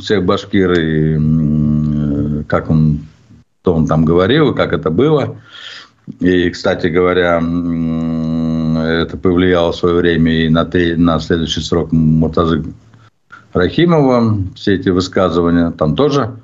всех 0.00 0.24
башкир, 0.24 0.72
и 0.72 1.18
э, 1.18 2.44
как 2.44 2.70
он, 2.70 3.00
что 3.62 3.74
он 3.74 3.86
там 3.86 4.04
говорил, 4.04 4.54
как 4.54 4.72
это 4.72 4.90
было. 4.90 5.36
И, 6.18 6.50
кстати 6.50 6.88
говоря, 6.88 7.40
э, 7.40 9.02
это 9.02 9.16
повлияло 9.16 9.72
в 9.72 9.76
свое 9.76 9.94
время 9.94 10.32
и 10.32 10.48
на, 10.48 10.64
три, 10.64 10.96
на 10.96 11.20
следующий 11.20 11.60
срок 11.60 11.92
Муртазы 11.92 12.64
Рахимова, 13.52 14.38
все 14.56 14.74
эти 14.74 14.88
высказывания. 14.88 15.70
Там 15.70 15.94
тоже 15.94 16.34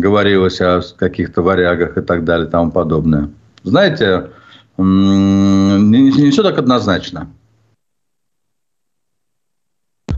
говорилось 0.00 0.60
о 0.60 0.80
каких-то 0.96 1.42
варягах 1.42 1.98
и 1.98 2.00
так 2.00 2.24
далее 2.24 2.48
и 2.48 2.50
тому 2.50 2.70
подобное 2.70 3.30
знаете, 3.64 4.30
не, 4.78 6.10
не 6.10 6.30
все 6.30 6.42
так 6.42 6.58
однозначно. 6.58 7.28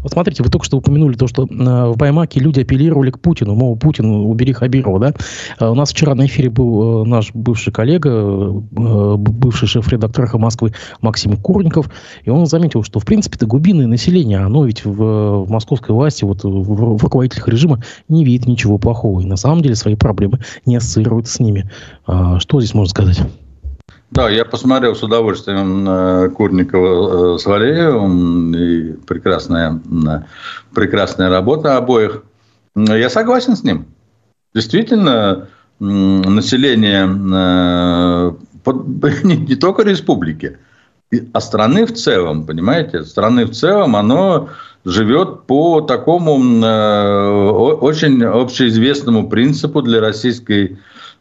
Вот 0.04 0.12
смотрите, 0.12 0.42
вы 0.42 0.50
только 0.50 0.64
что 0.64 0.76
упомянули 0.76 1.14
то, 1.14 1.26
что 1.26 1.46
в 1.46 1.96
Баймаке 1.96 2.38
люди 2.38 2.60
апеллировали 2.60 3.10
к 3.10 3.18
Путину, 3.18 3.54
мол, 3.54 3.76
Путин, 3.76 4.04
убери 4.10 4.52
Хабирова, 4.52 5.00
да? 5.00 5.14
А 5.58 5.70
у 5.70 5.74
нас 5.74 5.90
вчера 5.90 6.14
на 6.14 6.26
эфире 6.26 6.50
был 6.50 7.04
наш 7.06 7.32
бывший 7.34 7.72
коллега, 7.72 8.50
бывший 8.52 9.66
шеф-редактор 9.66 10.26
«Эхо 10.26 10.38
Москвы» 10.38 10.72
Максим 11.00 11.36
Курников, 11.38 11.90
и 12.24 12.30
он 12.30 12.46
заметил, 12.46 12.82
что, 12.84 13.00
в 13.00 13.04
принципе-то, 13.04 13.46
глубинное 13.46 13.86
население, 13.86 14.38
оно 14.38 14.66
ведь 14.66 14.84
в, 14.84 15.44
в 15.44 15.50
московской 15.50 15.94
власти, 15.94 16.24
вот 16.24 16.44
в, 16.44 16.48
в 16.48 17.02
руководителях 17.02 17.48
режима 17.48 17.82
не 18.08 18.24
видит 18.24 18.46
ничего 18.46 18.76
плохого, 18.76 19.20
и 19.20 19.26
на 19.26 19.36
самом 19.36 19.62
деле 19.62 19.74
свои 19.74 19.94
проблемы 19.94 20.40
не 20.66 20.76
ассоциирует 20.76 21.28
с 21.28 21.40
ними. 21.40 21.70
А, 22.06 22.38
что 22.40 22.60
здесь 22.60 22.74
можно 22.74 22.90
сказать? 22.90 23.20
Да, 24.14 24.30
я 24.30 24.44
посмотрел 24.44 24.94
с 24.94 25.02
удовольствием 25.02 26.30
Курникова 26.34 27.34
э, 27.34 27.38
с 27.38 27.46
Валеевым. 27.46 28.54
И 28.54 28.92
прекрасная, 28.92 29.80
прекрасная 30.72 31.30
работа 31.30 31.76
обоих. 31.76 32.22
Я 32.76 33.10
согласен 33.10 33.56
с 33.56 33.64
ним. 33.64 33.86
Действительно, 34.54 35.48
население 35.80 37.06
э, 37.06 38.32
не, 39.24 39.36
не 39.36 39.56
только 39.56 39.82
республики, 39.82 40.58
а 41.32 41.40
страны 41.40 41.84
в 41.84 41.92
целом, 41.92 42.46
понимаете? 42.46 43.02
Страны 43.02 43.46
в 43.46 43.50
целом, 43.50 43.96
оно 43.96 44.48
живет 44.84 45.42
по 45.46 45.80
такому 45.80 46.40
э, 46.64 47.50
очень 47.80 48.22
общеизвестному 48.22 49.28
принципу 49.28 49.82
для 49.82 50.00
российской 50.00 50.78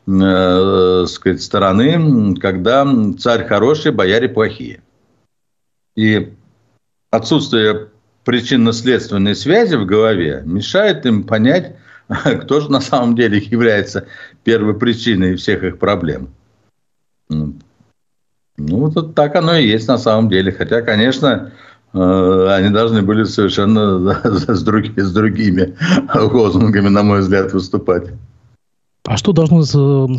э, 0.07 1.05
сказать, 1.07 1.41
стороны, 1.41 2.35
когда 2.35 2.85
царь 3.17 3.47
хороший, 3.47 3.91
бояре 3.91 4.29
плохие. 4.29 4.81
И 5.95 6.33
отсутствие 7.11 7.89
причинно-следственной 8.23 9.35
связи 9.35 9.75
в 9.75 9.85
голове 9.85 10.41
мешает 10.45 11.05
им 11.05 11.23
понять, 11.23 11.75
кто 12.41 12.61
же 12.61 12.71
на 12.71 12.81
самом 12.81 13.15
деле 13.15 13.37
является 13.39 14.07
первой 14.43 14.73
причиной 14.73 15.35
всех 15.35 15.63
их 15.63 15.79
проблем. 15.79 16.29
Ну, 17.29 17.55
вот 18.57 19.15
так 19.15 19.35
оно 19.35 19.55
и 19.55 19.67
есть 19.67 19.87
на 19.87 19.97
самом 19.97 20.29
деле. 20.29 20.51
Хотя, 20.51 20.81
конечно, 20.81 21.51
э, 21.93 22.47
они 22.51 22.69
должны 22.69 23.01
были 23.01 23.23
совершенно 23.23 24.13
с, 24.23 24.63
другими, 24.63 24.99
с 24.99 25.11
другими 25.11 25.75
лозунгами, 26.13 26.89
на 26.89 27.03
мой 27.03 27.21
взгляд, 27.21 27.51
выступать. 27.53 28.11
А 29.05 29.17
что 29.17 29.33
должно 29.33 29.63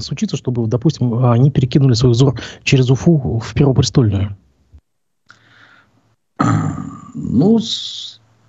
случиться, 0.01 0.37
чтобы, 0.37 0.67
допустим, 0.67 1.25
они 1.25 1.51
перекинули 1.51 1.95
свой 1.95 2.13
взор 2.13 2.39
через 2.65 2.91
Уфу 2.91 3.41
в 3.43 3.55
Первопрестольную? 3.55 4.37
Ну, 7.15 7.59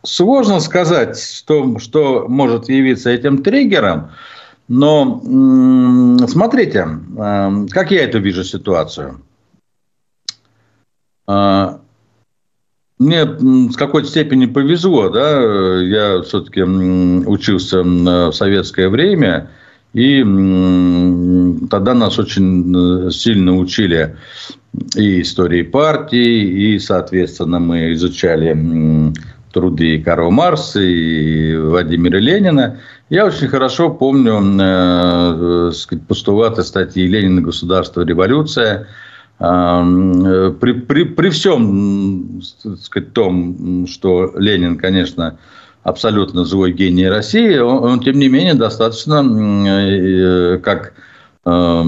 сложно 0.04 0.60
сказать, 0.60 1.18
что, 1.18 1.80
что 1.80 2.26
может 2.28 2.68
явиться 2.68 3.12
этим 3.12 3.44
триггером. 3.44 4.10
Но 4.68 5.22
смотрите, 6.28 6.88
э, 7.18 7.66
как 7.70 7.92
я 7.92 8.04
эту 8.04 8.20
вижу 8.20 8.44
ситуацию. 8.44 9.22
Э, 11.28 11.78
мне 12.98 13.26
с 13.72 13.76
какой-то 13.76 14.10
степени 14.10 14.48
повезло, 14.48 15.10
да, 15.10 15.82
я 15.82 16.24
все-таки 16.24 16.64
учился 16.64 17.84
в 17.84 18.34
советское 18.34 18.90
время– 18.90 19.52
и 19.96 20.22
тогда 21.70 21.94
нас 21.94 22.20
очень 22.20 23.08
э, 23.08 23.12
сильно 23.12 23.56
учили 23.56 24.18
и 24.98 25.22
истории 25.22 25.62
партии, 25.62 26.74
и, 26.74 26.80
соответственно, 26.80 27.60
мы 27.60 27.94
изучали 27.94 29.14
труды 29.54 30.04
Карла 30.04 30.32
Марса 30.32 30.82
и 30.82 31.56
Владимира 31.56 32.20
Ленина. 32.20 32.78
Я 33.10 33.26
очень 33.26 33.48
хорошо 33.48 33.90
помню 33.90 34.42
э, 34.60 35.72
сказать, 35.72 36.06
постулаты 36.06 36.64
статьи 36.64 37.08
Ленина 37.08 37.40
«Государство. 37.40 38.02
Революция». 38.02 38.88
Э, 39.40 40.54
при, 40.60 40.74
при, 40.74 41.04
при 41.04 41.30
всем 41.30 42.42
сказать, 42.82 43.14
том, 43.14 43.88
что 43.88 44.34
Ленин, 44.36 44.76
конечно, 44.76 45.38
абсолютно 45.86 46.46
злой 46.46 46.74
гений 46.74 47.08
России, 47.08 47.58
он, 47.60 47.84
он 47.84 48.00
тем 48.00 48.18
не 48.18 48.28
менее 48.28 48.56
достаточно 48.56 49.24
э, 49.68 50.58
как 50.58 50.94
э, 51.46 51.84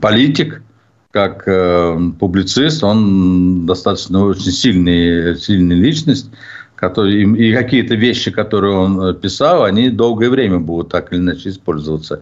политик, 0.00 0.62
как 1.10 1.44
э, 1.46 1.98
публицист, 2.20 2.84
он 2.84 3.64
достаточно 3.64 4.26
очень 4.26 4.52
сильный, 4.52 5.34
сильная 5.36 5.76
личность, 5.76 6.30
который, 6.76 7.22
и 7.22 7.54
какие-то 7.54 7.94
вещи, 7.94 8.30
которые 8.30 8.76
он 8.76 9.16
писал, 9.16 9.64
они 9.64 9.88
долгое 9.88 10.28
время 10.28 10.58
будут 10.58 10.90
так 10.90 11.10
или 11.10 11.20
иначе 11.20 11.48
использоваться 11.48 12.20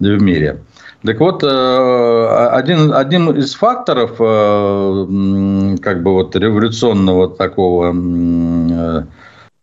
в 0.00 0.20
мире. 0.20 0.58
Так 1.04 1.20
вот, 1.20 1.44
э, 1.44 2.48
один, 2.50 2.92
один 2.92 3.30
из 3.30 3.54
факторов 3.54 4.16
э, 4.18 5.76
как 5.80 6.02
бы 6.02 6.12
вот 6.12 6.34
революционного 6.34 7.28
такого 7.28 7.94
э, 7.94 9.04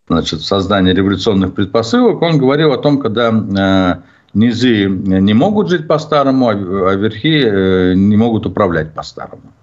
значит, 0.08 0.42
создания 0.42 0.94
революционных 0.94 1.54
предпосылок, 1.54 2.22
он 2.22 2.38
говорил 2.38 2.72
о 2.72 2.78
том, 2.78 3.00
когда 3.00 3.30
э, 3.30 4.02
низы 4.34 4.86
не 4.86 5.34
могут 5.34 5.70
жить 5.70 5.88
по-старому, 5.88 6.50
а, 6.50 6.52
а 6.54 6.96
верхи 6.96 7.42
э, 7.44 7.94
не 7.96 8.16
могут 8.18 8.46
управлять 8.46 8.94
по-старому. 8.94 9.54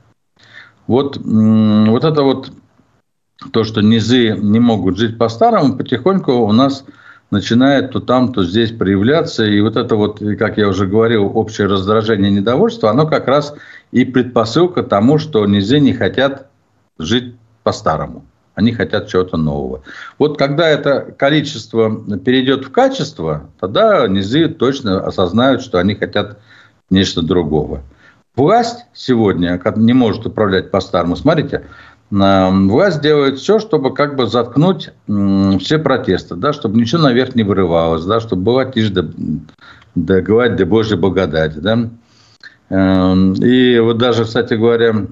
Вот, 0.86 1.16
вот 1.16 2.04
это 2.04 2.22
вот 2.22 2.52
то, 3.52 3.64
что 3.64 3.80
низы 3.80 4.36
не 4.36 4.60
могут 4.60 4.98
жить 4.98 5.16
по-старому, 5.16 5.76
потихоньку 5.76 6.32
у 6.32 6.52
нас 6.52 6.84
начинает 7.30 7.90
то 7.90 8.00
там, 8.00 8.32
то 8.32 8.44
здесь 8.44 8.70
проявляться. 8.70 9.44
И 9.44 9.60
вот 9.60 9.76
это 9.76 9.96
вот, 9.96 10.20
как 10.38 10.58
я 10.58 10.68
уже 10.68 10.86
говорил, 10.86 11.30
общее 11.34 11.66
раздражение, 11.66 12.30
недовольство, 12.30 12.90
оно 12.90 13.06
как 13.06 13.26
раз 13.26 13.54
и 13.92 14.04
предпосылка 14.04 14.82
тому, 14.82 15.18
что 15.18 15.46
низы 15.46 15.80
не 15.80 15.94
хотят 15.94 16.48
жить 16.98 17.34
по-старому. 17.62 18.24
Они 18.54 18.72
хотят 18.72 19.08
чего-то 19.08 19.36
нового. 19.36 19.82
Вот 20.18 20.38
когда 20.38 20.68
это 20.68 21.14
количество 21.18 22.18
перейдет 22.18 22.64
в 22.64 22.70
качество, 22.70 23.50
тогда 23.58 24.06
низы 24.06 24.48
точно 24.48 25.04
осознают, 25.04 25.62
что 25.62 25.78
они 25.78 25.94
хотят 25.94 26.38
нечто 26.90 27.22
другого. 27.22 27.82
Власть 28.36 28.86
сегодня 28.92 29.60
не 29.76 29.92
может 29.92 30.26
управлять 30.26 30.70
по-старому. 30.70 31.16
Смотрите, 31.16 31.64
власть 32.10 33.00
делает 33.00 33.38
все, 33.38 33.58
чтобы 33.58 33.94
как 33.94 34.16
бы 34.16 34.26
заткнуть 34.26 34.90
все 35.60 35.78
протесты, 35.78 36.36
да, 36.36 36.52
чтобы 36.52 36.76
ничего 36.76 37.02
наверх 37.02 37.34
не 37.34 37.42
вырывалось, 37.42 38.04
да, 38.04 38.20
чтобы 38.20 38.42
была 38.42 38.64
тишь 38.66 38.90
да, 38.90 40.20
говорить 40.20 40.56
да 40.56 40.66
Божья 40.66 40.96
благодать. 40.96 41.60
Да. 41.60 41.90
Эм, 42.70 43.34
и 43.34 43.78
вот 43.78 43.98
даже, 43.98 44.24
кстати 44.24 44.54
говоря, 44.54 45.06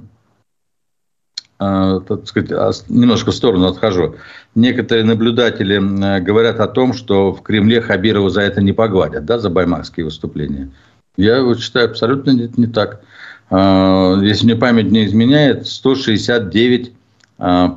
так 2.01 2.27
сказать, 2.27 2.53
а, 2.53 2.71
немножко 2.89 3.31
в 3.31 3.35
сторону 3.35 3.67
отхожу. 3.67 4.17
Некоторые 4.55 5.05
наблюдатели 5.05 5.79
говорят 6.21 6.61
о 6.61 6.69
том, 6.69 6.93
что 6.93 7.33
в 7.33 7.43
Кремле 7.43 7.81
Хабирова 7.81 8.31
за 8.31 8.43
это 8.43 8.61
не 8.61 8.73
погладят, 8.73 9.25
да, 9.25 9.39
за 9.39 9.51
баймакские 9.51 10.05
выступления. 10.05 10.71
Я 11.17 11.43
вот 11.43 11.61
считаю 11.61 11.91
абсолютно 11.91 12.31
не, 12.31 12.51
не 12.57 12.67
так. 12.67 13.03
А, 13.51 14.19
если 14.21 14.47
мне 14.47 14.57
память 14.57 14.91
не 14.91 15.07
изменяет, 15.07 15.67
169 15.67 16.93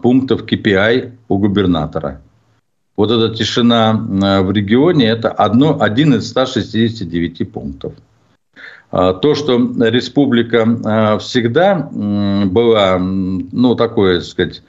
пунктов 0.04 0.44
KPI 0.44 1.14
у 1.28 1.38
губернатора. 1.40 2.22
Вот 2.96 3.10
эта 3.10 3.34
тишина 3.34 3.94
в 3.94 4.52
регионе– 4.52 5.08
это 5.08 5.30
одно, 5.30 5.82
один 5.82 6.14
из 6.14 6.30
169 6.30 7.52
пунктов. 7.52 7.94
А, 8.92 9.14
то, 9.14 9.36
что 9.36 9.58
республика 9.58 10.68
а, 10.86 11.18
всегда 11.18 11.90
была, 11.92 12.98
ну, 13.00 13.76
такое, 13.76 14.20
так 14.20 14.28
сказать, 14.28 14.64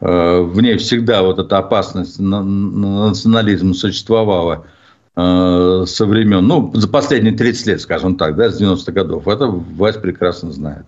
а, 0.00 0.42
в 0.42 0.60
ней 0.60 0.76
всегда 0.76 1.22
вот 1.22 1.38
эта 1.38 1.58
опасность 1.58 2.18
национализма 2.18 3.74
существовала 3.74 4.66
со 5.16 6.06
времен, 6.06 6.46
ну, 6.46 6.70
за 6.72 6.88
последние 6.88 7.36
30 7.36 7.66
лет, 7.66 7.80
скажем 7.80 8.16
так, 8.16 8.36
да, 8.36 8.48
с 8.48 8.60
90-х 8.60 8.92
годов, 8.92 9.28
это 9.28 9.48
власть 9.48 10.00
прекрасно 10.00 10.52
знает. 10.52 10.86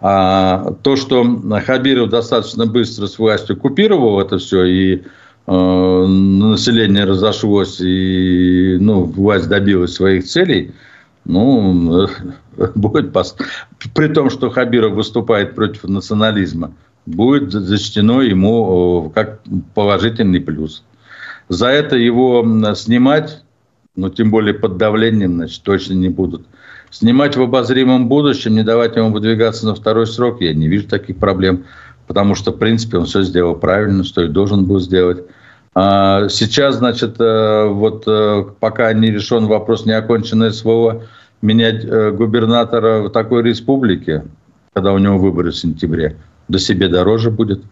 А 0.00 0.74
то, 0.82 0.96
что 0.96 1.22
Хабиров 1.64 2.08
достаточно 2.08 2.66
быстро 2.66 3.06
с 3.06 3.18
властью 3.18 3.56
купировал 3.56 4.18
это 4.18 4.38
все, 4.38 4.64
и 4.64 5.02
э, 5.46 6.06
население 6.06 7.04
разошлось, 7.04 7.80
и 7.80 8.78
ну, 8.80 9.04
власть 9.04 9.48
добилась 9.48 9.94
своих 9.94 10.24
целей– 10.24 10.72
ну, 11.24 12.08
будет 12.74 13.12
пос... 13.12 13.36
при 13.94 14.08
том, 14.08 14.30
что 14.30 14.50
Хабиров 14.50 14.92
выступает 14.92 15.54
против 15.54 15.84
национализма, 15.84 16.72
будет 17.06 17.52
зачтено 17.52 18.22
ему 18.22 19.10
как 19.14 19.40
положительный 19.74 20.40
плюс. 20.40 20.84
За 21.48 21.68
это 21.68 21.96
его 21.96 22.44
снимать, 22.74 23.42
ну, 23.96 24.08
тем 24.08 24.30
более 24.30 24.54
под 24.54 24.76
давлением, 24.76 25.34
значит, 25.34 25.62
точно 25.62 25.94
не 25.94 26.08
будут. 26.08 26.46
Снимать 26.90 27.36
в 27.36 27.42
обозримом 27.42 28.08
будущем, 28.08 28.54
не 28.54 28.62
давать 28.62 28.96
ему 28.96 29.10
выдвигаться 29.10 29.66
на 29.66 29.74
второй 29.74 30.06
срок, 30.06 30.40
я 30.40 30.54
не 30.54 30.68
вижу 30.68 30.88
таких 30.88 31.16
проблем. 31.16 31.64
потому 32.06 32.34
что, 32.34 32.52
в 32.52 32.58
принципе, 32.58 32.98
он 32.98 33.06
все 33.06 33.22
сделал 33.22 33.56
правильно, 33.56 34.04
что 34.04 34.22
и 34.22 34.28
должен 34.28 34.66
был 34.66 34.78
сделать. 34.78 35.24
А 35.74 36.28
сейчас, 36.28 36.76
значит, 36.76 37.16
э, 37.20 37.66
вот 37.66 38.04
э, 38.06 38.44
пока 38.60 38.92
не 38.92 39.10
решен 39.10 39.46
вопрос 39.46 39.86
неоконченное 39.86 40.52
СВО, 40.52 41.02
менять 41.42 41.84
э, 41.84 42.12
губернатора 42.12 43.02
в 43.02 43.10
такой 43.10 43.42
республике, 43.42 44.24
когда 44.72 44.92
у 44.92 44.98
него 44.98 45.18
выборы 45.18 45.50
в 45.50 45.56
сентябре, 45.56 46.16
до 46.46 46.60
себе 46.60 46.88
дороже 46.88 47.32
будет. 47.32 47.64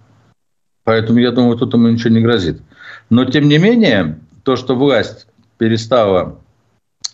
Поэтому, 0.82 1.20
я 1.20 1.30
думаю, 1.30 1.56
тут 1.56 1.74
ему 1.74 1.88
ничего 1.88 2.10
не 2.10 2.20
грозит. 2.20 2.60
Но, 3.08 3.24
тем 3.24 3.48
не 3.48 3.58
менее, 3.58 4.18
то, 4.42 4.56
что 4.56 4.74
власть 4.74 5.28
перестала, 5.58 6.38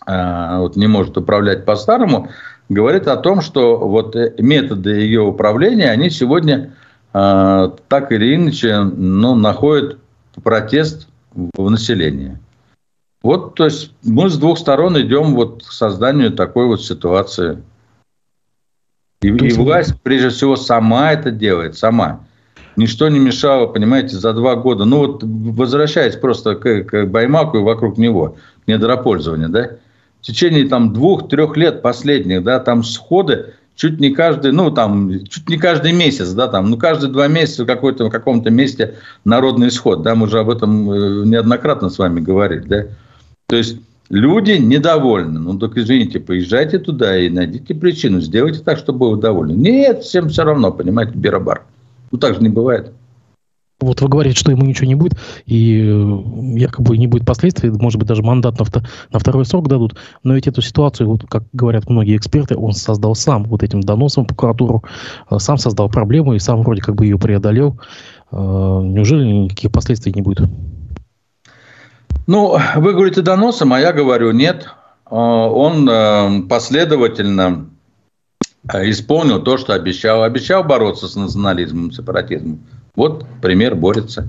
вот 0.07 0.77
не 0.77 0.87
может 0.87 1.19
управлять 1.19 1.67
по-старому, 1.67 2.31
говорит 2.71 3.09
о 3.09 3.19
том, 3.19 3.43
что 3.43 3.77
вот 3.77 4.17
методы 4.39 4.93
ее 4.93 5.21
управления, 5.21 5.91
они 5.91 6.09
сегодня 6.09 6.73
так 7.13 8.11
или 8.11 8.37
иначе 8.37 8.79
ну, 8.79 9.35
находят 9.35 9.99
протест 10.43 11.09
в 11.33 11.71
населении. 11.71 12.39
Вот, 13.23 13.55
то 13.55 13.65
есть 13.65 13.93
мы 14.05 14.31
с 14.31 14.39
двух 14.39 14.59
сторон 14.59 15.01
идем 15.01 15.35
вот 15.35 15.65
к 15.65 15.73
созданию 15.73 16.33
такой 16.33 16.67
вот 16.67 16.83
ситуации. 16.83 17.63
И, 19.21 19.29
и 19.29 19.53
власть, 19.55 19.95
прежде 20.03 20.29
всего, 20.29 20.57
сама 20.57 21.13
это 21.13 21.33
делает, 21.33 21.77
сама. 21.77 22.25
Ничто 22.77 23.09
не 23.09 23.19
мешало, 23.19 23.67
понимаете, 23.67 24.17
за 24.17 24.33
два 24.33 24.55
года. 24.55 24.85
Ну 24.85 24.99
вот, 24.99 25.25
возвращаясь 25.25 26.15
просто 26.15 26.55
к, 26.55 26.85
к 26.85 27.07
Баймаку 27.07 27.59
и 27.59 27.63
вокруг 27.63 27.99
него, 27.99 28.37
недропользования, 28.69 29.49
да, 29.49 29.71
в 30.21 30.23
течение 30.23 30.69
там 30.69 30.93
двух-трех 30.93 31.57
лет 31.57 31.83
последних, 31.83 32.45
да, 32.45 32.61
там 32.61 32.85
сходы 32.85 33.55
чуть 33.79 34.01
не 34.01 34.11
каждый, 34.11 34.51
ну, 34.51 34.73
там, 34.73 35.25
чуть 35.27 35.49
не 35.49 35.57
каждый 35.57 35.93
месяц, 35.93 36.33
да, 36.33 36.49
там, 36.49 36.69
ну, 36.69 36.77
каждые 36.77 37.13
два 37.13 37.29
месяца 37.29 37.63
в, 37.63 37.67
какой-то, 37.67 38.07
в 38.07 38.11
каком-то 38.11 38.51
месте 38.51 38.97
народный 39.25 39.69
исход, 39.69 40.03
да, 40.03 40.17
мы 40.17 40.27
уже 40.27 40.41
об 40.41 40.51
этом 40.51 40.91
э, 40.91 41.25
неоднократно 41.25 41.89
с 41.89 41.99
вами 41.99 42.19
говорили, 42.19 42.65
да. 42.67 42.87
То 43.47 43.55
есть, 43.55 43.77
люди 44.11 44.53
недовольны, 44.53 45.39
ну, 45.39 45.57
только 45.57 45.81
извините, 45.81 46.19
поезжайте 46.19 46.81
туда 46.81 47.17
и 47.17 47.29
найдите 47.29 47.73
причину, 47.73 48.21
сделайте 48.21 48.61
так, 48.61 48.79
чтобы 48.79 48.99
было 48.99 49.17
довольны. 49.17 49.53
Нет, 49.53 50.03
всем 50.03 50.29
все 50.29 50.43
равно, 50.43 50.73
понимаете, 50.73 51.13
Берабар. 51.15 51.63
Ну, 52.11 52.19
так 52.19 52.35
же 52.35 52.41
не 52.41 52.49
бывает. 52.49 52.93
Вот 53.81 54.01
вы 54.01 54.09
говорите, 54.09 54.37
что 54.37 54.51
ему 54.51 54.65
ничего 54.65 54.89
не 54.89 54.97
будет, 54.97 55.17
и 55.47 55.81
э, 55.83 56.59
якобы 56.59 56.99
не 56.99 57.07
будет 57.07 57.25
последствий, 57.25 57.71
может 57.71 58.01
быть, 58.01 58.09
даже 58.09 58.25
мандат 58.25 58.59
на, 58.59 58.67
на 59.13 59.19
второй 59.21 59.45
срок 59.45 59.69
дадут. 59.69 59.95
Но 60.25 60.35
ведь 60.35 60.49
эту 60.49 60.63
ситуацию, 60.63 61.09
вот, 61.09 61.27
как 61.29 61.45
говорят 61.53 61.89
многие 61.89 62.17
эксперты, 62.17 62.57
он 62.57 62.73
создал 62.73 63.15
сам 63.15 63.45
вот 63.45 63.63
этим 63.63 63.81
доносом 63.81 64.25
в 64.25 64.27
прокуратуру, 64.27 64.83
э, 65.31 65.39
сам 65.39 65.59
создал 65.59 65.89
проблему 65.89 66.35
и 66.35 66.41
сам 66.41 66.63
вроде 66.63 66.83
как 66.83 66.97
бы 66.97 67.05
ее 67.05 67.21
преодолел. 67.21 67.81
Э, 68.33 68.37
неужели 68.37 69.25
никаких 69.25 69.71
последствий 69.71 70.13
не 70.13 70.23
будет? 70.23 70.49
Ну, 72.27 72.59
вы 72.75 72.93
говорите 72.95 73.23
доносом, 73.23 73.73
а 73.73 73.79
я 73.81 73.93
говорю 73.93 74.33
нет. 74.33 74.69
Он 75.09 76.47
последовательно 76.47 77.71
исполнил 78.71 79.41
то, 79.41 79.57
что 79.57 79.73
обещал. 79.73 80.25
Обещал 80.25 80.63
бороться 80.63 81.09
с 81.09 81.17
национализмом, 81.17 81.91
сепаратизмом 81.91 82.61
вот 82.99 83.25
пример 83.41 83.77
борется. 83.77 84.29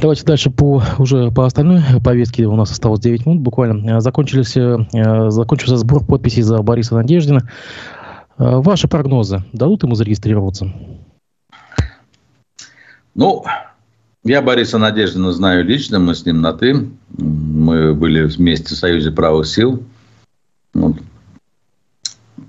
Давайте 0.00 0.24
дальше 0.24 0.50
по 0.50 0.82
уже 0.98 1.30
по 1.30 1.46
остальной 1.46 1.80
повестке. 2.04 2.46
У 2.46 2.56
нас 2.56 2.72
осталось 2.72 2.98
9 2.98 3.24
минут 3.24 3.40
буквально. 3.40 4.00
Закончились, 4.00 4.56
э, 4.56 5.30
закончился 5.30 5.76
сбор 5.76 6.04
подписей 6.04 6.42
за 6.42 6.60
Бориса 6.60 6.96
Надеждина. 6.96 7.48
Э, 8.36 8.56
ваши 8.56 8.88
прогнозы 8.88 9.44
дадут 9.52 9.84
ему 9.84 9.94
зарегистрироваться? 9.94 10.72
Ну, 13.14 13.44
я 14.24 14.42
Бориса 14.42 14.78
Надеждина 14.78 15.30
знаю 15.30 15.64
лично, 15.64 16.00
мы 16.00 16.16
с 16.16 16.26
ним 16.26 16.40
на 16.40 16.52
«ты». 16.52 16.90
Мы 17.16 17.94
были 17.94 18.24
вместе 18.24 18.74
в 18.74 18.78
Союзе 18.78 19.12
правых 19.12 19.46
сил. 19.46 19.84
Вот. 20.74 20.96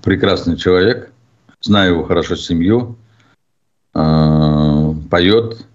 Прекрасный 0.02 0.56
человек 0.56 1.12
знаю 1.60 1.94
его 1.94 2.04
хорошо 2.04 2.36
семью, 2.36 2.96
э, 3.94 4.94
поет, 5.10 5.66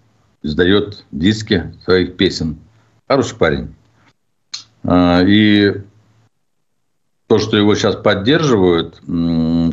издает 0.41 1.05
диски 1.11 1.73
своих 1.83 2.17
песен. 2.17 2.57
Хороший 3.07 3.37
парень. 3.37 3.75
Э, 4.83 5.23
и 5.27 5.81
то, 7.27 7.39
что 7.39 7.57
его 7.57 7.73
сейчас 7.75 7.95
поддерживают, 7.95 9.01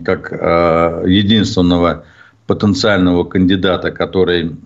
как 0.05 0.33
э, 0.33 1.05
единственного 1.07 2.07
потенциального 2.47 3.25
кандидата, 3.25 3.91
который 3.91 4.57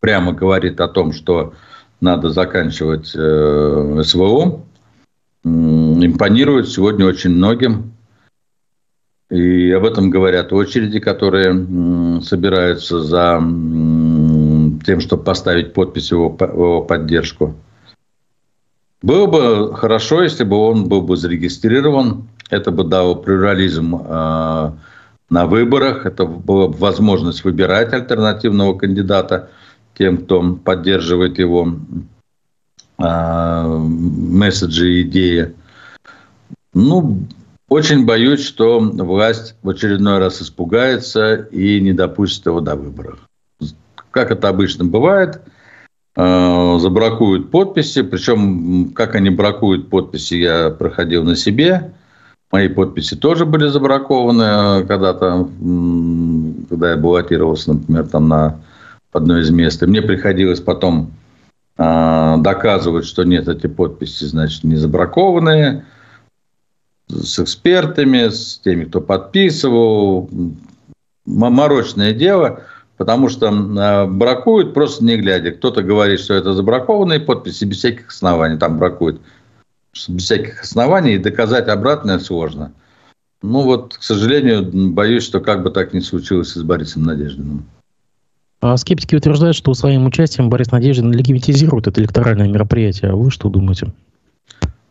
прямо 0.00 0.32
говорит 0.32 0.80
о 0.80 0.88
том, 0.88 1.12
что 1.12 1.54
надо 2.00 2.30
заканчивать 2.30 3.12
э, 3.14 4.02
СВО, 4.04 4.62
импонирует 5.44 6.68
сегодня 6.68 7.06
очень 7.06 7.30
многим. 7.30 7.92
И 9.30 9.70
об 9.72 9.84
этом 9.84 10.08
говорят 10.08 10.52
очереди, 10.52 11.00
которые 11.00 12.22
собираются 12.22 13.00
за 13.00 13.38
тем, 14.84 15.00
чтобы 15.00 15.22
поставить 15.22 15.74
подпись 15.74 16.10
его, 16.10 16.34
его 16.40 16.82
поддержку. 16.82 17.54
Было 19.02 19.26
бы 19.26 19.74
хорошо, 19.76 20.22
если 20.22 20.44
бы 20.44 20.56
он 20.56 20.88
был 20.88 21.02
бы 21.02 21.16
зарегистрирован. 21.16 22.28
Это 22.50 22.70
бы 22.70 22.84
дало 22.84 23.14
плюрализм 23.14 23.94
э, 23.96 24.72
на 25.30 25.46
выборах. 25.46 26.06
Это 26.06 26.24
была 26.24 26.68
бы 26.68 26.76
возможность 26.78 27.44
выбирать 27.44 27.92
альтернативного 27.92 28.76
кандидата 28.76 29.50
тем, 29.96 30.18
кто 30.18 30.54
поддерживает 30.54 31.38
его 31.38 31.74
э, 32.98 33.66
месседжи 33.66 34.90
и 34.90 35.02
идеи. 35.02 35.54
Ну, 36.72 37.26
очень 37.68 38.06
боюсь, 38.06 38.44
что 38.44 38.80
власть 38.80 39.54
в 39.62 39.68
очередной 39.68 40.18
раз 40.18 40.40
испугается 40.40 41.34
и 41.34 41.80
не 41.80 41.92
допустит 41.92 42.46
его 42.46 42.60
до 42.60 42.76
выборов. 42.76 43.18
Как 44.10 44.30
это 44.30 44.48
обычно 44.48 44.84
бывает, 44.84 45.42
э, 46.16 46.78
забракуют 46.80 47.50
подписи, 47.50 48.02
причем 48.02 48.90
как 48.94 49.14
они 49.14 49.30
бракуют 49.30 49.90
подписи, 49.90 50.34
я 50.34 50.70
проходил 50.70 51.24
на 51.24 51.36
себе. 51.36 51.92
Мои 52.50 52.68
подписи 52.68 53.14
тоже 53.14 53.44
были 53.44 53.68
забракованы 53.68 54.86
когда-то, 54.86 55.48
когда 56.70 56.90
я 56.92 56.96
баллотировался, 56.96 57.74
например, 57.74 58.06
там 58.06 58.28
на 58.28 58.60
одно 59.12 59.38
из 59.38 59.50
мест. 59.50 59.82
И 59.82 59.86
мне 59.86 60.00
приходилось 60.00 60.60
потом 60.60 61.12
э, 61.76 62.34
доказывать, 62.38 63.04
что 63.04 63.24
нет, 63.24 63.46
эти 63.46 63.66
подписи, 63.66 64.24
значит, 64.24 64.64
не 64.64 64.76
забракованные 64.76 65.84
с 67.08 67.38
экспертами, 67.38 68.28
с 68.28 68.58
теми, 68.58 68.84
кто 68.84 69.00
подписывал. 69.00 70.30
Морочное 71.24 72.12
дело, 72.12 72.62
потому 72.96 73.28
что 73.28 73.48
а, 73.50 74.06
бракуют 74.06 74.72
просто 74.74 75.04
не 75.04 75.16
глядя. 75.16 75.52
Кто-то 75.52 75.82
говорит, 75.82 76.20
что 76.20 76.34
это 76.34 76.54
забракованные 76.54 77.20
подписи 77.20 77.64
без 77.64 77.78
всяких 77.78 78.08
оснований. 78.08 78.58
Там 78.58 78.78
бракуют 78.78 79.20
без 80.08 80.24
всяких 80.24 80.62
оснований, 80.62 81.14
и 81.14 81.18
доказать 81.18 81.68
обратное 81.68 82.18
сложно. 82.18 82.72
Ну 83.42 83.62
вот, 83.62 83.96
к 83.96 84.02
сожалению, 84.02 84.68
боюсь, 84.92 85.24
что 85.24 85.40
как 85.40 85.62
бы 85.62 85.70
так 85.70 85.92
не 85.92 86.00
случилось 86.00 86.52
с 86.52 86.62
Борисом 86.62 87.04
Надеждиным. 87.04 87.66
А 88.60 88.76
скептики 88.76 89.14
утверждают, 89.14 89.54
что 89.54 89.72
своим 89.74 90.06
участием 90.06 90.50
Борис 90.50 90.72
Надеждин 90.72 91.12
легитимизирует 91.12 91.86
это 91.86 92.00
электоральное 92.00 92.48
мероприятие. 92.48 93.12
А 93.12 93.16
вы 93.16 93.30
что 93.30 93.48
думаете? 93.48 93.92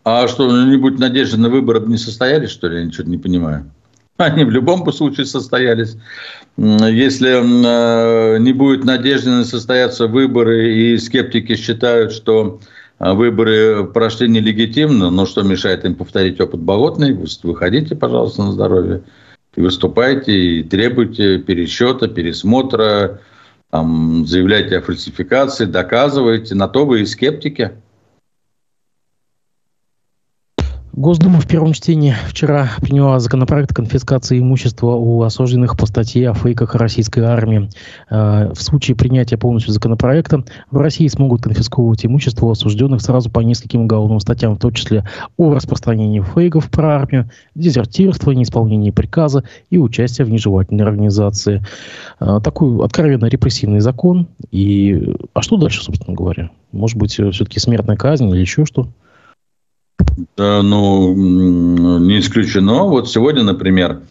А 0.10 0.26
что, 0.30 0.50
не 0.64 0.78
будет 0.78 1.00
надежды 1.00 1.36
на 1.36 1.50
выборы 1.50 1.82
не 1.86 1.98
состоялись, 1.98 2.50
что 2.50 2.70
ли? 2.70 2.78
Я 2.78 2.86
ничего 2.86 3.10
не 3.10 3.18
понимаю. 3.18 3.70
Они 4.18 4.46
в 4.46 4.50
любом 4.52 4.90
случае 4.94 5.26
состоялись. 5.26 5.98
Если 6.56 7.32
э, 7.36 8.38
не 8.38 8.54
будет 8.54 8.86
надежды 8.86 9.44
состояться 9.44 10.08
выборы, 10.08 10.74
и 10.74 10.98
скептики 10.98 11.58
считают, 11.58 12.14
что 12.14 12.62
э, 13.00 13.12
выборы 13.12 13.84
прошли 13.84 14.30
нелегитимно, 14.30 15.10
но 15.10 15.26
что 15.26 15.44
мешает 15.44 15.84
им 15.84 15.94
повторить 15.94 16.40
опыт 16.40 16.62
Болотный, 16.62 17.12
выходите, 17.44 17.94
пожалуйста, 17.94 18.44
на 18.44 18.54
здоровье, 18.54 19.04
и 19.58 19.60
выступайте, 19.60 20.32
и 20.32 20.64
требуйте 20.64 21.40
пересчета, 21.40 22.08
пересмотра, 22.08 23.20
там, 23.72 24.26
заявляйте 24.26 24.78
о 24.78 24.82
фальсификации, 24.82 25.66
доказывайте, 25.66 26.56
на 26.56 26.70
то 26.70 26.86
вы 26.86 27.02
и 27.02 27.06
скептики. 27.06 27.74
Госдума 30.98 31.40
в 31.40 31.48
первом 31.48 31.74
чтении 31.74 32.16
вчера 32.28 32.72
приняла 32.82 33.20
законопроект 33.20 33.72
конфискации 33.72 34.40
имущества 34.40 34.96
у 34.96 35.22
осужденных 35.22 35.78
по 35.78 35.86
статье 35.86 36.32
о 36.32 36.34
фейках 36.34 36.74
российской 36.74 37.20
армии. 37.20 37.70
Э, 38.10 38.52
в 38.52 38.60
случае 38.60 38.98
принятия 38.98 39.38
полностью 39.38 39.74
законопроекта 39.74 40.44
в 40.72 40.78
России 40.78 41.06
смогут 41.08 41.44
конфисковывать 41.44 42.04
имущество 42.04 42.52
осужденных 42.52 43.02
сразу 43.02 43.30
по 43.30 43.42
нескольким 43.42 43.82
уголовным 43.82 44.20
статьям, 44.20 44.56
в 44.56 44.60
том 44.60 44.74
числе 44.74 45.08
о 45.38 45.54
распространении 45.54 46.20
фейков 46.34 46.72
про 46.72 46.96
армию, 46.96 47.30
дезертирство, 47.54 48.32
неисполнении 48.32 48.90
приказа 48.90 49.44
и 49.70 49.78
участие 49.78 50.26
в 50.26 50.32
нежелательной 50.32 50.84
организации. 50.84 51.64
Э, 52.20 52.40
такой 52.44 52.84
откровенно 52.84 53.28
репрессивный 53.28 53.82
закон. 53.82 54.26
И... 54.50 55.14
А 55.36 55.44
что 55.44 55.58
дальше, 55.58 55.84
собственно 55.84 56.18
говоря? 56.18 56.50
Может 56.72 56.98
быть, 56.98 57.12
все-таки 57.12 57.60
смертная 57.60 57.98
казнь 57.98 58.28
или 58.30 58.42
еще 58.42 58.66
что? 58.66 58.88
Да, 60.36 60.62
ну, 60.62 61.14
не 62.00 62.20
исключено. 62.20 62.84
Вот 62.84 63.10
сегодня, 63.10 63.44
например, 63.44 64.02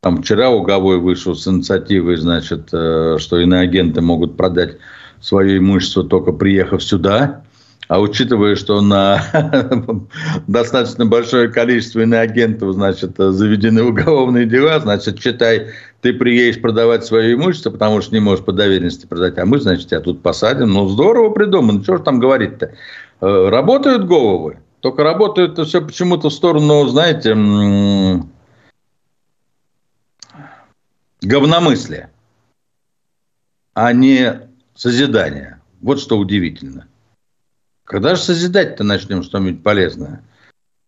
там 0.00 0.22
вчера 0.22 0.50
Уговой 0.50 0.98
вышел 0.98 1.34
с 1.34 1.48
инициативой, 1.48 2.16
значит, 2.16 2.68
э, 2.72 3.16
что 3.18 3.40
иноагенты 3.40 4.00
могут 4.00 4.36
продать 4.36 4.76
свое 5.20 5.58
имущество 5.58 6.04
только 6.04 6.32
приехав 6.32 6.82
сюда. 6.82 7.44
А 7.88 8.00
учитывая, 8.00 8.56
что 8.56 8.80
на 8.80 9.22
достаточно 10.46 11.04
большое 11.04 11.48
количество 11.48 12.00
иноагентов, 12.00 12.72
значит, 12.72 13.12
заведены 13.16 13.82
уголовные 13.82 14.46
дела, 14.46 14.80
значит, 14.80 15.18
читай, 15.18 15.68
ты 16.00 16.14
приедешь 16.14 16.60
продавать 16.60 17.04
свое 17.04 17.34
имущество, 17.34 17.70
потому 17.70 18.00
что 18.00 18.14
не 18.14 18.20
можешь 18.20 18.44
по 18.44 18.52
доверенности 18.52 19.06
продать, 19.06 19.38
а 19.38 19.44
мы, 19.44 19.60
значит, 19.60 19.88
тебя 19.88 20.00
тут 20.00 20.22
посадим. 20.22 20.70
Ну, 20.70 20.88
здорово 20.88 21.30
придумано, 21.30 21.82
что 21.82 21.98
же 21.98 22.02
там 22.02 22.20
говорить-то? 22.20 22.72
Э, 23.20 23.48
работают 23.50 24.06
головы. 24.06 24.58
Только 24.84 25.02
работает 25.02 25.52
это 25.52 25.64
все 25.64 25.80
почему-то 25.80 26.28
в 26.28 26.34
сторону, 26.34 26.86
знаете, 26.88 27.30
говномыслия, 31.22 32.10
а 33.72 33.94
не 33.94 34.42
созидания. 34.74 35.62
Вот 35.80 36.00
что 36.00 36.18
удивительно. 36.18 36.86
Когда 37.84 38.14
же 38.14 38.20
созидать-то 38.20 38.84
начнем 38.84 39.22
что-нибудь 39.22 39.62
полезное? 39.62 40.22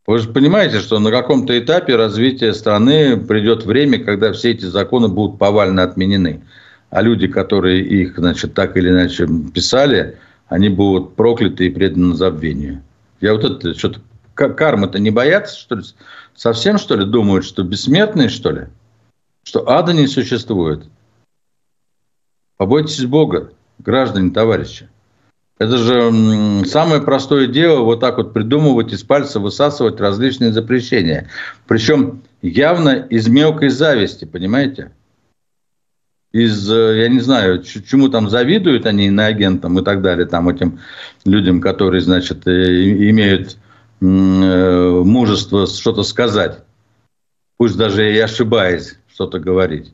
Вы 0.06 0.18
же 0.18 0.28
понимаете, 0.28 0.80
что 0.80 0.98
на 0.98 1.10
каком-то 1.10 1.58
этапе 1.58 1.96
развития 1.96 2.52
страны 2.52 3.16
придет 3.16 3.64
время, 3.64 4.04
когда 4.04 4.34
все 4.34 4.50
эти 4.50 4.66
законы 4.66 5.08
будут 5.08 5.38
повально 5.38 5.84
отменены. 5.84 6.44
А 6.90 7.00
люди, 7.00 7.28
которые 7.28 7.82
их, 7.82 8.18
значит, 8.18 8.52
так 8.52 8.76
или 8.76 8.90
иначе 8.90 9.26
писали, 9.54 10.18
они 10.48 10.68
будут 10.68 11.16
прокляты 11.16 11.68
и 11.68 11.70
преданы 11.70 12.14
забвению. 12.14 12.82
Я 13.20 13.34
вот 13.34 13.44
это 13.44 13.74
что-то 13.74 14.00
кармы-то 14.34 14.98
не 14.98 15.10
боятся, 15.10 15.58
что 15.58 15.76
ли? 15.76 15.82
Совсем, 16.34 16.78
что 16.78 16.96
ли, 16.96 17.04
думают, 17.04 17.44
что 17.44 17.62
бессмертные, 17.62 18.28
что 18.28 18.50
ли? 18.50 18.66
Что 19.42 19.68
ада 19.68 19.92
не 19.92 20.06
существует? 20.06 20.84
Побойтесь 22.56 23.04
Бога, 23.04 23.52
граждане, 23.78 24.30
товарищи. 24.30 24.88
Это 25.58 25.78
же 25.78 26.64
самое 26.66 27.00
простое 27.00 27.46
дело 27.46 27.80
вот 27.80 28.00
так 28.00 28.18
вот 28.18 28.34
придумывать 28.34 28.92
из 28.92 29.02
пальца 29.02 29.40
высасывать 29.40 30.00
различные 30.00 30.52
запрещения. 30.52 31.30
Причем 31.66 32.22
явно 32.42 32.90
из 32.90 33.28
мелкой 33.28 33.70
зависти, 33.70 34.26
понимаете? 34.26 34.92
Из, 36.44 36.70
э, 36.70 36.98
я 36.98 37.08
не 37.08 37.20
знаю, 37.20 37.62
чему 37.62 38.08
там 38.08 38.28
завидуют 38.28 38.86
они 38.86 39.10
на 39.10 39.26
агентам 39.26 39.78
и 39.78 39.82
так 39.82 40.02
далее, 40.02 40.26
там 40.26 40.48
этим 40.48 40.80
людям, 41.24 41.60
которые, 41.60 42.00
значит, 42.00 42.46
э, 42.46 42.50
имеют 43.10 43.56
э, 44.00 45.02
мужество 45.04 45.66
что-то 45.66 46.02
сказать, 46.02 46.58
пусть 47.56 47.76
даже 47.76 48.12
и 48.12 48.18
ошибаясь 48.18 48.98
что-то 49.08 49.38
говорить. 49.38 49.92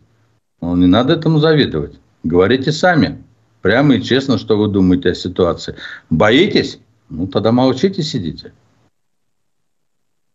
Но 0.61 0.77
не 0.77 0.87
надо 0.87 1.15
этому 1.15 1.39
завидовать. 1.39 1.95
Говорите 2.25 2.73
сами, 2.73 3.23
прямо 3.61 3.95
и 3.95 4.03
честно, 4.03 4.39
что 4.39 4.57
вы 4.57 4.69
думаете 4.69 5.11
о 5.11 5.15
ситуации. 5.15 5.77
Боитесь? 6.11 6.79
Ну, 7.09 7.27
тогда 7.27 7.53
молчите, 7.53 8.03
сидите. 8.03 8.53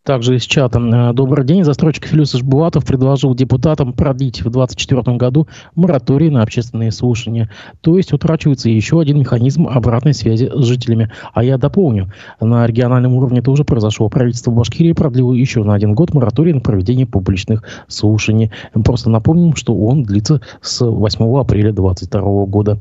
Также 0.07 0.37
из 0.37 0.43
чата. 0.43 0.79
Э, 0.79 1.11
Добрый 1.11 1.45
день. 1.45 1.65
Застройщик 1.65 2.05
Филюс 2.05 2.33
Ишбулатов 2.33 2.85
предложил 2.85 3.35
депутатам 3.35 3.91
продлить 3.91 4.39
в 4.39 4.49
2024 4.49 5.17
году 5.17 5.49
мораторий 5.75 6.29
на 6.29 6.43
общественные 6.43 6.93
слушания. 6.93 7.49
То 7.81 7.97
есть 7.97 8.13
утрачивается 8.13 8.69
еще 8.69 9.01
один 9.01 9.19
механизм 9.19 9.67
обратной 9.67 10.13
связи 10.13 10.49
с 10.49 10.63
жителями. 10.63 11.11
А 11.33 11.43
я 11.43 11.57
дополню. 11.57 12.09
На 12.39 12.65
региональном 12.65 13.15
уровне 13.15 13.39
это 13.39 13.51
уже 13.51 13.65
произошло. 13.65 14.07
Правительство 14.07 14.49
Башкирии 14.49 14.93
продлило 14.93 15.33
еще 15.33 15.61
на 15.65 15.73
один 15.73 15.93
год 15.93 16.13
мораторий 16.13 16.53
на 16.53 16.61
проведение 16.61 17.05
публичных 17.05 17.63
слушаний. 17.89 18.49
Просто 18.85 19.09
напомним, 19.09 19.57
что 19.57 19.75
он 19.75 20.03
длится 20.03 20.39
с 20.61 20.85
8 20.85 21.37
апреля 21.37 21.73
2022 21.73 22.45
года. 22.45 22.79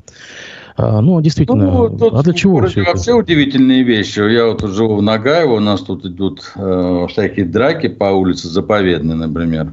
А, 0.76 1.00
ну, 1.00 1.20
действительно, 1.22 1.64
ну, 1.64 1.96
тут 1.96 2.14
а 2.14 2.22
для 2.22 2.34
чего 2.34 2.66
все 2.66 2.82
это? 2.82 2.90
Вообще 2.90 3.12
удивительные 3.14 3.82
вещи. 3.82 4.20
Я 4.20 4.46
вот 4.46 4.62
живу 4.62 4.96
в 4.96 5.02
Нагаево, 5.02 5.54
у 5.54 5.60
нас 5.60 5.80
тут 5.80 6.04
идут 6.04 6.52
э, 6.54 7.06
всякие 7.08 7.46
драки 7.46 7.88
по 7.88 8.04
улице 8.06 8.48
Заповедной, 8.48 9.14
например. 9.14 9.72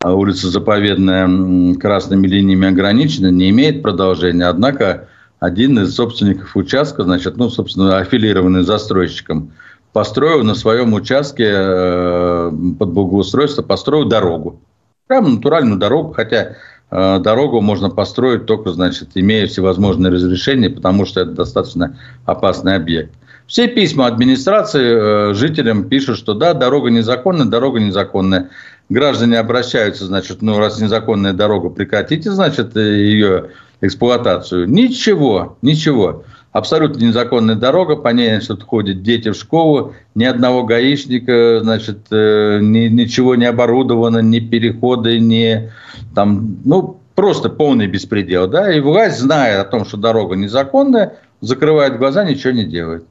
А 0.00 0.14
улица 0.14 0.48
Заповедная 0.48 1.74
красными 1.74 2.28
линиями 2.28 2.68
ограничена, 2.68 3.30
не 3.30 3.50
имеет 3.50 3.82
продолжения. 3.82 4.46
Однако 4.46 5.08
один 5.40 5.80
из 5.80 5.94
собственников 5.94 6.54
участка, 6.56 7.02
значит, 7.02 7.36
ну, 7.36 7.50
собственно, 7.50 7.98
аффилированный 7.98 8.62
застройщиком, 8.62 9.50
построил 9.92 10.44
на 10.44 10.54
своем 10.54 10.92
участке 10.92 11.48
э, 11.48 12.52
под 12.78 12.90
благоустройство, 12.90 13.62
построил 13.62 14.04
дорогу. 14.04 14.60
Прямо 15.08 15.28
натуральную 15.28 15.78
дорогу, 15.78 16.12
хотя 16.12 16.52
дорогу 16.90 17.60
можно 17.60 17.90
построить 17.90 18.46
только, 18.46 18.70
значит, 18.70 19.10
имея 19.14 19.46
всевозможные 19.46 20.12
разрешения, 20.12 20.70
потому 20.70 21.04
что 21.04 21.20
это 21.20 21.32
достаточно 21.32 21.98
опасный 22.24 22.76
объект. 22.76 23.12
Все 23.46 23.68
письма 23.68 24.06
администрации 24.06 25.30
э, 25.30 25.34
жителям 25.34 25.84
пишут, 25.84 26.18
что 26.18 26.34
да, 26.34 26.52
дорога 26.52 26.90
незаконная, 26.90 27.46
дорога 27.46 27.78
незаконная. 27.78 28.50
Граждане 28.88 29.38
обращаются, 29.38 30.06
значит, 30.06 30.42
ну, 30.42 30.58
раз 30.58 30.80
незаконная 30.80 31.32
дорога, 31.32 31.70
прекратите, 31.70 32.30
значит, 32.32 32.76
ее 32.76 33.50
эксплуатацию. 33.80 34.68
Ничего, 34.68 35.58
ничего. 35.62 36.24
Абсолютно 36.56 37.04
незаконная 37.04 37.54
дорога, 37.54 37.96
по 37.96 38.08
ней 38.08 38.40
значит, 38.40 38.62
ходят 38.62 39.02
дети 39.02 39.28
в 39.28 39.34
школу, 39.34 39.92
ни 40.14 40.24
одного 40.24 40.62
гаишника, 40.64 41.60
значит, 41.62 42.06
э, 42.10 42.60
ни, 42.62 42.88
ничего 42.88 43.34
не 43.34 43.44
оборудовано, 43.44 44.20
ни 44.20 44.38
переходы, 44.38 45.20
ни 45.20 45.70
там, 46.14 46.56
ну, 46.64 46.98
просто 47.14 47.50
полный 47.50 47.88
беспредел, 47.88 48.48
да, 48.48 48.72
и 48.72 48.80
власть, 48.80 49.18
зная 49.18 49.60
о 49.60 49.66
том, 49.66 49.84
что 49.84 49.98
дорога 49.98 50.34
незаконная, 50.34 51.18
закрывает 51.42 51.98
глаза, 51.98 52.24
ничего 52.24 52.54
не 52.54 52.64
делает. 52.64 53.04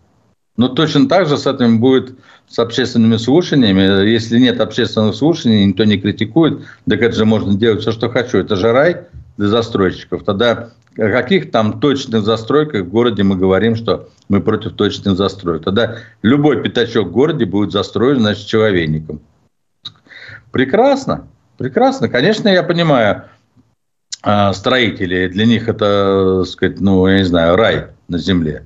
Но 0.58 0.68
точно 0.68 1.08
так 1.08 1.28
же 1.28 1.38
с 1.38 1.46
этим 1.46 1.80
будет 1.80 2.16
с 2.48 2.58
общественными 2.58 3.18
слушаниями. 3.18 4.10
Если 4.10 4.40
нет 4.40 4.60
общественных 4.60 5.14
слушаний, 5.14 5.66
никто 5.66 5.84
не 5.84 6.00
критикует, 6.00 6.62
так 6.90 7.00
это 7.00 7.16
же 7.16 7.26
можно 7.26 7.54
делать 7.54 7.82
все, 7.82 7.92
что 7.92 8.10
хочу. 8.10 8.40
Это 8.40 8.56
же 8.56 8.72
рай 8.72 9.06
для 9.38 9.48
застройщиков. 9.48 10.24
Тогда 10.24 10.70
о 10.98 11.10
каких 11.12 11.52
там 11.52 11.80
точных 11.80 12.24
застройках 12.24 12.84
в 12.84 12.90
городе 12.90 13.24
мы 13.24 13.36
говорим, 13.36 13.76
что 13.76 14.10
мы 14.30 14.42
против 14.42 14.74
точных 14.74 15.18
застроек? 15.18 15.64
Тогда 15.64 15.98
любой 16.22 16.62
пятачок 16.62 17.08
в 17.08 17.12
городе 17.12 17.46
будет 17.46 17.72
застроен, 17.72 18.20
значит, 18.20 18.48
человейником. 18.48 19.20
Прекрасно. 20.52 21.28
Прекрасно. 21.58 22.08
Конечно, 22.08 22.48
я 22.48 22.64
понимаю 22.64 23.24
а, 24.22 24.54
строителей. 24.54 25.28
Для 25.28 25.46
них 25.46 25.68
это, 25.68 26.42
так 26.44 26.52
сказать, 26.52 26.80
ну, 26.80 27.06
я 27.08 27.18
не 27.18 27.26
знаю, 27.26 27.56
рай 27.56 27.88
на 28.08 28.18
земле. 28.18 28.66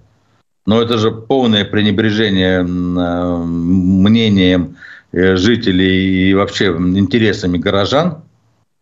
Но 0.65 0.82
это 0.82 0.97
же 0.99 1.11
полное 1.11 1.65
пренебрежение 1.65 2.59
а, 2.61 3.43
мнением 3.43 4.78
э, 5.11 5.36
жителей 5.36 6.30
и 6.30 6.34
вообще 6.36 6.67
интересами 6.67 7.57
горожан. 7.57 8.22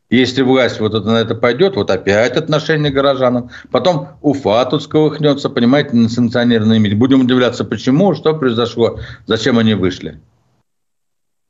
Если 0.09 0.41
власть 0.41 0.79
вот 0.79 0.93
это, 0.93 1.05
на 1.05 1.17
это 1.17 1.35
пойдет, 1.35 1.75
вот 1.75 1.91
опять 1.91 2.37
отношение 2.37 2.91
к 2.91 2.95
горожанам. 2.95 3.49
Потом 3.71 4.07
Уфа 4.21 4.63
тут 4.65 4.83
сколыхнется, 4.83 5.49
понимаете, 5.49 5.95
на 5.97 6.07
санкционированные 6.07 6.79
мире. 6.79 6.95
Будем 6.95 7.21
удивляться, 7.21 7.65
почему, 7.65 8.15
что 8.15 8.33
произошло, 8.33 8.99
зачем 9.25 9.59
они 9.59 9.73
вышли. 9.73 10.21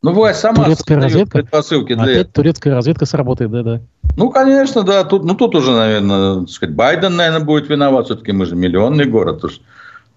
Ну, 0.01 0.11
власть 0.11 0.39
сама 0.39 0.63
турецкая 0.63 0.97
разведка. 0.99 1.39
предпосылки 1.39 1.93
для 1.93 2.03
Опять 2.03 2.33
турецкая 2.33 2.73
разведка 2.73 3.05
сработает, 3.05 3.51
да-да. 3.51 3.81
Ну, 4.15 4.29
конечно, 4.31 4.83
да. 4.83 5.03
Тут, 5.03 5.23
ну, 5.23 5.35
тут 5.35 5.53
уже, 5.55 5.71
наверное, 5.71 6.39
так 6.41 6.49
сказать, 6.49 6.75
Байден, 6.75 7.15
наверное, 7.15 7.45
будет 7.45 7.69
виноват. 7.69 8.05
Все-таки 8.05 8.31
мы 8.31 8.45
же 8.45 8.55
миллионный 8.55 9.05
город. 9.05 9.43
Уж 9.43 9.59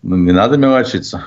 ну, 0.02 0.16
не 0.16 0.32
надо 0.32 0.56
мелочиться. 0.56 1.24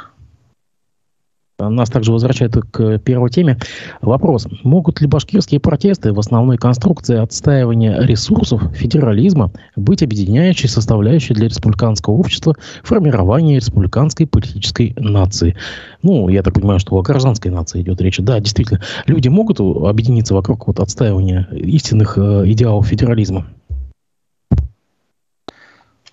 Нас 1.59 1.89
также 1.89 2.11
возвращает 2.11 2.55
к 2.55 2.97
первой 2.99 3.29
теме. 3.29 3.57
Вопрос. 4.01 4.47
Могут 4.63 5.01
ли 5.01 5.07
башкирские 5.07 5.59
протесты 5.59 6.11
в 6.11 6.19
основной 6.19 6.57
конструкции 6.57 7.17
отстаивания 7.17 8.01
ресурсов 8.01 8.63
федерализма 8.73 9.51
быть 9.75 10.01
объединяющей 10.01 10.67
составляющей 10.67 11.33
для 11.33 11.47
республиканского 11.47 12.15
общества 12.15 12.55
формирования 12.83 13.57
республиканской 13.57 14.25
политической 14.25 14.93
нации? 14.97 15.55
Ну, 16.01 16.27
я 16.29 16.41
так 16.43 16.55
понимаю, 16.55 16.79
что 16.79 16.95
о 16.95 17.01
гражданской 17.01 17.51
нации 17.51 17.81
идет 17.81 18.01
речь. 18.01 18.17
Да, 18.17 18.39
действительно, 18.39 18.81
люди 19.05 19.27
могут 19.27 19.59
объединиться 19.59 20.33
вокруг 20.33 20.67
вот 20.67 20.79
отстаивания 20.79 21.47
истинных 21.51 22.17
э, 22.17 22.43
идеалов 22.47 22.87
федерализма? 22.87 23.45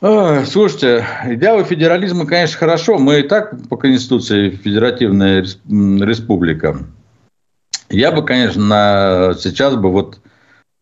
Слушайте, 0.00 1.06
идеалы 1.26 1.62
федерализма, 1.64 2.26
конечно, 2.26 2.58
хорошо. 2.58 2.98
Мы 2.98 3.20
и 3.20 3.22
так 3.22 3.68
по 3.68 3.76
Конституции 3.76 4.48
федеративная 4.48 5.42
республика. 5.42 6.78
Я 7.90 8.10
бы, 8.10 8.24
конечно, 8.24 9.34
сейчас 9.38 9.76
бы 9.76 9.90
вот, 9.90 10.20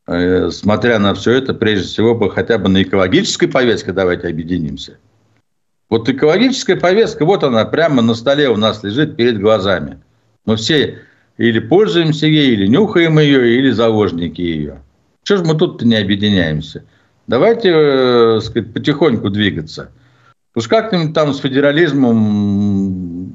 э, 0.07 0.51
смотря 0.51 1.01
на 1.01 1.15
все 1.15 1.33
это, 1.33 1.53
прежде 1.53 1.89
всего 1.89 2.15
бы 2.15 2.31
хотя 2.31 2.59
бы 2.59 2.69
на 2.69 2.83
экологической 2.83 3.49
повестке 3.49 3.93
давайте 3.93 4.29
объединимся. 4.29 4.99
Вот 5.91 6.09
экологическая 6.09 6.77
повестка, 6.77 7.25
вот 7.25 7.43
она 7.43 7.65
прямо 7.65 8.03
на 8.03 8.15
столе 8.15 8.49
у 8.51 8.57
нас 8.57 8.85
лежит 8.85 9.17
перед 9.17 9.41
глазами. 9.41 9.99
Мы 10.45 10.57
все 10.57 10.99
или 11.39 11.59
пользуемся 11.59 12.27
ей, 12.27 12.53
или 12.53 12.69
нюхаем 12.69 13.19
ее, 13.19 13.57
или 13.57 13.71
заложники 13.71 14.43
ее. 14.43 14.83
Что 15.25 15.39
же 15.39 15.45
мы 15.45 15.57
тут-то 15.57 15.87
не 15.87 15.97
объединяемся? 15.97 16.85
Давайте, 17.29 17.71
э, 17.73 18.41
сказать, 18.41 18.73
потихоньку 18.73 19.29
двигаться. 19.29 19.91
Уж 20.55 20.67
как-нибудь 20.67 21.15
там 21.15 21.35
с 21.35 21.41
федерализмом, 21.41 23.35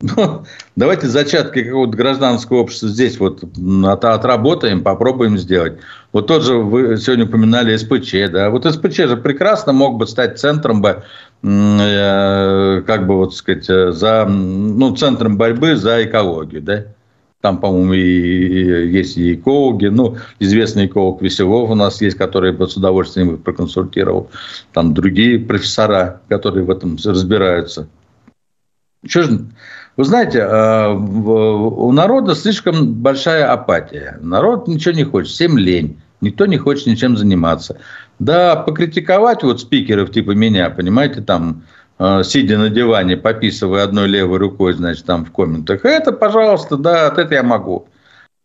ну, 0.00 0.44
давайте 0.74 1.06
зачатки 1.06 1.62
какого-то 1.62 1.96
гражданского 1.96 2.58
общества 2.58 2.88
здесь 2.88 3.18
вот 3.20 3.44
от, 3.44 4.04
отработаем, 4.04 4.82
попробуем 4.82 5.38
сделать. 5.38 5.78
Вот 6.12 6.26
тот 6.26 6.42
же 6.42 6.56
вы 6.56 6.96
сегодня 6.96 7.26
упоминали 7.26 7.76
СПЧ, 7.76 8.30
да, 8.32 8.50
вот 8.50 8.64
СПЧ 8.64 8.96
же 9.06 9.16
прекрасно 9.16 9.72
мог 9.72 9.98
бы 9.98 10.08
стать 10.08 10.40
центром 10.40 10.82
бы, 10.82 11.04
э, 11.44 12.82
как 12.84 13.06
бы 13.06 13.16
вот 13.16 13.36
сказать, 13.36 13.70
э, 13.70 13.92
за, 13.92 14.26
ну, 14.26 14.96
центром 14.96 15.36
борьбы 15.36 15.76
за 15.76 16.04
экологию, 16.04 16.62
да. 16.62 16.86
Там, 17.40 17.58
по-моему, 17.58 17.92
и, 17.92 18.00
и 18.00 18.88
есть 18.90 19.16
и 19.16 19.34
экологи. 19.34 19.86
Ну, 19.86 20.16
известный 20.40 20.86
эколог 20.86 21.22
Веселов 21.22 21.70
у 21.70 21.74
нас 21.76 22.00
есть, 22.00 22.16
который 22.16 22.50
бы 22.52 22.68
с 22.68 22.76
удовольствием 22.76 23.34
их 23.34 23.42
проконсультировал. 23.42 24.28
Там 24.72 24.92
другие 24.92 25.38
профессора, 25.38 26.20
которые 26.28 26.64
в 26.64 26.70
этом 26.70 26.96
разбираются. 27.04 27.88
Что 29.06 29.22
же, 29.22 29.46
вы 29.96 30.04
знаете, 30.04 30.42
а, 30.42 30.92
у 30.92 31.92
народа 31.92 32.34
слишком 32.34 32.94
большая 32.94 33.52
апатия. 33.52 34.18
Народ 34.20 34.66
ничего 34.66 34.94
не 34.94 35.04
хочет, 35.04 35.30
всем 35.30 35.56
лень. 35.56 36.00
Никто 36.20 36.46
не 36.46 36.56
хочет 36.56 36.88
ничем 36.88 37.16
заниматься. 37.16 37.78
Да, 38.18 38.56
покритиковать 38.56 39.44
вот 39.44 39.60
спикеров 39.60 40.10
типа 40.10 40.32
меня, 40.32 40.70
понимаете, 40.70 41.20
там 41.20 41.62
Э, 41.87 41.87
сидя 41.98 42.58
на 42.58 42.68
диване, 42.70 43.16
пописывая 43.16 43.84
одной 43.84 44.06
левой 44.08 44.38
рукой, 44.38 44.72
значит, 44.72 45.04
там 45.04 45.24
в 45.24 45.32
комментах. 45.32 45.84
Это, 45.84 46.12
пожалуйста, 46.12 46.76
да, 46.76 47.08
это 47.08 47.34
я 47.34 47.42
могу. 47.42 47.88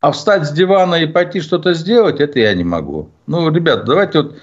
А 0.03 0.11
встать 0.11 0.45
с 0.45 0.51
дивана 0.51 0.95
и 0.95 1.05
пойти 1.05 1.39
что-то 1.39 1.73
сделать, 1.73 2.19
это 2.19 2.37
я 2.37 2.53
не 2.55 2.65
могу. 2.65 3.09
Ну, 3.25 3.49
ребят, 3.49 3.85
давайте 3.85 4.23
вот 4.23 4.35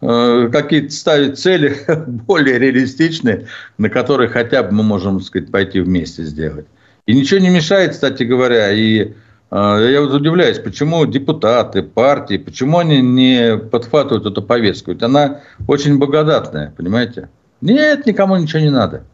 э, 0.00 0.48
какие-то 0.50 0.90
ставить 0.90 1.38
цели 1.38 1.76
более 2.06 2.58
реалистичные, 2.58 3.46
на 3.78 3.88
которые 3.90 4.28
хотя 4.28 4.64
бы 4.64 4.72
мы 4.72 4.82
можем, 4.82 5.18
так 5.18 5.26
сказать, 5.28 5.52
пойти 5.52 5.78
вместе 5.78 6.24
сделать. 6.24 6.66
И 7.06 7.14
ничего 7.14 7.38
не 7.38 7.50
мешает, 7.50 7.92
кстати 7.92 8.24
говоря, 8.24 8.72
и 8.72 9.12
э, 9.52 9.88
я 9.92 10.00
вот 10.00 10.14
удивляюсь, 10.14 10.58
почему 10.58 11.06
депутаты, 11.06 11.84
партии, 11.84 12.38
почему 12.38 12.78
они 12.78 13.00
не 13.00 13.56
подхватывают 13.56 14.26
эту 14.26 14.42
повестку? 14.42 14.90
Ведь 14.90 15.02
она 15.04 15.42
очень 15.68 15.96
благодатная, 15.96 16.74
понимаете? 16.76 17.28
Нет, 17.64 18.04
никому 18.04 18.36
ничего 18.36 18.60
не 18.60 18.70
надо. 18.70 19.04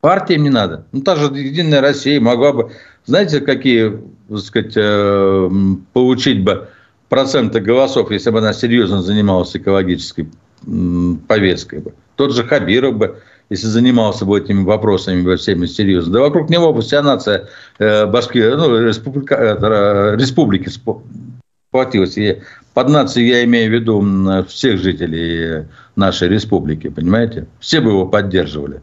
Партиям 0.00 0.44
не 0.44 0.50
надо. 0.50 0.86
Ну, 0.92 1.00
та 1.00 1.16
же 1.16 1.26
Единая 1.34 1.80
Россия 1.80 2.20
могла 2.20 2.52
бы, 2.52 2.72
знаете, 3.04 3.40
какие, 3.40 4.00
так 4.28 4.38
сказать, 4.38 4.74
э, 4.76 5.50
получить 5.92 6.44
бы 6.44 6.68
проценты 7.08 7.58
голосов, 7.58 8.12
если 8.12 8.30
бы 8.30 8.38
она 8.38 8.52
серьезно 8.52 9.02
занималась 9.02 9.56
экологической 9.56 10.28
повесткой 11.26 11.80
бы. 11.80 11.94
Тот 12.14 12.32
же 12.32 12.44
Хабиров 12.44 12.96
бы, 12.96 13.20
если 13.50 13.66
занимался 13.66 14.24
бы 14.24 14.38
этими 14.38 14.62
вопросами 14.62 15.22
бы 15.22 15.36
всеми 15.36 15.66
серьезно. 15.66 16.12
Да 16.12 16.20
вокруг 16.20 16.50
него 16.50 16.72
бы 16.72 16.80
вся 16.80 17.02
нация 17.02 17.48
э, 17.80 18.06
Башкирии, 18.06 18.54
ну, 18.54 18.86
республика, 18.86 19.34
э, 19.34 20.16
республики 20.16 20.68
сплотилась. 20.68 22.16
И 22.18 22.40
под 22.74 22.88
нацией 22.88 23.28
я 23.28 23.44
имею 23.44 23.70
в 23.70 23.74
виду 23.74 24.44
всех 24.46 24.78
жителей 24.80 25.66
нашей 25.96 26.28
республики, 26.28 26.88
понимаете? 26.88 27.46
Все 27.60 27.80
бы 27.80 27.90
его 27.90 28.06
поддерживали. 28.06 28.82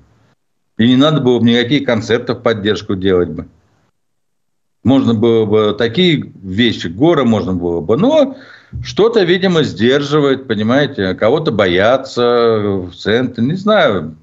И 0.77 0.87
не 0.87 0.95
надо 0.95 1.21
было 1.21 1.39
бы 1.39 1.45
никаких 1.45 1.85
концертов 1.85 2.41
поддержку 2.41 2.95
делать 2.95 3.29
бы. 3.29 3.47
Можно 4.83 5.13
было 5.13 5.45
бы 5.45 5.75
такие 5.77 6.31
вещи, 6.41 6.87
горы 6.87 7.23
можно 7.23 7.53
было 7.53 7.81
бы, 7.81 7.97
но 7.97 8.37
что-то, 8.81 9.23
видимо, 9.23 9.63
сдерживает, 9.63 10.47
понимаете, 10.47 11.13
кого-то 11.13 11.51
боятся 11.51 12.57
в 12.89 12.93
центре, 12.95 13.43
не 13.43 13.55
знаю. 13.55 14.15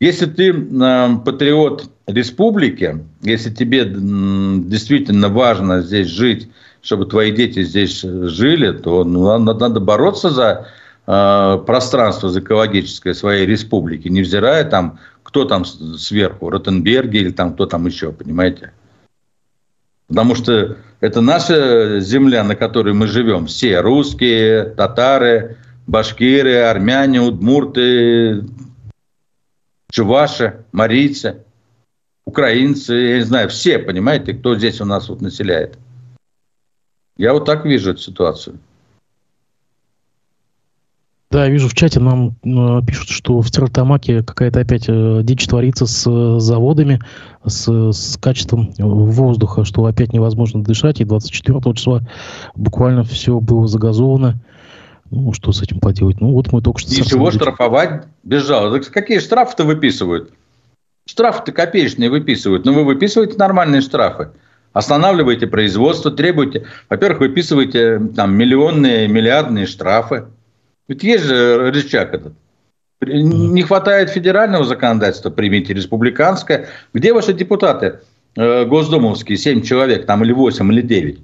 Если 0.00 0.24
ты 0.24 0.50
э, 0.50 1.08
патриот 1.24 1.90
республики, 2.06 3.04
если 3.20 3.54
тебе 3.54 3.84
действительно 3.84 5.28
важно 5.28 5.82
здесь 5.82 6.08
жить, 6.08 6.48
чтобы 6.82 7.06
твои 7.06 7.32
дети 7.32 7.62
здесь 7.62 8.00
жили, 8.02 8.72
то 8.72 9.04
ну, 9.04 9.38
надо, 9.38 9.60
надо 9.60 9.80
бороться 9.80 10.30
за 10.30 10.66
Э, 11.12 11.58
пространство 11.66 12.28
за 12.28 12.38
экологическое 12.38 13.14
своей 13.14 13.44
республики, 13.44 14.06
невзирая 14.06 14.62
там, 14.62 15.00
кто 15.24 15.44
там 15.44 15.64
сверху, 15.64 16.50
Ротенберги 16.50 17.16
или 17.16 17.30
там 17.30 17.54
кто 17.54 17.66
там 17.66 17.84
еще, 17.86 18.12
понимаете? 18.12 18.72
Потому 20.06 20.36
что 20.36 20.76
это 21.00 21.20
наша 21.20 21.98
земля, 21.98 22.44
на 22.44 22.54
которой 22.54 22.94
мы 22.94 23.08
живем. 23.08 23.46
Все 23.46 23.80
русские, 23.80 24.66
татары, 24.76 25.56
башкиры, 25.88 26.58
армяне, 26.58 27.20
удмурты, 27.20 28.44
чуваши, 29.90 30.64
марийцы, 30.70 31.42
украинцы, 32.24 32.94
я 32.94 33.16
не 33.16 33.24
знаю, 33.24 33.48
все, 33.48 33.80
понимаете, 33.80 34.32
кто 34.34 34.54
здесь 34.54 34.80
у 34.80 34.84
нас 34.84 35.08
вот 35.08 35.22
населяет. 35.22 35.76
Я 37.20 37.34
вот 37.34 37.44
так 37.44 37.66
вижу 37.66 37.90
эту 37.90 38.00
ситуацию. 38.00 38.58
Да, 41.30 41.46
вижу 41.48 41.68
в 41.68 41.74
чате 41.74 42.00
нам 42.00 42.34
э, 42.42 42.80
пишут, 42.86 43.10
что 43.10 43.42
в 43.42 43.46
Стерлитамаке 43.46 44.22
какая-то 44.22 44.60
опять 44.60 44.86
э, 44.88 45.20
дичь 45.22 45.46
творится 45.46 45.84
с 45.84 46.10
э, 46.10 46.40
заводами, 46.40 46.98
с, 47.44 47.68
с 47.92 48.16
качеством 48.16 48.72
воздуха, 48.78 49.66
что 49.66 49.84
опять 49.84 50.14
невозможно 50.14 50.64
дышать. 50.64 51.02
И 51.02 51.04
24 51.04 51.60
числа 51.74 52.00
буквально 52.54 53.04
все 53.04 53.38
было 53.38 53.68
загазовано. 53.68 54.40
Ну, 55.10 55.34
что 55.34 55.52
с 55.52 55.60
этим 55.60 55.78
поделать? 55.78 56.22
Ну, 56.22 56.32
вот 56.32 56.50
мы 56.52 56.62
только 56.62 56.80
что... 56.80 56.90
Ничего, 56.90 57.30
штрафовать 57.30 58.06
без 58.22 58.46
жалоб. 58.46 58.82
Какие 58.86 59.18
штрафы-то 59.18 59.64
выписывают? 59.64 60.32
Штрафы-то 61.04 61.52
копеечные 61.52 62.08
выписывают. 62.08 62.64
Но 62.64 62.72
вы 62.72 62.84
выписываете 62.84 63.36
нормальные 63.36 63.82
штрафы. 63.82 64.30
Останавливаете 64.72 65.46
производство, 65.46 66.10
требуете... 66.10 66.66
Во-первых, 66.88 67.20
выписываете 67.20 68.00
там 68.14 68.34
миллионные, 68.34 69.08
миллиардные 69.08 69.66
штрафы. 69.66 70.26
Ведь 70.86 71.02
есть 71.02 71.24
же 71.24 71.70
рычаг 71.70 72.14
этот. 72.14 72.34
Не 73.00 73.62
хватает 73.62 74.10
федерального 74.10 74.64
законодательства, 74.64 75.30
примите 75.30 75.74
республиканское. 75.74 76.68
Где 76.92 77.12
ваши 77.12 77.32
депутаты 77.32 78.00
э, 78.36 78.64
госдумовские, 78.66 79.38
7 79.38 79.62
человек, 79.62 80.06
там 80.06 80.22
или 80.22 80.32
8, 80.32 80.72
или 80.72 80.82
9? 80.82 81.18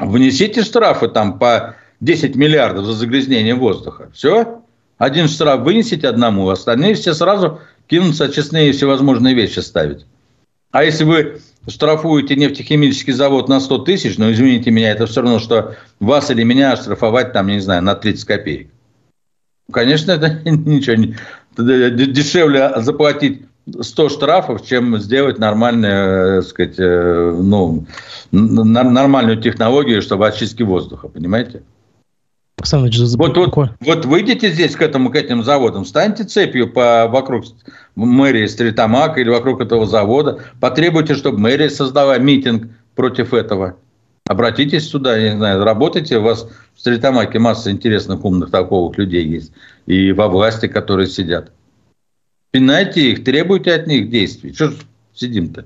Внесите 0.00 0.62
штрафы 0.62 1.08
там 1.08 1.38
по 1.38 1.76
10 2.00 2.36
миллиардов 2.36 2.84
за 2.86 2.92
загрязнение 2.92 3.54
воздуха. 3.54 4.10
Все. 4.12 4.62
Один 4.98 5.28
штраф 5.28 5.62
вынесите 5.62 6.08
одному, 6.08 6.48
остальные 6.50 6.94
все 6.94 7.14
сразу 7.14 7.60
кинутся 7.86 8.24
очистные 8.24 8.72
всевозможные 8.72 9.34
вещи 9.34 9.60
ставить. 9.60 10.04
А 10.72 10.84
если 10.84 11.04
вы 11.04 11.40
штрафуете 11.68 12.36
нефтехимический 12.36 13.12
завод 13.12 13.48
на 13.48 13.60
100 13.60 13.78
тысяч, 13.78 14.18
но, 14.18 14.32
извините 14.32 14.70
меня, 14.70 14.92
это 14.92 15.06
все 15.06 15.22
равно, 15.22 15.38
что 15.38 15.76
вас 15.98 16.30
или 16.30 16.42
меня 16.42 16.76
штрафовать, 16.76 17.32
там, 17.32 17.48
не 17.48 17.60
знаю, 17.60 17.82
на 17.82 17.94
30 17.94 18.24
копеек. 18.24 18.70
Конечно, 19.72 20.12
это 20.12 20.40
ничего 20.48 20.96
не... 20.96 21.16
Дешевле 21.56 22.72
заплатить 22.76 23.42
100 23.78 24.08
штрафов, 24.08 24.66
чем 24.66 24.98
сделать 24.98 25.38
нормальную, 25.38 26.38
э, 26.38 26.42
сказать, 26.42 26.78
э, 26.78 27.34
ну, 27.36 27.86
нормальную 28.32 29.40
технологию, 29.40 30.02
чтобы 30.02 30.26
очистки 30.26 30.62
воздуха, 30.62 31.08
понимаете? 31.08 31.62
Вот, 33.16 33.36
вот, 33.36 33.70
вот 33.80 34.04
выйдите 34.04 34.50
здесь 34.50 34.76
к 34.76 34.82
этому, 34.82 35.10
к 35.10 35.16
этим 35.16 35.42
заводам, 35.42 35.84
станьте 35.84 36.24
цепью 36.24 36.72
по, 36.72 37.08
вокруг 37.08 37.44
мэрии 37.94 38.46
Стритамака 38.46 39.20
или 39.20 39.28
вокруг 39.28 39.60
этого 39.60 39.86
завода, 39.86 40.40
потребуйте, 40.60 41.14
чтобы 41.14 41.38
мэрия 41.38 41.70
создала 41.70 42.18
митинг 42.18 42.70
против 42.94 43.34
этого. 43.34 43.76
Обратитесь 44.26 44.88
сюда, 44.88 45.16
я 45.16 45.32
не 45.32 45.38
знаю, 45.38 45.64
работайте, 45.64 46.18
у 46.18 46.22
вас 46.22 46.48
в 46.74 46.80
Стритамаке 46.80 47.38
масса 47.38 47.70
интересных, 47.70 48.24
умных, 48.24 48.50
толковых 48.50 48.96
людей 48.96 49.26
есть, 49.26 49.52
и 49.86 50.12
во 50.12 50.28
власти, 50.28 50.68
которые 50.68 51.08
сидят. 51.08 51.52
Пинайте 52.50 53.10
их, 53.10 53.24
требуйте 53.24 53.72
от 53.72 53.86
них 53.86 54.10
действий. 54.10 54.52
Что 54.52 54.72
сидим-то? 55.14 55.64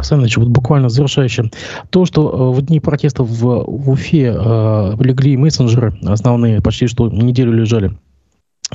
Александр 0.00 0.24
Ильич, 0.24 0.36
вот 0.38 0.48
буквально 0.48 0.88
завершающее. 0.88 1.50
То, 1.90 2.04
что 2.04 2.52
э, 2.52 2.56
в 2.56 2.62
дни 2.62 2.80
протестов 2.80 3.28
в, 3.28 3.42
в 3.42 3.90
Уфе 3.90 4.34
э, 4.34 4.96
легли 4.98 5.36
мессенджеры, 5.36 5.98
основные 6.04 6.60
почти 6.60 6.86
что 6.86 7.08
неделю 7.08 7.52
лежали 7.52 7.92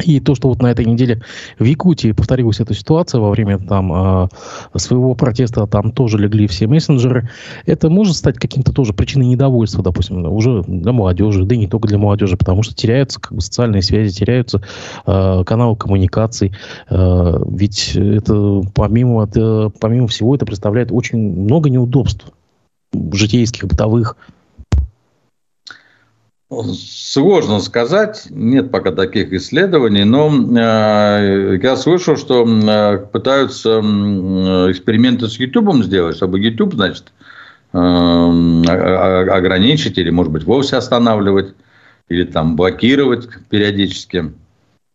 и 0.03 0.19
то, 0.19 0.35
что 0.35 0.49
вот 0.49 0.61
на 0.61 0.67
этой 0.67 0.85
неделе 0.85 1.21
в 1.57 1.63
Якутии 1.63 2.11
повторилась 2.11 2.59
эта 2.59 2.73
ситуация 2.73 3.21
во 3.21 3.29
время 3.29 3.59
там 3.59 3.91
а, 3.93 4.27
своего 4.75 5.15
протеста, 5.15 5.67
там 5.67 5.91
тоже 5.91 6.17
легли 6.17 6.47
все 6.47 6.67
мессенджеры, 6.67 7.29
это 7.65 7.89
может 7.89 8.15
стать 8.15 8.37
каким-то 8.37 8.73
тоже 8.73 8.93
причиной 8.93 9.27
недовольства, 9.27 9.83
допустим, 9.83 10.25
уже 10.25 10.63
для 10.67 10.91
молодежи, 10.91 11.45
да 11.45 11.55
и 11.55 11.59
не 11.59 11.67
только 11.67 11.87
для 11.87 11.97
молодежи, 11.97 12.37
потому 12.37 12.63
что 12.63 12.75
теряются 12.75 13.19
как 13.21 13.33
бы, 13.33 13.41
социальные 13.41 13.81
связи, 13.81 14.17
теряются 14.17 14.61
э, 15.05 15.43
каналы 15.45 15.75
коммуникаций. 15.75 16.51
Э, 16.89 17.39
ведь 17.47 17.95
это 17.95 18.61
помимо, 18.73 19.23
это 19.23 19.71
помимо 19.79 20.07
всего 20.07 20.35
это 20.35 20.45
представляет 20.45 20.91
очень 20.91 21.17
много 21.19 21.69
неудобств 21.69 22.25
житейских, 23.13 23.67
бытовых. 23.67 24.17
Сложно 26.63 27.59
сказать, 27.59 28.27
нет 28.29 28.71
пока 28.71 28.91
таких 28.91 29.33
исследований, 29.33 30.03
но 30.03 30.29
э, 30.29 31.59
я 31.61 31.77
слышал, 31.77 32.17
что 32.17 32.45
э, 32.45 32.97
пытаются 32.97 33.79
э, 33.79 34.71
эксперименты 34.71 35.27
с 35.27 35.39
YouTube 35.39 35.83
сделать, 35.83 36.17
чтобы 36.17 36.39
YouTube, 36.39 36.73
значит, 36.73 37.11
э, 37.73 37.77
ограничить 37.77 39.97
или, 39.97 40.09
может 40.09 40.31
быть, 40.31 40.43
вовсе 40.43 40.77
останавливать, 40.77 41.53
или 42.09 42.23
там 42.23 42.55
блокировать 42.55 43.27
периодически. 43.49 44.33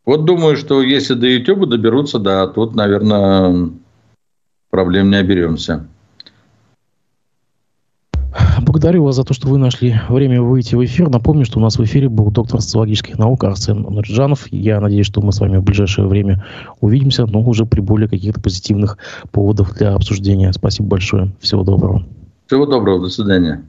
Вот 0.05 0.25
думаю, 0.25 0.57
что 0.57 0.83
если 0.83 1.15
до 1.15 1.27
YouTube 1.27 1.69
доберутся, 1.69 2.19
да, 2.19 2.47
тут, 2.47 2.75
наверное, 2.75 3.71
проблем 4.71 5.11
не 5.11 5.17
оберемся. 5.17 5.87
Благодарю 8.71 9.03
вас 9.03 9.17
за 9.17 9.25
то, 9.25 9.35
что 9.35 9.49
вы 9.49 9.59
нашли 9.59 9.97
время 10.09 10.41
выйти 10.41 10.77
в 10.77 10.85
эфир. 10.85 11.11
Напомню, 11.11 11.45
что 11.45 11.59
у 11.59 11.63
нас 11.63 11.77
в 11.77 11.83
эфире 11.83 12.09
был 12.09 12.31
доктор 12.31 12.61
социологических 12.61 13.19
наук 13.19 13.43
Арсен 13.43 13.83
Нурджанов. 13.83 14.47
Я 14.53 14.81
надеюсь, 14.81 15.07
что 15.07 15.21
мы 15.23 15.33
с 15.33 15.41
вами 15.41 15.57
в 15.57 15.65
ближайшее 15.65 16.07
время 16.07 16.45
увидимся, 16.81 17.27
но 17.27 17.43
уже 17.43 17.67
при 17.67 17.81
более 17.81 18.09
каких-то 18.09 18.41
позитивных 18.41 18.97
поводах 19.33 19.77
для 19.77 19.95
обсуждения. 19.97 20.53
Спасибо 20.53 20.89
большое. 20.89 21.33
Всего 21.41 21.65
доброго. 21.65 22.07
Всего 22.47 22.65
доброго. 22.65 23.01
До 23.01 23.09
свидания. 23.09 23.65